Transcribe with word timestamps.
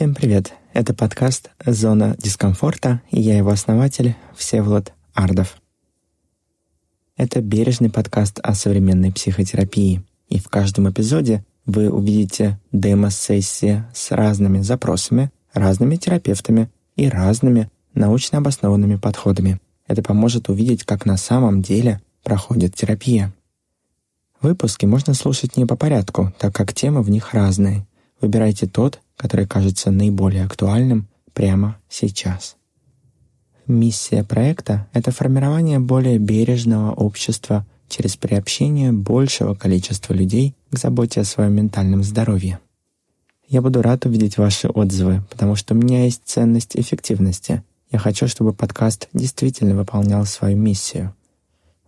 Всем 0.00 0.14
привет! 0.14 0.54
Это 0.72 0.94
подкаст 0.94 1.50
«Зона 1.62 2.16
дискомфорта» 2.16 3.02
и 3.10 3.20
я 3.20 3.36
его 3.36 3.50
основатель 3.50 4.16
Всеволод 4.34 4.94
Ардов. 5.12 5.60
Это 7.18 7.42
бережный 7.42 7.90
подкаст 7.90 8.40
о 8.42 8.54
современной 8.54 9.12
психотерапии, 9.12 10.02
и 10.30 10.38
в 10.38 10.48
каждом 10.48 10.88
эпизоде 10.88 11.44
вы 11.66 11.90
увидите 11.90 12.58
демо-сессии 12.72 13.84
с 13.92 14.10
разными 14.12 14.62
запросами, 14.62 15.30
разными 15.52 15.96
терапевтами 15.96 16.70
и 16.96 17.06
разными 17.06 17.68
научно 17.92 18.38
обоснованными 18.38 18.96
подходами. 18.96 19.60
Это 19.86 20.02
поможет 20.02 20.48
увидеть, 20.48 20.84
как 20.84 21.04
на 21.04 21.18
самом 21.18 21.60
деле 21.60 22.00
проходит 22.24 22.74
терапия. 22.74 23.34
Выпуски 24.40 24.86
можно 24.86 25.12
слушать 25.12 25.58
не 25.58 25.66
по 25.66 25.76
порядку, 25.76 26.32
так 26.38 26.54
как 26.54 26.72
темы 26.72 27.02
в 27.02 27.10
них 27.10 27.34
разные. 27.34 27.86
Выбирайте 28.22 28.66
тот, 28.66 28.98
который 29.20 29.46
кажется 29.46 29.90
наиболее 29.90 30.46
актуальным 30.46 31.06
прямо 31.34 31.76
сейчас. 31.90 32.56
Миссия 33.66 34.24
проекта— 34.24 34.88
это 34.94 35.10
формирование 35.10 35.78
более 35.78 36.18
бережного 36.18 36.92
общества 36.92 37.66
через 37.86 38.16
приобщение 38.16 38.92
большего 38.92 39.54
количества 39.54 40.14
людей 40.14 40.54
к 40.70 40.78
заботе 40.78 41.20
о 41.20 41.24
своем 41.24 41.52
ментальном 41.52 42.02
здоровье. 42.02 42.60
Я 43.46 43.60
буду 43.60 43.82
рад 43.82 44.06
увидеть 44.06 44.38
ваши 44.38 44.68
отзывы, 44.68 45.22
потому 45.28 45.54
что 45.54 45.74
у 45.74 45.76
меня 45.76 46.04
есть 46.04 46.22
ценность 46.24 46.74
эффективности. 46.74 47.62
Я 47.90 47.98
хочу, 47.98 48.26
чтобы 48.26 48.54
подкаст 48.54 49.08
действительно 49.12 49.76
выполнял 49.76 50.24
свою 50.24 50.56
миссию. 50.56 51.14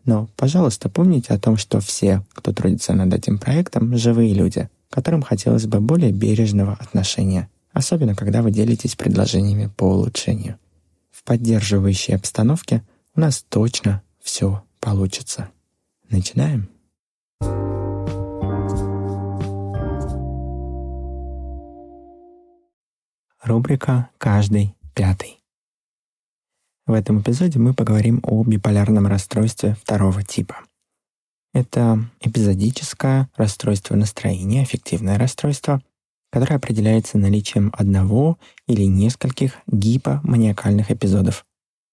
Но, 0.05 0.29
пожалуйста, 0.37 0.91
помните 0.91 1.33
о 1.33 1.39
том, 1.39 1.57
что 1.57 1.81
все, 1.81 2.23
кто 2.35 2.53
трудится 2.53 2.93
над 2.93 3.15
этим 3.15 3.39
проектом, 3.39 3.97
живые 3.97 4.35
люди— 4.35 4.69
которым 4.93 5.23
хотелось 5.23 5.67
бы 5.67 5.81
более 5.81 6.13
бережного 6.13 6.75
отношения, 6.75 7.49
особенно 7.73 8.15
когда 8.15 8.43
вы 8.43 8.51
делитесь 8.51 8.95
предложениями 8.95 9.71
по 9.75 9.85
улучшению. 9.85 10.59
В 11.11 11.25
поддерживающей 11.25 12.15
обстановке 12.15 12.83
у 13.15 13.21
нас 13.21 13.43
точно 13.49 14.03
все 14.21 14.63
получится. 14.81 15.49
Начинаем? 16.11 16.69
Рубрика 23.43 24.11
«Каждый 24.19 24.75
пятый». 24.95 25.41
В 26.87 26.93
этом 26.93 27.23
эпизоде 27.23 27.59
мы 27.59 27.73
поговорим 27.73 28.21
о 28.25 28.45
биполярном 28.45 29.07
расстройстве 29.07 29.75
второго 29.83 30.23
типа– 30.23 30.57
это 31.53 32.05
эпизодическое 32.21 33.29
расстройство 33.37 33.95
настроения, 33.95 34.63
аффективное 34.63 35.19
расстройство, 35.19 35.83
которое 36.31 36.57
определяется 36.57 37.19
наличием 37.19 37.73
одного 37.77 38.39
или 38.67 38.85
нескольких 38.85 39.59
гипоманиакальных 39.67 40.91
эпизодов, 40.91 41.45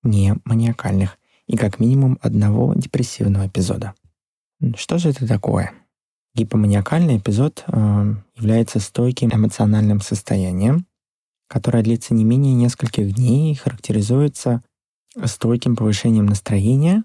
не 0.03 0.35
маниакальных, 0.45 1.17
и 1.47 1.57
как 1.57 1.79
минимум 1.79 2.17
одного 2.21 2.73
депрессивного 2.73 3.47
эпизода. 3.47 3.93
Что 4.75 4.97
же 4.97 5.09
это 5.09 5.27
такое? 5.27 5.73
Гипоманиакальный 6.35 7.17
эпизод 7.17 7.63
э, 7.67 8.15
является 8.35 8.79
стойким 8.79 9.29
эмоциональным 9.33 9.99
состоянием, 9.99 10.85
которое 11.47 11.83
длится 11.83 12.13
не 12.13 12.23
менее 12.23 12.53
нескольких 12.53 13.13
дней 13.13 13.51
и 13.51 13.55
характеризуется 13.55 14.61
стойким 15.25 15.75
повышением 15.75 16.27
настроения 16.27 17.03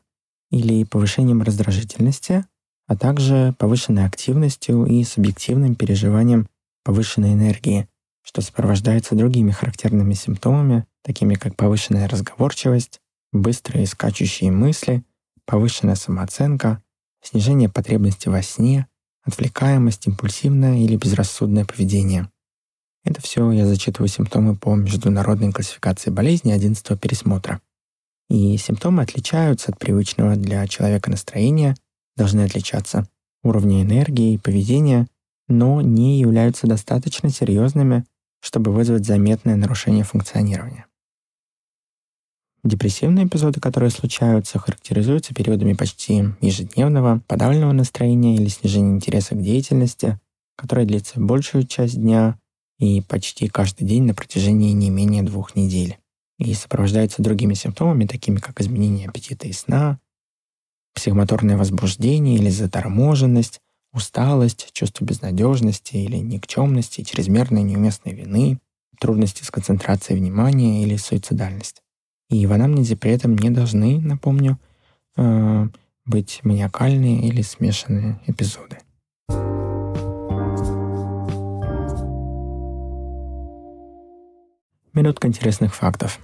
или 0.55 0.85
повышением 0.85 1.43
раздражительности, 1.43 2.45
а 2.87 2.97
также 2.97 3.55
повышенной 3.59 4.07
активностью 4.07 4.87
и 4.87 5.03
субъективным 5.05 5.75
переживанием 5.75 6.49
повышенной 6.85 7.33
энергии, 7.33 7.89
что 8.23 8.41
сопровождается 8.41 9.15
другими 9.15 9.51
характерными 9.51 10.15
симптомами, 10.15 10.87
такими 11.03 11.35
как 11.35 11.57
повышенная 11.57 12.09
разговорчивость, 12.09 13.01
быстрые 13.33 13.87
скачущие 13.87 14.53
мысли, 14.53 15.03
повышенная 15.45 15.97
самооценка, 15.97 16.83
снижение 17.23 17.69
потребности 17.69 18.29
во 18.29 18.43
сне, 18.43 18.87
отвлекаемость, 19.25 20.07
импульсивное 20.07 20.79
или 20.79 20.97
безрассудное 20.97 21.65
поведение. 21.65 22.31
Это 23.03 23.21
все 23.21 23.51
я 23.51 23.67
зачитываю 23.67 24.09
симптомы 24.09 24.57
по 24.57 24.75
международной 24.75 25.53
классификации 25.53 26.11
болезней 26.11 26.53
11 26.53 27.01
пересмотра. 27.01 27.61
И 28.29 28.57
симптомы 28.57 29.03
отличаются 29.03 29.71
от 29.71 29.79
привычного 29.79 30.37
для 30.37 30.67
человека 30.67 31.11
настроения, 31.11 31.77
должны 32.17 32.43
отличаться 32.43 33.07
уровня 33.43 33.83
энергии 33.83 34.35
и 34.35 34.39
поведения, 34.39 35.07
но 35.49 35.83
не 35.83 36.19
являются 36.19 36.67
достаточно 36.67 37.29
серьезными, 37.29 38.05
чтобы 38.41 38.73
вызвать 38.73 39.05
заметное 39.05 39.57
нарушение 39.57 40.05
функционирования. 40.05 40.87
Депрессивные 42.63 43.27
эпизоды, 43.27 43.61
которые 43.61 43.91
случаются, 43.91 44.59
характеризуются 44.59 45.35
периодами 45.35 45.75
почти 45.75 46.31
ежедневного 46.41 47.21
подавленного 47.29 47.73
настроения 47.73 48.37
или 48.37 48.49
снижения 48.49 48.95
интереса 48.95 49.35
к 49.35 49.43
деятельности, 49.43 50.19
которая 50.57 50.87
длится 50.87 51.21
большую 51.21 51.67
часть 51.67 52.01
дня 52.01 52.39
и 52.79 53.03
почти 53.03 53.49
каждый 53.49 53.87
день 53.87 54.05
на 54.05 54.15
протяжении 54.15 54.73
не 54.73 54.89
менее 54.89 55.23
двух 55.23 55.55
недель 55.55 55.99
и 56.39 56.53
сопровождается 56.55 57.23
другими 57.23 57.55
симптомами, 57.55 58.07
такими 58.07 58.37
как 58.37 58.61
изменение 58.61 59.09
аппетита 59.09 59.47
и 59.47 59.53
сна, 59.53 59.99
психомоторное 60.95 61.57
возбуждение 61.57 62.37
или 62.37 62.51
заторможенность, 62.51 63.61
усталость, 63.93 64.71
чувство 64.73 65.05
безнадежности 65.05 65.97
или 65.97 66.17
никчемности, 66.17 67.03
чрезмерной 67.03 67.63
неуместной 67.63 68.13
вины, 68.13 68.59
трудности 69.01 69.43
с 69.45 69.51
концентрацией 69.51 70.19
внимания 70.19 70.83
или 70.83 70.97
суицидальность. 70.97 71.83
И 72.31 72.47
в 72.47 72.53
анамнезе 72.53 72.97
при 72.97 73.13
этом 73.13 73.37
не 73.37 73.51
должны, 73.51 74.01
напомню, 74.01 74.59
э, 75.17 75.69
быть 76.07 76.41
маниакальные 76.43 77.29
или 77.29 77.43
смешанные 77.43 78.21
эпизоды. 78.27 78.79
Минутка 84.95 85.27
интересных 85.27 85.75
фактов. 85.75 86.21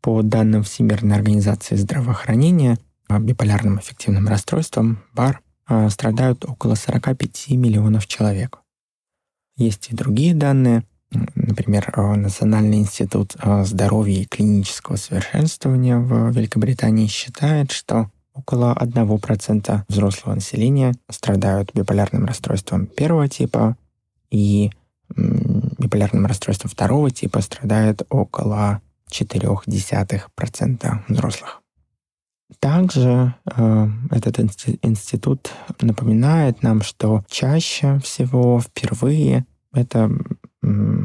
По 0.00 0.22
данным 0.22 0.62
Всемирной 0.62 1.16
организации 1.16 1.76
здравоохранения, 1.76 2.78
биполярным 3.10 3.76
аффективным 3.76 4.26
расстройством, 4.26 5.00
БАР, 5.12 5.42
а, 5.66 5.90
страдают 5.90 6.46
около 6.46 6.76
45 6.76 7.50
миллионов 7.50 8.06
человек. 8.06 8.60
Есть 9.58 9.90
и 9.90 9.94
другие 9.94 10.34
данные. 10.34 10.84
Например, 11.34 11.92
а, 11.94 12.14
Национальный 12.14 12.78
институт 12.78 13.36
а, 13.38 13.64
здоровья 13.64 14.22
и 14.22 14.26
клинического 14.26 14.96
совершенствования 14.96 15.98
в 15.98 16.30
Великобритании 16.30 17.06
считает, 17.06 17.70
что 17.70 18.10
около 18.32 18.72
1% 18.72 19.84
взрослого 19.88 20.36
населения 20.36 20.94
страдают 21.10 21.74
биполярным 21.74 22.24
расстройством 22.24 22.86
первого 22.86 23.28
типа, 23.28 23.76
и 24.30 24.70
биполярным 25.90 26.26
расстройством 26.26 26.70
второго 26.70 27.10
типа 27.10 27.40
страдает 27.40 28.02
около 28.10 28.80
0,4% 29.10 30.98
взрослых. 31.08 31.62
Также 32.60 33.34
э, 33.44 33.88
этот 34.10 34.38
институт 34.82 35.50
напоминает 35.80 36.62
нам, 36.62 36.82
что 36.82 37.24
чаще 37.28 37.98
всего 38.00 38.60
впервые 38.60 39.46
это 39.72 40.10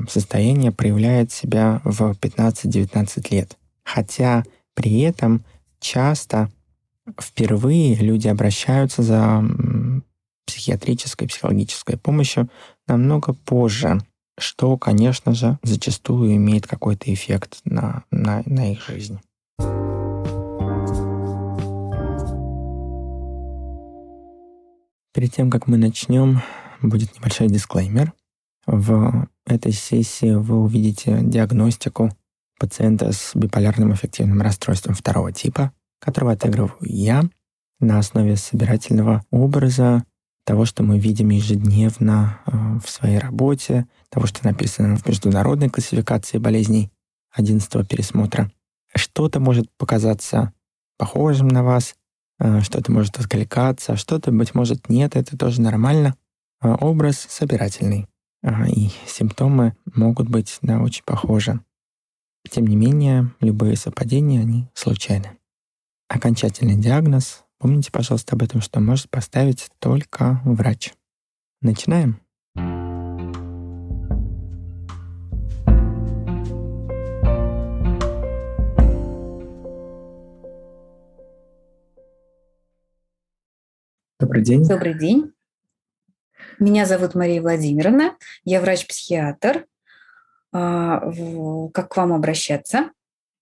состояние 0.10 0.72
проявляет 0.72 1.32
себя 1.32 1.82
в 1.84 2.12
15-19 2.12 3.28
лет. 3.32 3.58
Хотя 3.84 4.44
при 4.74 5.02
этом 5.02 5.46
часто 5.80 6.50
впервые 7.20 7.96
люди 7.96 8.28
обращаются 8.28 9.02
за 9.02 9.44
психиатрической, 10.46 11.28
психологической 11.28 11.98
помощью 11.98 12.50
намного 12.88 13.34
позже, 13.34 14.00
что, 14.38 14.78
конечно 14.78 15.34
же, 15.34 15.60
зачастую 15.64 16.36
имеет 16.36 16.68
какой-то 16.68 17.14
эффект 17.14 17.60
на, 17.64 18.04
на, 18.12 18.44
на 18.46 18.72
их 18.72 18.86
жизнь. 18.88 19.20
Перед 25.14 25.34
тем, 25.34 25.50
как 25.50 25.68
мы 25.68 25.78
начнем, 25.78 26.42
будет 26.82 27.16
небольшой 27.16 27.48
дисклеймер. 27.48 28.14
В 28.66 29.28
этой 29.46 29.72
сессии 29.72 30.34
вы 30.34 30.62
увидите 30.62 31.20
диагностику 31.22 32.12
пациента 32.60 33.12
с 33.12 33.32
биполярным 33.36 33.94
эффективным 33.94 34.42
расстройством 34.42 34.96
второго 34.96 35.32
типа, 35.32 35.72
которого 36.00 36.34
отыгрываю 36.34 36.76
я 36.82 37.24
на 37.80 38.00
основе 38.00 38.36
собирательного 38.36 39.24
образа 39.32 40.04
того, 40.46 40.66
что 40.66 40.84
мы 40.84 41.00
видим 41.00 41.30
ежедневно 41.30 42.40
э, 42.46 42.80
в 42.84 42.90
своей 42.90 43.18
работе, 43.18 43.88
того, 44.10 44.28
что 44.28 44.46
написано 44.46 44.96
в 44.96 45.06
международной 45.08 45.70
классификации 45.70 46.38
болезней 46.38 46.92
11 47.32 47.88
пересмотра. 47.88 48.52
Что-то 48.96 49.40
может 49.40 49.70
показаться 49.78 50.54
похожим 50.98 51.48
на 51.48 51.64
вас, 51.64 51.96
э, 52.40 52.62
что-то 52.62 52.92
может 52.92 53.18
откликаться, 53.20 53.96
что-то, 53.98 54.32
быть 54.32 54.54
может, 54.54 54.88
нет, 54.88 55.16
это 55.16 55.36
тоже 55.38 55.62
нормально. 55.62 56.16
Э, 56.62 56.76
образ 56.80 57.26
собирательный. 57.30 58.08
а, 58.44 58.70
и 58.70 58.90
симптомы 59.08 59.76
могут 59.96 60.30
быть 60.30 60.60
да, 60.62 60.80
очень 60.80 61.04
похожи. 61.04 61.60
Тем 62.50 62.68
не 62.68 62.76
менее, 62.76 63.34
любые 63.42 63.76
совпадения, 63.76 64.42
они 64.42 64.68
случайны. 64.76 65.32
Окончательный 66.08 66.76
диагноз, 66.76 67.45
помните, 67.58 67.92
пожалуйста, 67.92 68.36
об 68.36 68.44
этом, 68.44 68.62
что 68.62 68.80
может 68.80 69.10
поставить 69.10 69.70
только 69.80 70.42
врач. 70.46 70.94
Начинаем? 71.62 72.20
Добрый 84.20 84.44
день. 84.44 84.68
Добрый 84.68 84.98
день. 84.98 85.34
Меня 86.60 86.86
зовут 86.86 87.16
Мария 87.16 87.42
Владимировна. 87.42 88.16
Я 88.44 88.62
врач-психиатр. 88.62 89.66
А, 90.54 91.02
как 91.74 91.90
к 91.90 91.98
вам 91.98 92.14
обращаться? 92.14 92.92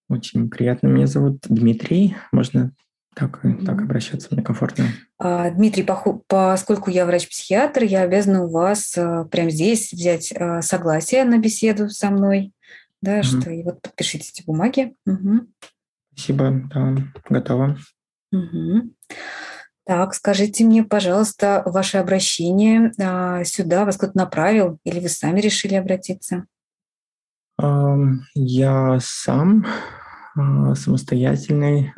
Очень 0.10 0.50
приятно. 0.50 0.88
Меня 0.88 1.08
зовут 1.08 1.42
Дмитрий. 1.48 2.16
Можно 2.32 2.72
так, 3.16 3.42
так 3.66 3.82
обращаться, 3.82 4.30
мне 4.32 4.44
комфортно. 4.44 4.86
А, 5.18 5.50
Дмитрий, 5.52 5.88
поскольку 6.28 6.90
я 6.90 7.06
врач-психиатр, 7.06 7.84
я 7.84 8.02
обязана 8.02 8.46
у 8.46 8.50
вас 8.50 8.98
а, 8.98 9.26
прямо 9.26 9.50
здесь 9.50 9.92
взять 9.92 10.34
согласие 10.62 11.24
на 11.24 11.38
беседу 11.38 11.90
со 11.90 12.10
мной. 12.10 12.54
Да, 13.02 13.18
угу. 13.18 13.24
что 13.24 13.52
и 13.52 13.64
вот 13.64 13.82
подпишите 13.82 14.30
эти 14.34 14.46
бумаги. 14.46 14.96
Угу. 15.06 15.48
Спасибо, 16.14 16.62
да, 16.74 16.96
готово. 17.30 17.78
Угу. 18.32 18.94
Так, 19.86 20.14
скажите 20.16 20.64
мне, 20.64 20.84
пожалуйста, 20.84 21.64
ваше 21.66 21.98
обращение 21.98 22.94
а, 23.02 23.44
сюда 23.44 23.84
вас 23.84 23.98
кто-то 23.98 24.18
направил 24.18 24.80
или 24.86 25.02
вы 25.02 25.10
сами 25.10 25.42
решили 25.42 25.76
обратиться? 25.76 26.46
Я 27.58 28.98
сам 29.02 29.66
а, 30.36 30.76
самостоятельный. 30.76 31.94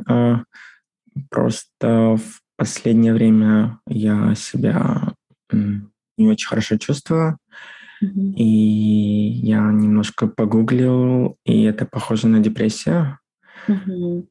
Просто 1.29 2.17
в 2.17 2.41
последнее 2.57 3.13
время 3.13 3.79
я 3.87 4.35
себя 4.35 5.13
не 5.51 6.27
очень 6.29 6.47
хорошо 6.47 6.77
чувствую. 6.77 7.37
Mm-hmm. 8.03 8.33
И 8.35 8.43
я 8.43 9.71
немножко 9.71 10.27
погуглил, 10.27 11.37
и 11.45 11.63
это 11.63 11.85
похоже 11.85 12.27
на 12.27 12.39
депрессию. 12.39 13.19
Mm-hmm. 13.67 14.27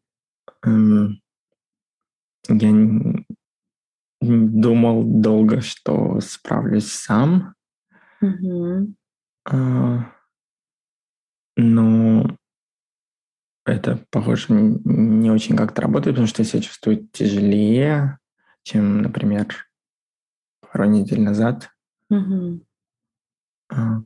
Я 2.48 2.72
думал 4.20 5.04
долго, 5.04 5.60
что 5.60 6.20
справлюсь 6.20 6.92
сам. 6.92 7.54
Mm-hmm. 8.22 8.94
Но 11.56 12.36
это, 13.64 14.04
похоже, 14.10 14.46
не 14.50 15.30
очень 15.30 15.56
как-то 15.56 15.82
работает, 15.82 16.16
потому 16.16 16.26
что 16.26 16.42
я 16.42 16.48
себя 16.48 16.62
чувствую 16.62 17.08
тяжелее, 17.12 18.18
чем, 18.62 19.02
например, 19.02 19.46
пару 20.60 20.84
недель 20.84 21.20
назад. 21.20 21.70
Mm-hmm. 22.12 22.60
А, 23.70 24.00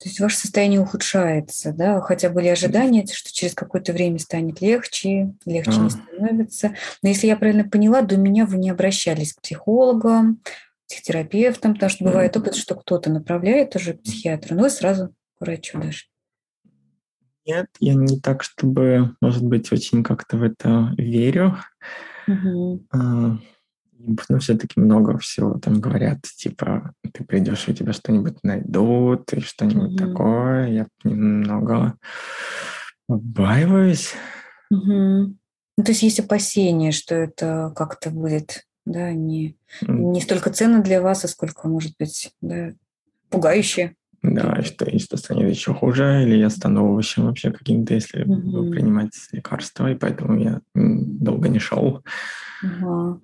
то 0.00 0.08
есть 0.08 0.18
ваше 0.18 0.38
состояние 0.38 0.80
ухудшается, 0.80 1.74
да? 1.74 2.00
Хотя 2.00 2.30
были 2.30 2.48
ожидания, 2.48 3.04
что 3.06 3.30
через 3.30 3.54
какое-то 3.54 3.92
время 3.92 4.18
станет 4.18 4.62
легче, 4.62 5.34
легче 5.44 5.72
а. 5.72 5.80
не 5.80 5.90
становится. 5.90 6.74
Но 7.02 7.10
если 7.10 7.26
я 7.26 7.36
правильно 7.36 7.68
поняла, 7.68 8.00
до 8.00 8.16
меня 8.16 8.46
вы 8.46 8.56
не 8.56 8.70
обращались 8.70 9.34
к 9.34 9.42
психологам, 9.42 10.40
психотерапевтам, 10.88 11.74
потому 11.74 11.90
что 11.90 12.04
бывает 12.04 12.34
опыт, 12.34 12.54
что 12.54 12.76
кто-то 12.76 13.10
направляет 13.10 13.76
уже 13.76 13.92
к 13.92 14.02
психиатру, 14.02 14.56
но 14.56 14.62
вы 14.62 14.70
сразу 14.70 15.14
к 15.36 15.42
врачу 15.42 15.78
даже. 15.78 16.04
Нет, 17.50 17.68
я 17.80 17.94
не 17.94 18.20
так, 18.20 18.42
чтобы, 18.42 19.14
может 19.20 19.44
быть, 19.44 19.72
очень 19.72 20.02
как-то 20.02 20.36
в 20.36 20.42
это 20.42 20.94
верю. 20.96 21.56
Угу. 22.28 22.86
Ну, 24.28 24.38
все-таки 24.38 24.80
много 24.80 25.18
всего 25.18 25.58
там 25.58 25.80
говорят, 25.80 26.22
типа, 26.22 26.94
ты 27.12 27.22
придешь, 27.24 27.68
у 27.68 27.72
тебя 27.72 27.92
что-нибудь 27.92 28.38
найдут, 28.42 29.30
и 29.32 29.40
что-нибудь 29.40 30.00
mm-hmm. 30.00 30.08
такое. 30.08 30.68
Я 30.68 30.86
немного 31.04 31.94
побаиваюсь. 33.06 34.14
Mm-hmm. 34.72 35.34
Ну, 35.76 35.84
то 35.84 35.90
есть 35.92 36.02
есть 36.02 36.20
опасения, 36.20 36.92
что 36.92 37.14
это 37.14 37.72
как-то 37.76 38.10
будет, 38.10 38.66
да, 38.86 39.12
не, 39.12 39.56
не 39.82 40.20
столько 40.20 40.50
ценно 40.50 40.82
для 40.82 41.02
вас, 41.02 41.24
а 41.24 41.28
сколько, 41.28 41.68
может 41.68 41.92
быть, 41.98 42.32
да, 42.40 42.72
пугающе. 43.28 43.96
Да, 44.22 44.62
что, 44.62 44.84
и 44.84 44.98
что 44.98 45.16
станет 45.16 45.48
еще 45.48 45.72
хуже, 45.72 46.22
или 46.22 46.36
я 46.36 46.50
стану 46.50 46.92
овощем 46.92 47.24
вообще 47.24 47.50
каким-то, 47.50 47.94
если 47.94 48.22
mm-hmm. 48.22 48.40
буду 48.40 48.70
принимать 48.70 49.12
лекарства, 49.32 49.90
и 49.90 49.94
поэтому 49.94 50.38
я 50.38 50.60
долго 50.74 51.48
не 51.48 51.58
шел. 51.58 52.02
Uh-huh. 52.62 53.18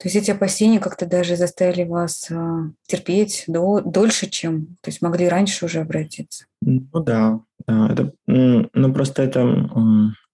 То 0.00 0.08
есть 0.08 0.16
эти 0.16 0.30
опасения 0.30 0.80
как-то 0.80 1.04
даже 1.04 1.36
заставили 1.36 1.84
вас 1.84 2.30
а, 2.30 2.70
терпеть 2.86 3.44
до, 3.46 3.82
дольше, 3.82 4.30
чем, 4.30 4.76
то 4.80 4.88
есть 4.88 5.02
могли 5.02 5.28
раньше 5.28 5.66
уже 5.66 5.80
обратиться. 5.80 6.46
Ну 6.62 6.88
да, 6.94 7.40
да 7.66 7.88
это, 7.90 8.12
ну 8.26 8.94
просто 8.94 9.22
это 9.22 9.74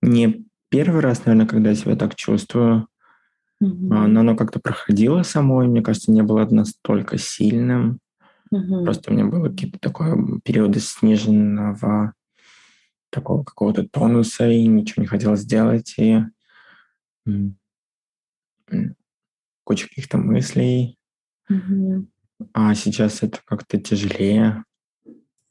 не 0.03 0.47
первый 0.69 1.01
раз, 1.01 1.25
наверное, 1.25 1.49
когда 1.49 1.71
я 1.71 1.75
себя 1.75 1.97
так 1.97 2.15
чувствую, 2.15 2.87
угу. 3.61 3.75
но 3.75 4.21
оно 4.21 4.37
как-то 4.37 4.61
проходило 4.61 5.23
само, 5.23 5.65
и 5.65 5.69
мне 5.69 5.83
кажется, 5.83 6.13
не 6.13 6.23
было 6.23 6.47
настолько 6.49 7.19
сильным. 7.19 7.99
Угу. 8.51 8.85
Просто 8.85 9.11
у 9.11 9.15
меня 9.15 9.27
было 9.27 9.49
какие-то 9.49 9.79
такое 9.79 10.17
периоды 10.45 10.81
сниженного 10.81 12.15
такого 13.11 13.45
какого-то 13.45 13.89
тонуса, 13.89 14.49
и 14.49 14.67
ничего 14.67 15.03
не 15.03 15.07
хотелось 15.07 15.41
сделать, 15.41 15.95
и 15.99 16.23
куча 19.65 19.89
каких-то 19.89 20.19
мыслей. 20.19 20.99
Угу. 21.49 22.07
А 22.53 22.75
сейчас 22.75 23.23
это 23.23 23.41
как-то 23.45 23.81
тяжелее. 23.81 24.65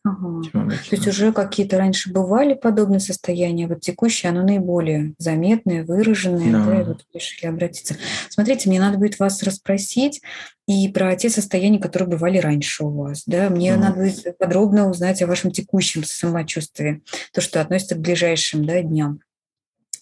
Ага. 0.05 0.43
То 0.51 0.95
есть 0.95 1.07
уже 1.07 1.33
какие-то 1.33 1.79
раньше 1.79 2.11
бывали 2.11 2.53
подобные 2.53 2.99
состояния, 2.99 3.67
вот 3.67 3.81
текущее 3.81 4.29
оно 4.29 4.43
наиболее 4.43 5.15
заметное, 5.17 5.83
выраженное, 5.83 6.51
да. 6.51 6.63
да, 6.63 6.81
и 6.81 6.83
вот 6.83 7.05
решили 7.11 7.47
обратиться. 7.47 7.95
Смотрите, 8.29 8.69
мне 8.69 8.79
надо 8.79 8.99
будет 8.99 9.17
вас 9.17 9.41
расспросить 9.41 10.21
и 10.67 10.87
про 10.89 11.15
те 11.15 11.31
состояния, 11.31 11.79
которые 11.79 12.07
бывали 12.07 12.37
раньше 12.37 12.83
у 12.83 12.91
вас, 12.91 13.23
да, 13.25 13.49
мне 13.49 13.73
ага. 13.73 13.85
надо 13.85 14.01
будет 14.01 14.37
подробно 14.37 14.89
узнать 14.91 15.23
о 15.23 15.27
вашем 15.27 15.49
текущем 15.49 16.03
самочувствии, 16.03 17.01
то, 17.33 17.41
что 17.41 17.59
относится 17.59 17.95
к 17.95 17.99
ближайшим, 17.99 18.63
да, 18.63 18.83
дням. 18.83 19.21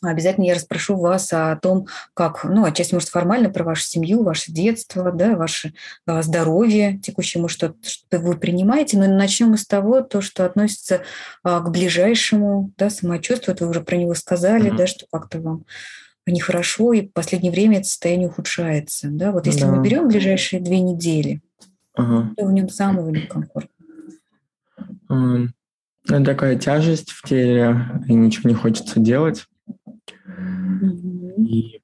Обязательно 0.04 0.46
я 0.46 0.54
расспрошу 0.54 0.98
вас 0.98 1.32
о 1.32 1.56
том, 1.58 1.88
как, 2.14 2.44
ну, 2.44 2.66
отчасти, 2.66 2.94
может, 2.94 3.10
формально 3.10 3.50
про 3.50 3.64
вашу 3.64 3.84
семью, 3.84 4.24
ваше 4.24 4.52
детство, 4.52 5.12
да, 5.12 5.36
ваше 5.36 5.74
а, 6.06 6.22
здоровье 6.22 7.00
текущему, 7.00 7.48
что, 7.48 7.74
что 7.82 8.20
вы 8.20 8.38
принимаете. 8.38 8.98
Но 8.98 9.08
начнем 9.08 9.50
мы 9.50 9.58
с 9.58 9.66
того, 9.66 10.02
то, 10.02 10.22
что 10.22 10.46
относится 10.46 11.02
а, 11.44 11.62
к 11.62 11.72
ближайшему 11.72 12.72
да, 12.78 12.90
самочувствию. 12.90 13.56
Это 13.56 13.66
вы 13.66 13.72
уже 13.72 13.82
про 13.82 13.96
него 13.96 14.14
сказали, 14.14 14.72
mm-hmm. 14.72 14.78
да, 14.78 14.88
что 14.88 15.06
как-то 15.12 15.40
вам 15.40 15.66
нехорошо, 16.26 16.94
и 16.94 17.08
в 17.08 17.12
последнее 17.12 17.52
время 17.52 17.80
это 17.80 17.88
состояние 17.88 18.30
ухудшается. 18.30 19.10
Да? 19.10 19.32
Вот 19.32 19.46
если 19.46 19.62
да. 19.62 19.72
мы 19.72 19.84
берем 19.84 20.08
ближайшие 20.08 20.62
две 20.62 20.80
недели, 20.80 21.42
uh-huh. 21.98 22.36
то 22.36 22.46
в 22.46 22.52
нем 22.52 22.70
самого 22.70 23.10
некомфортно. 23.10 23.70
Um, 25.10 25.50
такая 26.06 26.58
тяжесть 26.58 27.12
в 27.12 27.28
теле, 27.28 28.02
и 28.08 28.14
ничего 28.14 28.50
не 28.50 28.56
хочется 28.56 29.00
делать. 29.00 29.46
И 31.38 31.82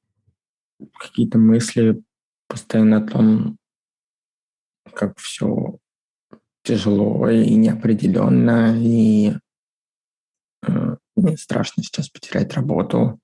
какие-то 0.98 1.38
мысли 1.38 2.02
постоянно 2.48 2.98
о 2.98 3.08
том, 3.08 3.58
как 4.94 5.18
все 5.18 5.78
тяжело 6.64 7.30
и 7.30 7.56
неопределенно, 7.56 8.76
и 8.78 9.34
э, 10.68 10.96
мне 11.16 11.38
страшно 11.38 11.84
сейчас 11.84 12.10
потерять 12.10 12.54
работу. 12.54 13.20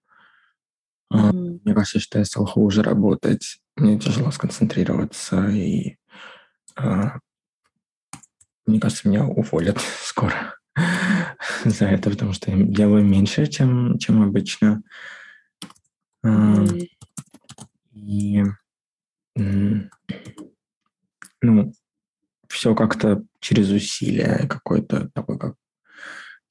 Mm-hmm. 1.13 1.61
Мне 1.63 1.73
кажется, 1.73 1.99
что 1.99 2.19
я 2.19 2.25
стал 2.25 2.45
хуже 2.45 2.81
работать, 2.81 3.59
мне 3.75 3.99
тяжело 3.99 4.31
сконцентрироваться, 4.31 5.47
и 5.49 5.97
э, 6.77 7.03
мне 8.65 8.79
кажется, 8.79 9.07
меня 9.07 9.25
уволят 9.25 9.79
скоро 10.01 10.57
за 11.65 11.85
это, 11.85 12.09
потому 12.09 12.33
что 12.33 12.51
я 12.51 12.63
делаю 12.63 13.05
меньше, 13.05 13.47
чем, 13.47 13.97
чем 13.97 14.21
обычно. 14.21 14.81
Mm. 16.25 16.87
И 17.93 18.43
ну, 21.41 21.73
все 22.47 22.75
как-то 22.75 23.23
через 23.39 23.69
усилие 23.69 24.47
какое-то 24.47 25.09
такое, 25.13 25.37
как 25.37 25.55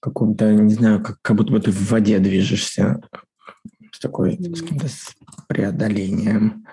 каком-то, 0.04 0.52
не 0.52 0.74
знаю, 0.74 1.02
как, 1.02 1.18
как 1.22 1.36
будто 1.36 1.50
бы 1.52 1.60
ты 1.60 1.70
в 1.70 1.90
воде 1.90 2.18
движешься 2.18 3.00
с 3.90 3.98
такой, 3.98 4.34
с 4.34 4.60
каким-то 4.60 4.88
преодолением. 5.48 6.66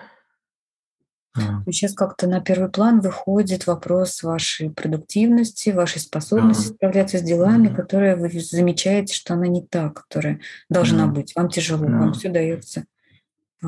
А. 1.34 1.62
Сейчас 1.64 1.94
как-то 1.94 2.26
на 2.26 2.40
первый 2.40 2.70
план 2.70 3.00
выходит 3.00 3.66
вопрос 3.66 4.22
вашей 4.22 4.70
продуктивности, 4.70 5.70
вашей 5.70 6.00
способности 6.00 6.70
а. 6.70 6.74
справляться 6.74 7.18
с 7.18 7.22
делами, 7.22 7.72
а. 7.72 7.74
которые 7.74 8.16
вы 8.16 8.28
замечаете, 8.40 9.14
что 9.14 9.34
она 9.34 9.46
не 9.46 9.62
та, 9.62 9.90
которая 9.90 10.40
должна 10.68 11.04
а. 11.04 11.08
быть. 11.08 11.34
Вам 11.34 11.48
тяжело, 11.48 11.86
а. 11.86 11.90
вам 11.90 12.12
все 12.12 12.28
дается 12.28 12.84
а, 13.62 13.66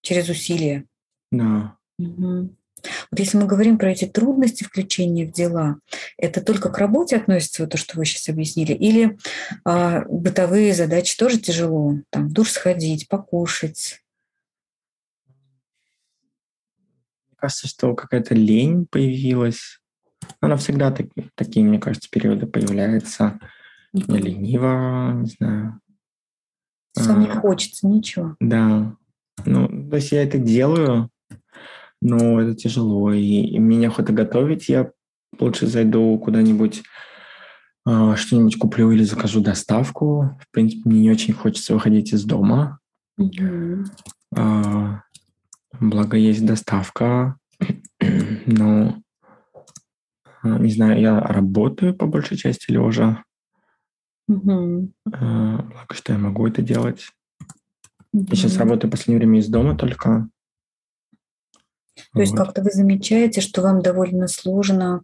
через 0.00 0.28
усилия. 0.30 0.84
Да. 1.30 1.76
Угу. 1.98 2.54
Вот 3.10 3.18
если 3.18 3.38
мы 3.38 3.46
говорим 3.46 3.78
про 3.78 3.92
эти 3.92 4.04
трудности 4.06 4.64
включения 4.64 5.26
в 5.26 5.32
дела, 5.32 5.76
это 6.18 6.40
только 6.42 6.70
к 6.70 6.78
работе 6.78 7.16
относится, 7.16 7.62
вот 7.62 7.72
то, 7.72 7.78
что 7.78 7.96
вы 7.96 8.04
сейчас 8.04 8.28
объяснили, 8.28 8.72
или 8.72 9.18
а, 9.64 10.04
бытовые 10.08 10.74
задачи 10.74 11.16
тоже 11.16 11.38
тяжело, 11.38 11.98
там, 12.10 12.28
в 12.28 12.32
душ 12.32 12.50
сходить, 12.50 13.08
покушать? 13.08 14.00
Мне 17.30 17.33
кажется, 17.44 17.68
что 17.68 17.94
какая-то 17.94 18.34
лень 18.34 18.86
появилась. 18.90 19.78
Она 20.40 20.56
всегда 20.56 20.90
так, 20.90 21.08
такие, 21.34 21.64
мне 21.64 21.78
кажется, 21.78 22.08
периоды 22.10 22.46
появляются. 22.46 23.38
Мне 23.92 24.18
лениво, 24.18 25.12
не 25.12 25.26
знаю. 25.26 25.80
Вам 26.96 27.20
не 27.20 27.26
а, 27.26 27.40
хочется 27.40 27.86
ничего. 27.86 28.34
Да. 28.40 28.96
Ну, 29.44 29.68
то 29.90 29.96
есть 29.96 30.12
я 30.12 30.22
это 30.22 30.38
делаю, 30.38 31.10
но 32.00 32.40
это 32.40 32.54
тяжело. 32.54 33.12
И, 33.12 33.20
и 33.20 33.58
мне 33.58 33.76
неохота 33.76 34.14
готовить. 34.14 34.70
Я 34.70 34.90
лучше 35.38 35.66
зайду 35.66 36.18
куда-нибудь, 36.18 36.82
э, 37.86 38.14
что-нибудь 38.16 38.56
куплю 38.56 38.90
или 38.90 39.02
закажу 39.02 39.42
доставку. 39.42 40.38
В 40.40 40.50
принципе, 40.50 40.88
мне 40.88 41.00
не 41.00 41.10
очень 41.10 41.34
хочется 41.34 41.74
выходить 41.74 42.14
из 42.14 42.24
дома. 42.24 42.78
Mm-hmm. 43.20 43.84
Э, 44.36 45.00
благо 45.80 46.16
есть 46.16 46.44
доставка. 46.44 47.36
но, 48.46 48.96
не 50.42 50.70
знаю, 50.70 51.00
я 51.00 51.20
работаю 51.20 51.94
по 51.94 52.06
большей 52.06 52.36
части 52.36 52.70
лежа. 52.70 53.22
Mm-hmm. 54.30 54.88
Э, 55.12 55.56
благо, 55.62 55.94
что 55.94 56.12
я 56.12 56.18
могу 56.18 56.46
это 56.46 56.62
делать. 56.62 57.08
Mm-hmm. 58.14 58.26
Я 58.30 58.36
сейчас 58.36 58.56
работаю 58.56 58.88
в 58.88 58.92
последнее 58.92 59.18
время 59.18 59.40
из 59.40 59.48
дома 59.48 59.76
только. 59.76 60.28
То 62.12 62.20
есть 62.20 62.34
как-то 62.34 62.62
вы 62.62 62.70
замечаете, 62.70 63.40
что 63.40 63.62
вам 63.62 63.82
довольно 63.82 64.28
сложно 64.28 65.02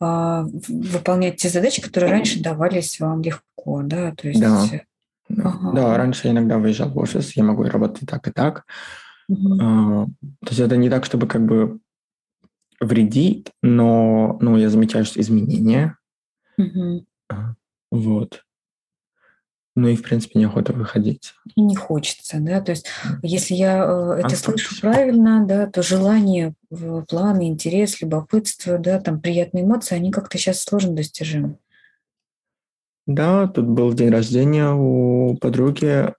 а, 0.00 0.44
выполнять 0.68 1.36
те 1.36 1.48
задачи, 1.48 1.82
которые 1.82 2.10
раньше 2.10 2.42
давались 2.42 2.98
вам 3.00 3.22
легко, 3.22 3.82
да? 3.82 4.12
То 4.12 4.28
есть... 4.28 4.40
Да. 4.40 4.64
Ага. 5.38 5.72
Да, 5.72 5.96
раньше 5.96 6.28
я 6.28 6.32
иногда 6.32 6.58
выезжал 6.58 6.90
в 6.90 6.98
офис, 6.98 7.36
я 7.36 7.44
могу 7.44 7.62
работать 7.64 8.08
так 8.08 8.26
и 8.28 8.32
так. 8.32 8.64
А, 9.30 10.06
то 10.06 10.48
есть 10.48 10.60
это 10.60 10.76
не 10.76 10.90
так, 10.90 11.04
чтобы 11.04 11.26
как 11.26 11.44
бы 11.44 11.80
вредить, 12.80 13.50
но 13.62 14.38
ну, 14.40 14.56
я 14.56 14.68
замечаю 14.68 15.04
что 15.04 15.20
изменения. 15.20 15.96
Угу. 16.58 17.06
Вот. 17.90 18.42
Ну 19.74 19.88
и, 19.88 19.96
в 19.96 20.02
принципе, 20.02 20.38
неохота 20.38 20.74
выходить. 20.74 21.32
Не 21.56 21.76
хочется, 21.76 22.38
да. 22.40 22.60
То 22.60 22.72
есть, 22.72 22.86
если 23.22 23.54
я 23.54 23.82
э, 23.82 24.18
это 24.18 24.34
а 24.34 24.36
слышу 24.36 24.78
правильно, 24.82 25.46
да, 25.46 25.66
то 25.66 25.82
желание, 25.82 26.54
планы, 27.08 27.48
интерес, 27.48 28.02
любопытство, 28.02 28.78
да, 28.78 29.00
там 29.00 29.20
приятные 29.20 29.64
эмоции, 29.64 29.94
они 29.94 30.10
как-то 30.10 30.36
сейчас 30.36 30.62
сложно 30.62 30.94
достижимы. 30.94 31.58
Да, 33.06 33.48
тут 33.48 33.66
был 33.66 33.94
день 33.94 34.10
рождения 34.10 34.72
у 34.72 35.36
подруги. 35.38 36.12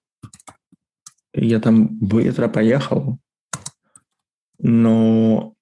Я 1.34 1.60
там 1.60 1.88
быстро 1.88 2.48
поехал, 2.48 3.18
но 4.60 5.56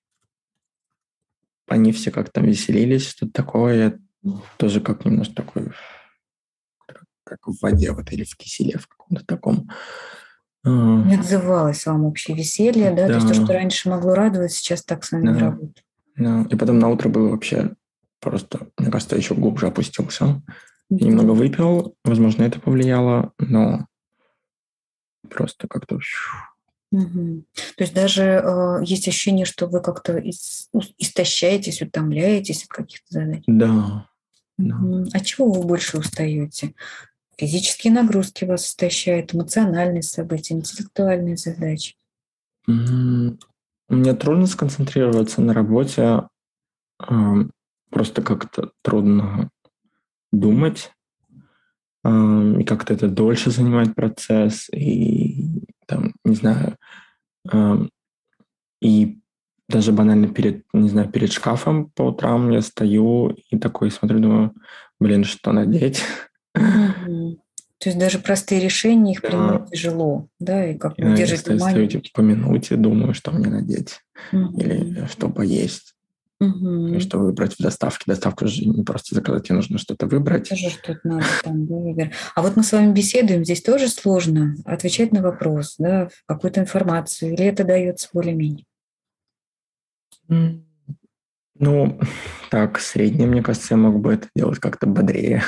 они 1.67 1.91
все 1.91 2.11
как-то 2.11 2.41
веселились, 2.41 3.07
что-то 3.07 3.31
такое. 3.31 3.75
Я 4.23 4.33
тоже 4.57 4.81
как 4.81 5.05
немножко 5.05 5.35
такой 5.35 5.71
как 7.31 7.47
в 7.47 7.61
воде 7.61 7.91
вот, 7.91 8.11
или 8.11 8.25
в 8.25 8.35
киселе 8.35 8.77
в 8.77 8.87
каком-то 8.87 9.25
таком. 9.25 9.69
А. 10.65 11.03
Не 11.03 11.15
отзывалось 11.15 11.85
вам 11.85 12.03
общее 12.05 12.35
веселье, 12.35 12.91
да? 12.91 13.07
да? 13.07 13.07
То 13.07 13.13
есть 13.13 13.27
то, 13.27 13.33
что 13.33 13.53
раньше 13.53 13.89
могло 13.89 14.13
радовать, 14.13 14.51
сейчас 14.51 14.83
так 14.83 15.05
с 15.05 15.11
вами 15.11 15.33
да. 15.33 15.39
работает. 15.39 15.83
Да. 16.17 16.45
И 16.49 16.55
потом 16.55 16.79
на 16.79 16.89
утро 16.89 17.07
было 17.07 17.29
вообще 17.29 17.71
просто, 18.19 18.67
мне 18.77 18.91
кажется, 18.91 19.15
еще 19.15 19.33
глубже 19.33 19.67
опустился. 19.67 20.41
Я 20.89 21.07
немного 21.07 21.31
выпил, 21.31 21.95
возможно, 22.03 22.43
это 22.43 22.59
повлияло, 22.59 23.31
но 23.39 23.87
просто 25.29 25.67
как-то... 25.67 25.99
Угу. 26.91 27.43
То 27.77 27.83
есть 27.83 27.93
даже 27.93 28.23
э, 28.23 28.79
есть 28.83 29.07
ощущение, 29.07 29.45
что 29.45 29.67
вы 29.67 29.81
как-то 29.81 30.17
ис- 30.17 30.67
истощаетесь, 30.97 31.81
утомляетесь 31.81 32.63
от 32.63 32.69
каких-то 32.69 33.05
задач? 33.09 33.43
Да. 33.47 34.07
Угу. 34.57 35.07
А 35.13 35.19
чего 35.21 35.51
вы 35.51 35.63
больше 35.63 35.97
устаете? 35.97 36.73
Физические 37.37 37.93
нагрузки 37.93 38.45
вас 38.45 38.67
истощают, 38.67 39.33
эмоциональные 39.33 40.03
события, 40.03 40.53
интеллектуальные 40.53 41.37
задачи. 41.37 41.95
Мне 42.67 44.13
трудно 44.13 44.45
сконцентрироваться 44.45 45.41
на 45.41 45.53
работе, 45.53 46.27
просто 47.89 48.21
как-то 48.21 48.71
трудно 48.83 49.49
думать, 50.31 50.91
и 52.03 52.63
как-то 52.63 52.93
это 52.93 53.07
дольше 53.07 53.51
занимает 53.51 53.95
процесс, 53.95 54.69
и 54.73 55.63
там, 55.85 56.13
не 56.23 56.35
знаю, 56.35 56.77
и 58.81 59.19
даже 59.69 59.91
банально 59.91 60.27
перед, 60.27 60.63
не 60.73 60.89
знаю, 60.89 61.09
перед 61.09 61.31
шкафом 61.31 61.91
по 61.91 62.03
утрам 62.03 62.49
я 62.49 62.61
стою 62.61 63.35
и 63.49 63.57
такой 63.57 63.91
смотрю, 63.91 64.19
думаю, 64.19 64.53
блин, 64.99 65.23
что 65.23 65.51
надеть? 65.51 66.03
То 66.53 67.89
есть 67.89 67.97
даже 67.97 68.19
простые 68.19 68.61
решения 68.61 69.13
их 69.13 69.21
да. 69.21 69.29
принимать 69.29 69.71
тяжело, 69.71 70.27
да, 70.39 70.69
и 70.69 70.77
как 70.77 70.95
бы 70.97 71.15
держать 71.15 71.47
внимание. 71.47 71.87
Стою, 71.87 71.87
типа, 71.87 72.09
по 72.13 72.21
минуте, 72.21 72.75
думаю, 72.75 73.13
что 73.15 73.31
мне 73.31 73.47
надеть 73.47 74.01
или 74.31 75.07
что 75.07 75.29
поесть. 75.29 75.90
Угу. 76.41 76.99
Что 76.99 77.19
выбрать 77.19 77.53
в 77.53 77.61
доставке. 77.61 78.05
Доставку 78.07 78.47
же 78.47 78.65
не 78.65 78.83
просто 78.83 79.13
заказать, 79.13 79.43
тебе 79.43 79.57
нужно 79.57 79.77
что-то 79.77 80.07
выбрать. 80.07 80.49
Тоже 80.49 80.71
что-то 80.71 80.99
надо 81.03 81.25
там, 81.43 81.67
да, 81.67 82.09
А 82.33 82.41
вот 82.41 82.55
мы 82.55 82.63
с 82.63 82.71
вами 82.71 82.91
беседуем, 82.91 83.45
здесь 83.45 83.61
тоже 83.61 83.87
сложно 83.87 84.55
отвечать 84.65 85.11
на 85.11 85.21
вопрос, 85.21 85.75
да, 85.77 86.09
какую-то 86.25 86.61
информацию, 86.61 87.33
или 87.33 87.45
это 87.45 87.63
дается 87.63 88.09
более-менее? 88.11 88.65
Ну, 90.27 91.99
так, 92.49 92.79
среднее, 92.79 93.27
мне 93.27 93.43
кажется, 93.43 93.75
я 93.75 93.77
мог 93.77 93.99
бы 93.99 94.13
это 94.13 94.27
делать 94.35 94.57
как-то 94.57 94.87
бодрее. 94.87 95.43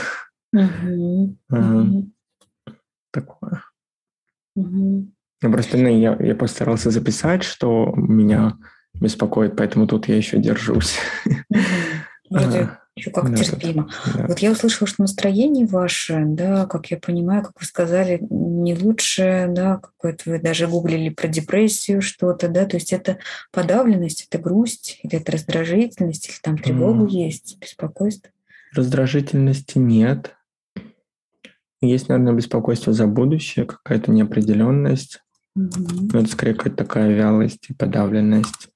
Угу. 0.54 1.38
Угу. 1.50 2.12
Такое. 3.12 3.64
Угу. 4.56 5.12
Я 5.42 5.50
просто 5.50 5.78
ну, 5.78 5.88
я, 5.88 6.16
я 6.20 6.36
постарался 6.36 6.92
записать, 6.92 7.42
что 7.42 7.92
меня 7.98 8.58
беспокоит, 8.94 9.56
поэтому 9.56 9.88
тут 9.88 10.08
я 10.08 10.16
еще 10.16 10.38
держусь. 10.38 10.98
Еще 12.96 13.10
как 13.10 13.32
да, 13.32 13.38
терпимо. 13.38 13.90
Да. 14.14 14.28
Вот 14.28 14.40
я 14.40 14.52
услышала, 14.52 14.88
что 14.88 15.02
настроение 15.02 15.66
ваше, 15.66 16.26
да, 16.28 16.68
как 16.68 16.92
я 16.92 16.98
понимаю, 16.98 17.42
как 17.42 17.60
вы 17.60 17.66
сказали, 17.66 18.20
не 18.30 18.76
лучше, 18.76 19.48
да, 19.50 19.78
какое-то 19.78 20.30
вы 20.30 20.40
даже 20.40 20.68
гуглили 20.68 21.10
про 21.10 21.28
депрессию 21.28 22.04
что-то, 22.04 22.50
да, 22.50 22.66
то 22.66 22.78
есть 22.78 22.94
это 22.94 23.18
подавленность, 23.52 24.28
это 24.30 24.38
грусть, 24.38 25.00
или 25.02 25.20
это 25.20 25.32
раздражительность, 25.32 26.30
или 26.30 26.36
там 26.44 26.60
тревога 26.60 27.06
mm. 27.06 27.10
есть, 27.10 27.58
беспокойство? 27.60 28.30
Раздражительности 28.74 29.80
нет. 29.80 30.36
Есть, 31.82 32.10
наверное, 32.10 32.34
беспокойство 32.34 32.94
за 32.94 33.08
будущее, 33.08 33.66
какая-то 33.66 34.12
неопределенность. 34.12 35.22
Mm-hmm. 35.58 36.10
Но 36.14 36.20
это 36.20 36.30
скорее 36.30 36.54
какая-то 36.54 36.78
такая 36.78 37.12
вялость 37.12 37.70
и 37.70 37.74
подавленность. 37.74 38.70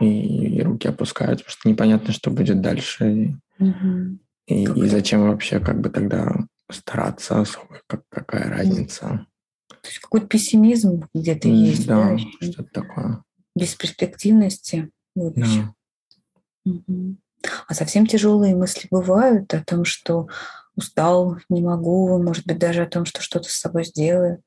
И, 0.00 0.56
и 0.56 0.62
руки 0.62 0.88
опускаются, 0.88 1.44
потому 1.44 1.58
что 1.60 1.68
непонятно, 1.68 2.12
что 2.12 2.30
будет 2.30 2.60
дальше. 2.60 3.38
Угу. 3.58 4.18
И, 4.46 4.64
и 4.64 4.88
зачем 4.88 5.28
вообще 5.28 5.60
как 5.60 5.80
бы 5.80 5.90
тогда 5.90 6.46
стараться 6.70 7.40
особо, 7.40 7.80
как, 7.86 8.02
какая 8.08 8.48
разница? 8.48 9.26
То 9.68 9.88
есть 9.88 9.98
какой-то 9.98 10.26
пессимизм 10.26 11.06
где-то 11.14 11.48
mm, 11.48 11.52
есть, 11.52 11.86
да? 11.86 12.10
Да, 12.10 12.18
что-то 12.18 12.70
такое. 12.72 13.24
Бесперспективности 13.54 14.90
Да. 15.14 15.74
Угу. 16.64 17.16
А 17.68 17.74
совсем 17.74 18.06
тяжелые 18.06 18.54
мысли 18.54 18.86
бывают 18.90 19.52
о 19.54 19.64
том, 19.64 19.84
что 19.84 20.28
устал, 20.76 21.38
не 21.48 21.62
могу, 21.62 22.22
может 22.22 22.46
быть, 22.46 22.58
даже 22.58 22.82
о 22.82 22.88
том, 22.88 23.04
что 23.04 23.22
что-то 23.22 23.48
с 23.48 23.54
собой 23.54 23.84
сделаю. 23.84 24.42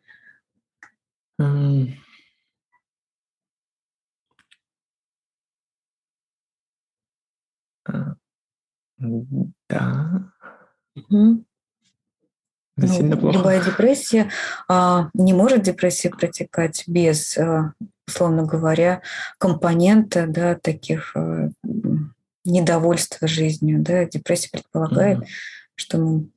Mm. 1.42 1.94
Да. 8.98 10.32
Угу. 10.96 11.44
Это 12.76 12.88
ну, 12.88 12.94
сильно 12.94 13.18
плохо. 13.18 13.38
Любая 13.38 13.64
депрессия, 13.64 14.32
а, 14.68 15.10
не 15.14 15.34
может 15.34 15.62
депрессия 15.62 16.10
протекать 16.10 16.84
без 16.88 17.38
а, 17.38 17.74
условно 18.08 18.44
говоря, 18.44 19.02
компонента 19.38 20.28
да, 20.28 20.56
таких 20.56 21.16
э, 21.16 21.50
недовольства 22.46 23.28
жизнью. 23.28 23.82
Да? 23.82 24.06
Депрессия 24.06 24.50
предполагает, 24.52 25.20
mm-hmm. 25.20 25.28
что 25.76 25.98
мы 25.98 26.30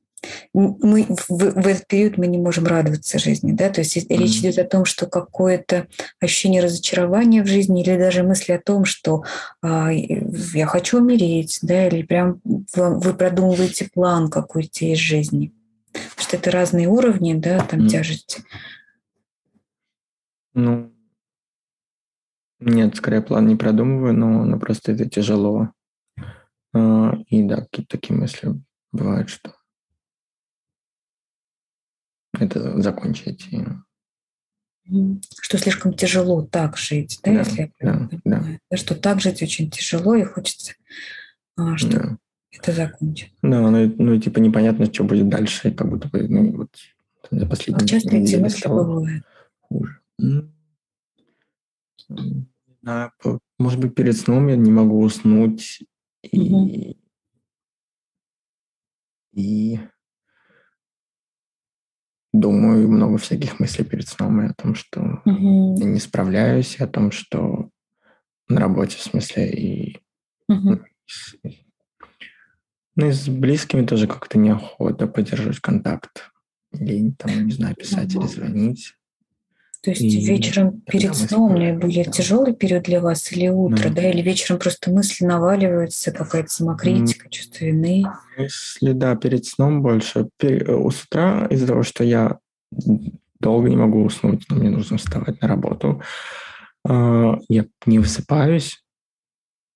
мы 0.53 1.05
в, 1.09 1.29
в 1.29 1.67
этот 1.67 1.87
период 1.87 2.17
мы 2.17 2.27
не 2.27 2.37
можем 2.37 2.65
радоваться 2.65 3.19
жизни, 3.19 3.51
да, 3.51 3.69
то 3.69 3.81
есть 3.81 3.97
mm-hmm. 3.97 4.17
речь 4.17 4.37
идет 4.37 4.59
о 4.59 4.65
том, 4.65 4.85
что 4.85 5.05
какое-то 5.07 5.87
ощущение 6.19 6.63
разочарования 6.63 7.43
в 7.43 7.47
жизни 7.47 7.81
или 7.81 7.97
даже 7.97 8.23
мысли 8.23 8.53
о 8.53 8.61
том, 8.61 8.85
что 8.85 9.23
а, 9.61 9.91
я 9.91 10.65
хочу 10.65 10.99
умереть, 10.99 11.59
да, 11.61 11.87
или 11.87 12.03
прям 12.03 12.41
вы 12.43 13.13
продумываете 13.13 13.89
план 13.93 14.29
какой-то 14.29 14.85
из 14.85 14.97
жизни, 14.97 15.53
Потому 15.91 16.11
что 16.17 16.37
это 16.37 16.51
разные 16.51 16.87
уровни, 16.87 17.33
да, 17.33 17.59
там 17.59 17.81
mm-hmm. 17.81 17.89
тяжести. 17.89 18.43
Ну, 20.53 20.91
нет, 22.59 22.95
скорее 22.95 23.21
план 23.21 23.47
не 23.47 23.55
продумываю, 23.55 24.13
но, 24.13 24.43
но 24.43 24.59
просто 24.59 24.91
это 24.91 25.07
тяжело. 25.07 25.69
А, 26.73 27.13
и 27.29 27.43
да, 27.43 27.57
какие-то 27.61 27.97
такие 27.97 28.15
мысли 28.17 28.53
бывают, 28.91 29.29
что 29.29 29.53
это 32.33 32.81
закончить. 32.81 33.49
Что 35.41 35.57
слишком 35.57 35.93
тяжело 35.93 36.41
так 36.43 36.77
жить, 36.77 37.19
да, 37.23 37.31
да 37.33 37.39
если 37.39 37.61
я 37.61 37.91
да, 37.91 38.09
понимаю. 38.23 38.59
Да. 38.69 38.77
Что 38.77 38.95
так 38.95 39.19
жить 39.19 39.41
очень 39.41 39.69
тяжело, 39.69 40.15
и 40.15 40.23
хочется, 40.23 40.75
а, 41.57 41.77
что 41.77 41.89
да. 41.89 42.17
это 42.51 42.71
закончить. 42.71 43.33
Да, 43.41 43.69
ну, 43.69 43.93
ну 43.97 44.19
типа 44.19 44.39
непонятно, 44.39 44.85
что 44.85 45.03
будет 45.03 45.27
дальше, 45.27 45.71
как 45.71 45.89
будто 45.89 46.07
бы, 46.07 46.27
ну, 46.27 46.55
вот 46.55 46.69
за 47.31 47.45
последние 47.45 47.83
а 47.83 47.87
часто 47.87 48.15
эти 48.15 48.35
мысли 48.37 48.67
бывают. 48.67 49.25
Хуже. 49.59 50.01
Да, 52.81 53.11
может 53.59 53.79
быть, 53.81 53.93
перед 53.93 54.15
сном 54.15 54.47
я 54.47 54.55
не 54.55 54.71
могу 54.71 55.01
уснуть, 55.01 55.83
и, 56.21 56.39
угу. 56.39 56.95
и 59.33 59.79
думаю 62.39 62.89
много 62.89 63.17
всяких 63.17 63.59
мыслей 63.59 63.85
перед 63.85 64.07
сном 64.07 64.41
и 64.41 64.49
о 64.49 64.53
том, 64.53 64.75
что 64.75 65.21
угу. 65.25 65.77
я 65.79 65.85
не 65.85 65.99
справляюсь, 65.99 66.77
и 66.77 66.83
о 66.83 66.87
том, 66.87 67.11
что 67.11 67.69
на 68.47 68.59
работе, 68.59 68.97
в 68.97 69.01
смысле, 69.01 69.51
и... 69.51 69.97
Угу. 70.47 70.79
Ну 72.95 73.07
и 73.07 73.11
с 73.11 73.27
близкими 73.27 73.85
тоже 73.85 74.07
как-то 74.07 74.37
неохота 74.37 75.07
поддерживать 75.07 75.59
контакт. 75.59 76.31
Лень 76.71 77.15
там, 77.15 77.45
не 77.45 77.51
знаю, 77.51 77.75
писать 77.75 78.15
угу. 78.15 78.25
или 78.25 78.31
звонить. 78.31 78.93
То 79.81 79.91
есть 79.91 80.01
и 80.01 80.25
вечером 80.25 80.81
перед 80.81 81.15
сном 81.15 81.79
будет 81.79 82.11
тяжелый 82.11 82.53
период 82.53 82.83
для 82.83 82.99
вас 82.99 83.31
или 83.31 83.47
утро, 83.47 83.89
да. 83.89 84.01
да, 84.01 84.09
или 84.09 84.21
вечером 84.21 84.59
просто 84.59 84.91
мысли 84.91 85.25
наваливаются, 85.25 86.11
какая-то 86.11 86.49
самокритика, 86.49 87.27
mm. 87.27 87.29
чувство 87.29 87.65
вины? 87.65 88.05
Мысли, 88.37 88.91
да, 88.93 89.15
перед 89.15 89.45
сном 89.45 89.81
больше. 89.81 90.29
Пер... 90.37 90.71
У 90.71 90.87
утра 90.87 91.47
из-за 91.49 91.67
того, 91.67 91.83
что 91.83 92.03
я 92.03 92.39
долго 93.39 93.69
не 93.69 93.75
могу 93.75 94.03
уснуть, 94.03 94.45
но 94.49 94.57
мне 94.57 94.69
нужно 94.69 94.97
вставать 94.97 95.41
на 95.41 95.47
работу, 95.47 96.01
а, 96.87 97.37
я 97.47 97.65
не 97.85 97.99
высыпаюсь, 97.99 98.83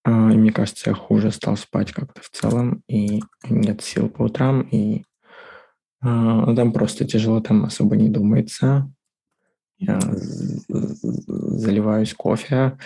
а, 0.04 0.32
и 0.32 0.38
мне 0.38 0.52
кажется, 0.52 0.90
я 0.90 0.96
хуже 0.96 1.32
стал 1.32 1.58
спать 1.58 1.92
как-то 1.92 2.22
в 2.22 2.30
целом, 2.30 2.84
и 2.88 3.22
нет 3.48 3.82
сил 3.82 4.10
по 4.10 4.24
утрам, 4.24 4.62
и 4.62 5.04
а, 6.02 6.56
там 6.56 6.74
просто 6.74 7.06
тяжело, 7.06 7.40
там 7.40 7.66
особо 7.66 7.96
не 7.96 8.10
думается 8.10 8.92
я 9.82 10.00
заливаюсь 11.58 12.14
кофе, 12.14 12.78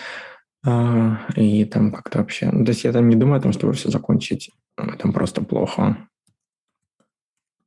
а, 0.64 1.26
и 1.36 1.64
там 1.64 1.92
как-то 1.92 2.18
вообще... 2.18 2.50
Ну, 2.50 2.64
то 2.64 2.72
есть 2.72 2.84
я 2.84 2.92
там 2.92 3.08
не 3.08 3.16
думаю 3.16 3.38
о 3.38 3.42
том, 3.42 3.52
чтобы 3.52 3.74
все 3.74 3.90
закончить. 3.90 4.50
Там 4.74 5.12
просто 5.12 5.42
плохо. 5.42 5.96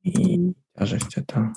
И 0.02 0.52
тяжесть 0.76 1.16
это... 1.16 1.52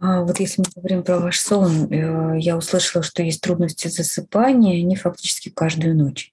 А 0.00 0.22
вот 0.22 0.38
если 0.38 0.62
мы 0.62 0.66
говорим 0.76 1.02
про 1.02 1.18
ваш 1.18 1.40
сон, 1.40 1.92
э, 1.92 2.38
я 2.38 2.56
услышала, 2.56 3.02
что 3.02 3.24
есть 3.24 3.40
трудности 3.40 3.88
засыпания, 3.88 4.80
они 4.80 4.94
фактически 4.94 5.48
каждую 5.48 5.96
ночь. 5.96 6.32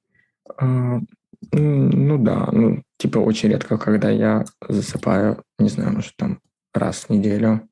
А, 0.57 0.99
ну 1.51 2.17
да, 2.19 2.47
ну 2.51 2.83
типа 2.97 3.17
очень 3.17 3.49
редко, 3.49 3.79
когда 3.79 4.11
я 4.11 4.45
засыпаю, 4.69 5.43
не 5.57 5.69
знаю, 5.69 5.93
может 5.93 6.15
там 6.15 6.41
раз 6.75 7.05
в 7.05 7.09
неделю. 7.09 7.67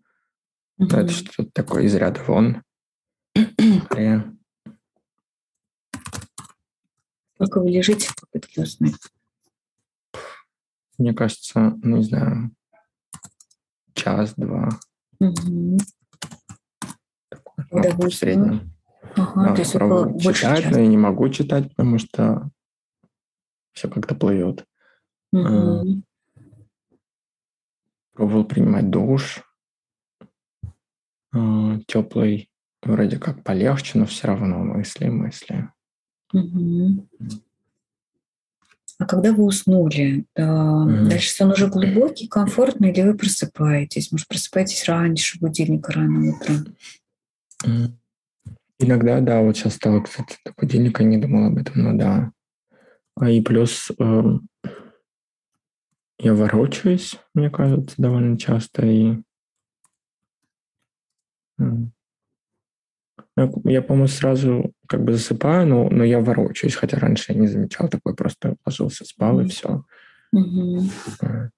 Угу. 0.77 0.95
Это 0.95 1.09
что-то 1.09 1.51
такое 1.51 1.83
из 1.83 1.95
ряда 1.95 2.21
вон. 2.23 2.63
Сколько 7.36 7.62
вы 7.62 7.71
лежите 7.71 8.07
в 8.07 8.15
попытке 8.15 8.62
уснуть? 8.62 8.95
Мне 10.97 11.13
кажется, 11.13 11.77
ну, 11.81 11.97
не 11.97 12.03
знаю, 12.03 12.51
час-два. 13.93 14.69
Угу. 15.19 15.77
Такое, 17.29 17.65
ну, 17.71 18.09
в 18.09 18.13
среднем. 18.13 18.73
Ага, 19.15 19.49
да, 19.49 19.55
то 19.55 19.62
есть 19.62 19.75
около 19.75 20.19
читать, 20.19 20.71
но 20.71 20.79
я 20.79 20.88
не 20.88 20.97
могу 20.97 21.29
читать, 21.29 21.69
потому 21.69 21.99
что 21.99 22.49
все 23.73 23.89
как-то 23.89 24.15
плывет. 24.15 24.65
Угу. 25.31 26.03
Пробовал 28.13 28.45
принимать 28.45 28.89
душ. 28.89 29.41
А, 31.34 31.80
теплый, 31.88 32.50
вроде 32.84 33.17
как 33.17 33.43
полегче, 33.43 34.00
но 34.00 34.06
все 34.06 34.28
равно 34.28 34.60
мысли, 34.60 35.10
мысли. 35.10 35.69
Угу. 36.34 37.08
А 39.00 39.06
когда 39.06 39.34
вы 39.34 39.43
уснули, 39.43 40.26
угу. 40.36 41.10
дальше 41.10 41.30
сон 41.30 41.52
уже 41.52 41.67
глубокий, 41.67 42.28
комфортный, 42.28 42.91
или 42.91 43.02
вы 43.02 43.15
просыпаетесь? 43.15 44.12
Может, 44.12 44.28
просыпаетесь 44.28 44.88
раньше 44.88 45.39
будильника 45.39 45.93
рано 45.93 46.32
утром? 46.32 47.98
Иногда, 48.80 49.22
да, 49.22 49.41
вот 49.41 49.58
сейчас 49.58 49.76
стало, 49.76 50.02
кстати, 50.02 50.38
до 50.46 50.54
будильника, 50.58 51.04
не 51.04 51.17
думал 51.17 51.48
об 51.48 51.58
этом, 51.58 51.84
но 51.84 51.93
да. 51.93 52.32
А 53.15 53.30
и 53.30 53.41
плюс 53.41 53.91
э, 53.98 54.24
я 56.19 56.34
ворочаюсь, 56.34 57.15
мне 57.34 57.50
кажется, 57.50 57.96
довольно 57.98 58.38
часто, 58.38 58.86
и 58.86 59.17
я, 63.36 63.82
по-моему, 63.82 64.08
сразу 64.08 64.74
как 64.88 65.04
бы 65.04 65.13
засыпаю, 65.13 65.68
но, 65.68 65.89
но 65.89 66.04
я 66.04 66.20
ворочаюсь, 66.20 66.76
хотя 66.76 67.00
раньше 67.00 67.34
я 67.34 67.39
не 67.39 67.48
замечал 67.48 67.89
такой, 67.89 68.16
просто 68.16 68.56
ложился, 68.66 69.06
спал 69.06 69.39
и 69.39 69.48
все. 69.48 69.84
Угу. 70.32 70.82
Так. 71.20 71.52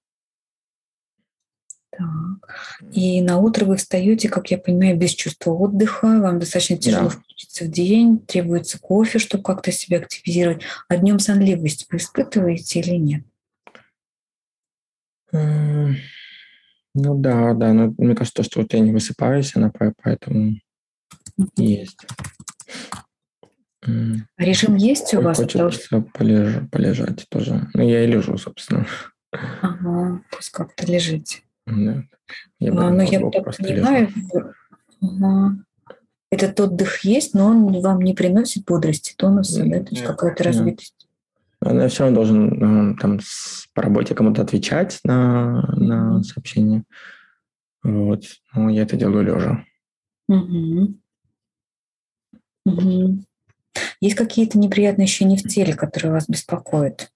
И 2.91 3.21
на 3.21 3.37
утро 3.37 3.65
вы 3.65 3.77
встаете, 3.77 4.29
как 4.29 4.51
я 4.51 4.57
понимаю, 4.57 4.97
без 4.97 5.11
чувства 5.11 5.51
отдыха, 5.51 6.19
вам 6.19 6.39
достаточно 6.39 6.77
тяжело 6.77 7.09
да. 7.09 7.09
включиться 7.09 7.65
в 7.65 7.69
день, 7.69 8.19
требуется 8.19 8.79
кофе, 8.79 9.19
чтобы 9.19 9.43
как-то 9.43 9.71
себя 9.71 9.99
активизировать. 9.99 10.63
А 10.89 10.97
днем 10.97 11.19
сонливость 11.19 11.87
вы 11.89 11.97
испытываете 11.97 12.79
или 12.81 12.95
нет? 12.95 13.23
Ну 16.95 17.19
да, 17.19 17.53
да, 17.53 17.73
но 17.73 17.93
мне 17.97 18.15
кажется, 18.15 18.41
что 18.41 18.61
вот 18.61 18.73
я 18.73 18.79
не 18.79 18.93
высыпаюсь, 18.93 19.53
она 19.55 19.69
поэтому 20.01 20.53
есть. 21.57 22.07
А 23.83 23.89
режим 24.37 24.75
есть 24.75 25.13
у 25.13 25.21
вас? 25.21 25.37
Хочется 25.37 26.01
полеж, 26.13 26.69
полежать 26.71 27.25
тоже. 27.29 27.69
Ну, 27.73 27.87
я 27.87 28.05
и 28.05 28.07
лежу, 28.07 28.37
собственно. 28.37 28.87
Ага, 29.61 30.21
то 30.31 30.37
есть 30.37 30.49
как-то 30.51 30.85
лежите. 30.87 31.41
Да. 31.67 32.03
Я 32.59 32.71
а, 32.71 32.89
ну, 32.89 33.01
я 33.01 33.29
так 33.29 33.57
понимаю, 33.57 34.09
ага. 35.01 35.57
этот 36.31 36.59
отдых 36.61 37.03
есть, 37.03 37.33
но 37.33 37.47
он 37.47 37.81
вам 37.81 38.01
не 38.01 38.13
приносит 38.13 38.63
бодрости, 38.63 39.13
тонуса, 39.17 39.65
да, 39.65 39.83
то 39.83 39.89
есть 39.91 40.03
какая-то 40.03 40.45
разбитость. 40.45 40.94
Я 41.65 41.87
все 41.87 42.03
равно 42.03 42.15
должен 42.15 42.93
э, 42.93 42.95
там 42.99 43.19
по 43.73 43.81
работе 43.81 44.13
кому-то 44.13 44.41
отвечать 44.41 44.99
на, 45.03 45.61
на 45.75 46.23
сообщение. 46.23 46.83
Вот. 47.83 48.23
Ну, 48.53 48.69
я 48.69 48.83
это 48.83 48.95
делаю 48.95 49.23
лежа. 49.23 49.65
Угу. 50.27 50.95
Угу. 52.65 53.23
Есть 53.99 54.15
какие-то 54.15 54.57
неприятные 54.57 55.05
ощущения 55.05 55.37
в 55.37 55.43
теле, 55.43 55.75
которые 55.75 56.13
вас 56.13 56.27
беспокоят? 56.27 57.11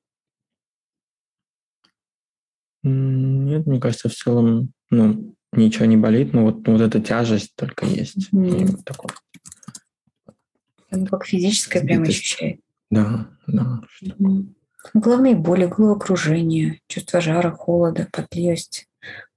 Нет, 2.83 3.65
мне 3.65 3.79
кажется, 3.79 4.09
в 4.09 4.13
целом 4.13 4.71
ну, 4.89 5.35
ничего 5.51 5.85
не 5.85 5.97
болит, 5.97 6.33
но 6.33 6.45
вот, 6.45 6.65
ну, 6.65 6.73
вот 6.73 6.81
эта 6.81 7.01
тяжесть 7.01 7.53
только 7.55 7.85
есть. 7.85 8.33
Mm. 8.33 8.71
вот 8.71 8.85
такое. 8.85 9.11
Ну, 10.91 11.05
как 11.05 11.25
физическое 11.25 11.81
прямо 11.81 12.03
ощущает. 12.03 12.61
Да, 12.91 13.27
да. 13.47 13.81
Головные 14.93 15.35
боли, 15.35 15.65
головокружение, 15.65 16.79
чувство 16.87 17.21
жара, 17.21 17.51
холода, 17.51 18.07
потливость, 18.11 18.87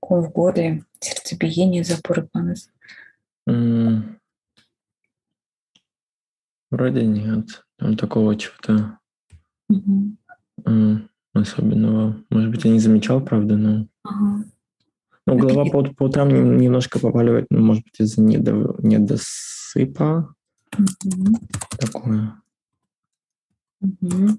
ком 0.00 0.22
в 0.22 0.30
горле, 0.30 0.84
сердцебиение, 1.00 1.84
запоры 1.84 2.28
понос. 2.32 2.70
Вроде 6.70 7.04
нет. 7.04 7.64
Там 7.76 7.96
такого 7.96 8.36
чего-то 8.36 8.98
угу. 9.68 10.16
особенного. 11.34 12.24
Может 12.30 12.50
быть, 12.50 12.64
я 12.64 12.70
не 12.70 12.78
замечал, 12.78 13.20
правда, 13.20 13.56
но... 13.56 13.86
Ага. 14.04 14.44
Ну, 15.26 15.36
голова 15.36 15.64
по, 15.66 15.84
по 15.84 16.04
утрам 16.04 16.28
немножко 16.58 16.98
побаливает, 16.98 17.46
ну, 17.50 17.60
может 17.60 17.84
быть, 17.84 18.00
из-за 18.00 18.22
недо, 18.22 18.74
недосыпа. 18.78 20.34
Угу. 20.78 21.36
Такое. 21.78 22.41
Угу. 23.82 24.38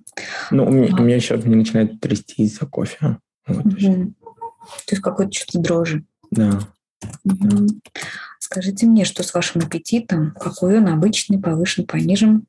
Ну, 0.51 0.65
у 0.65 0.71
меня, 0.71 0.93
а. 0.93 1.01
у 1.01 1.03
меня 1.03 1.15
еще 1.15 1.37
не 1.37 1.55
начинает 1.55 1.99
трясти 1.99 2.43
из-за 2.43 2.65
кофе. 2.65 3.17
Вот, 3.45 3.65
угу. 3.65 4.13
То 4.85 4.91
есть 4.91 5.01
какое-то 5.01 5.31
чувство 5.31 5.61
дрожи. 5.61 6.05
Да. 6.31 6.59
Угу. 7.25 7.67
Скажите 8.39 8.85
мне, 8.85 9.05
что 9.05 9.23
с 9.23 9.33
вашим 9.33 9.61
аппетитом? 9.61 10.31
Какой 10.39 10.77
он 10.77 10.87
обычный, 10.87 11.39
повышен, 11.39 11.85
понижен? 11.85 12.45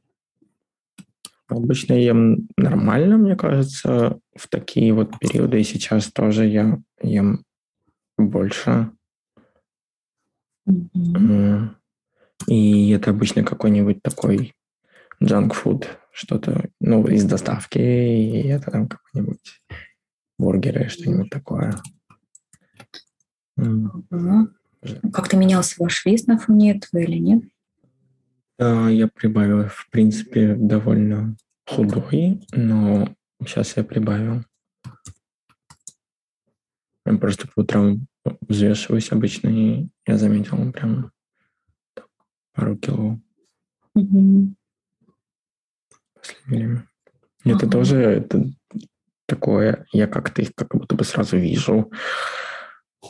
Обычно 1.49 1.95
ем 1.95 2.49
нормально, 2.57 3.19
мне 3.19 3.37
кажется, 3.37 4.19
в 4.35 4.49
такие 4.49 4.93
вот 4.93 5.19
периоды. 5.19 5.61
И 5.61 5.65
сейчас 5.65 6.11
тоже 6.13 6.47
я 6.47 6.79
ем 7.03 7.45
больше. 8.17 8.91
Mm-hmm. 10.69 11.69
И 12.49 12.91
это 12.91 13.11
обычно 13.11 13.45
какой-нибудь 13.45 14.03
такой 14.03 14.55
food, 15.23 15.87
что-то, 16.15 16.71
ну, 16.81 17.07
из 17.09 17.25
доставки, 17.25 17.79
и 17.79 18.47
это 18.47 18.71
там 18.71 18.89
какой-нибудь 18.89 19.63
бургеры, 20.39 20.89
что-нибудь 20.89 21.29
такое. 21.29 21.75
Mm-hmm. 23.59 24.47
Как-то 25.13 25.37
менялся 25.37 25.75
ваш 25.79 26.05
вес 26.05 26.27
на 26.27 26.39
фоне 26.39 26.77
этого 26.77 27.01
или 27.01 27.19
нет? 27.19 27.43
Да, 28.59 28.89
я 28.89 29.09
прибавил, 29.09 29.67
в 29.67 29.89
принципе, 29.91 30.55
довольно 30.55 31.37
худой, 31.67 32.47
но 32.53 33.09
сейчас 33.41 33.77
я 33.77 33.83
прибавил. 33.83 34.45
Я 37.07 37.19
просто 37.19 37.49
по 37.49 37.61
утрам 37.61 38.07
взвешиваюсь 38.43 39.11
обычно, 39.11 39.49
и 39.49 39.89
я 40.07 40.17
заметил 40.17 40.73
прям 40.73 41.11
пару 42.53 42.77
кило. 42.77 43.21
Угу. 43.95 44.55
Последнее 46.25 46.67
время. 46.67 46.89
Ага. 47.45 47.57
Это 47.57 47.71
тоже 47.71 47.97
это 47.99 48.45
такое, 49.27 49.87
я 49.93 50.07
как-то 50.07 50.43
их 50.43 50.55
как 50.55 50.75
будто 50.75 50.95
бы 50.95 51.05
сразу 51.05 51.37
вижу, 51.37 51.91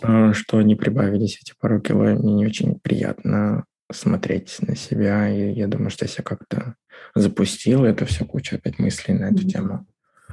а, 0.02 0.32
что 0.32 0.58
они 0.58 0.74
прибавились, 0.74 1.38
эти 1.40 1.54
пару 1.58 1.80
кило. 1.80 2.04
Мне 2.04 2.34
не 2.34 2.46
очень 2.46 2.78
приятно 2.80 3.64
смотреть 3.92 4.56
на 4.60 4.76
себя. 4.76 5.28
И 5.28 5.52
я 5.52 5.66
думаю, 5.66 5.90
что 5.90 6.04
если 6.04 6.20
я 6.20 6.24
как-то 6.24 6.74
запустил 7.14 7.84
это 7.84 8.06
все, 8.06 8.24
куча 8.24 8.56
опять 8.56 8.78
мыслей 8.78 9.14
на 9.14 9.26
эту 9.26 9.46
тему. 9.46 9.86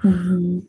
Mm-hmm. 0.03 0.67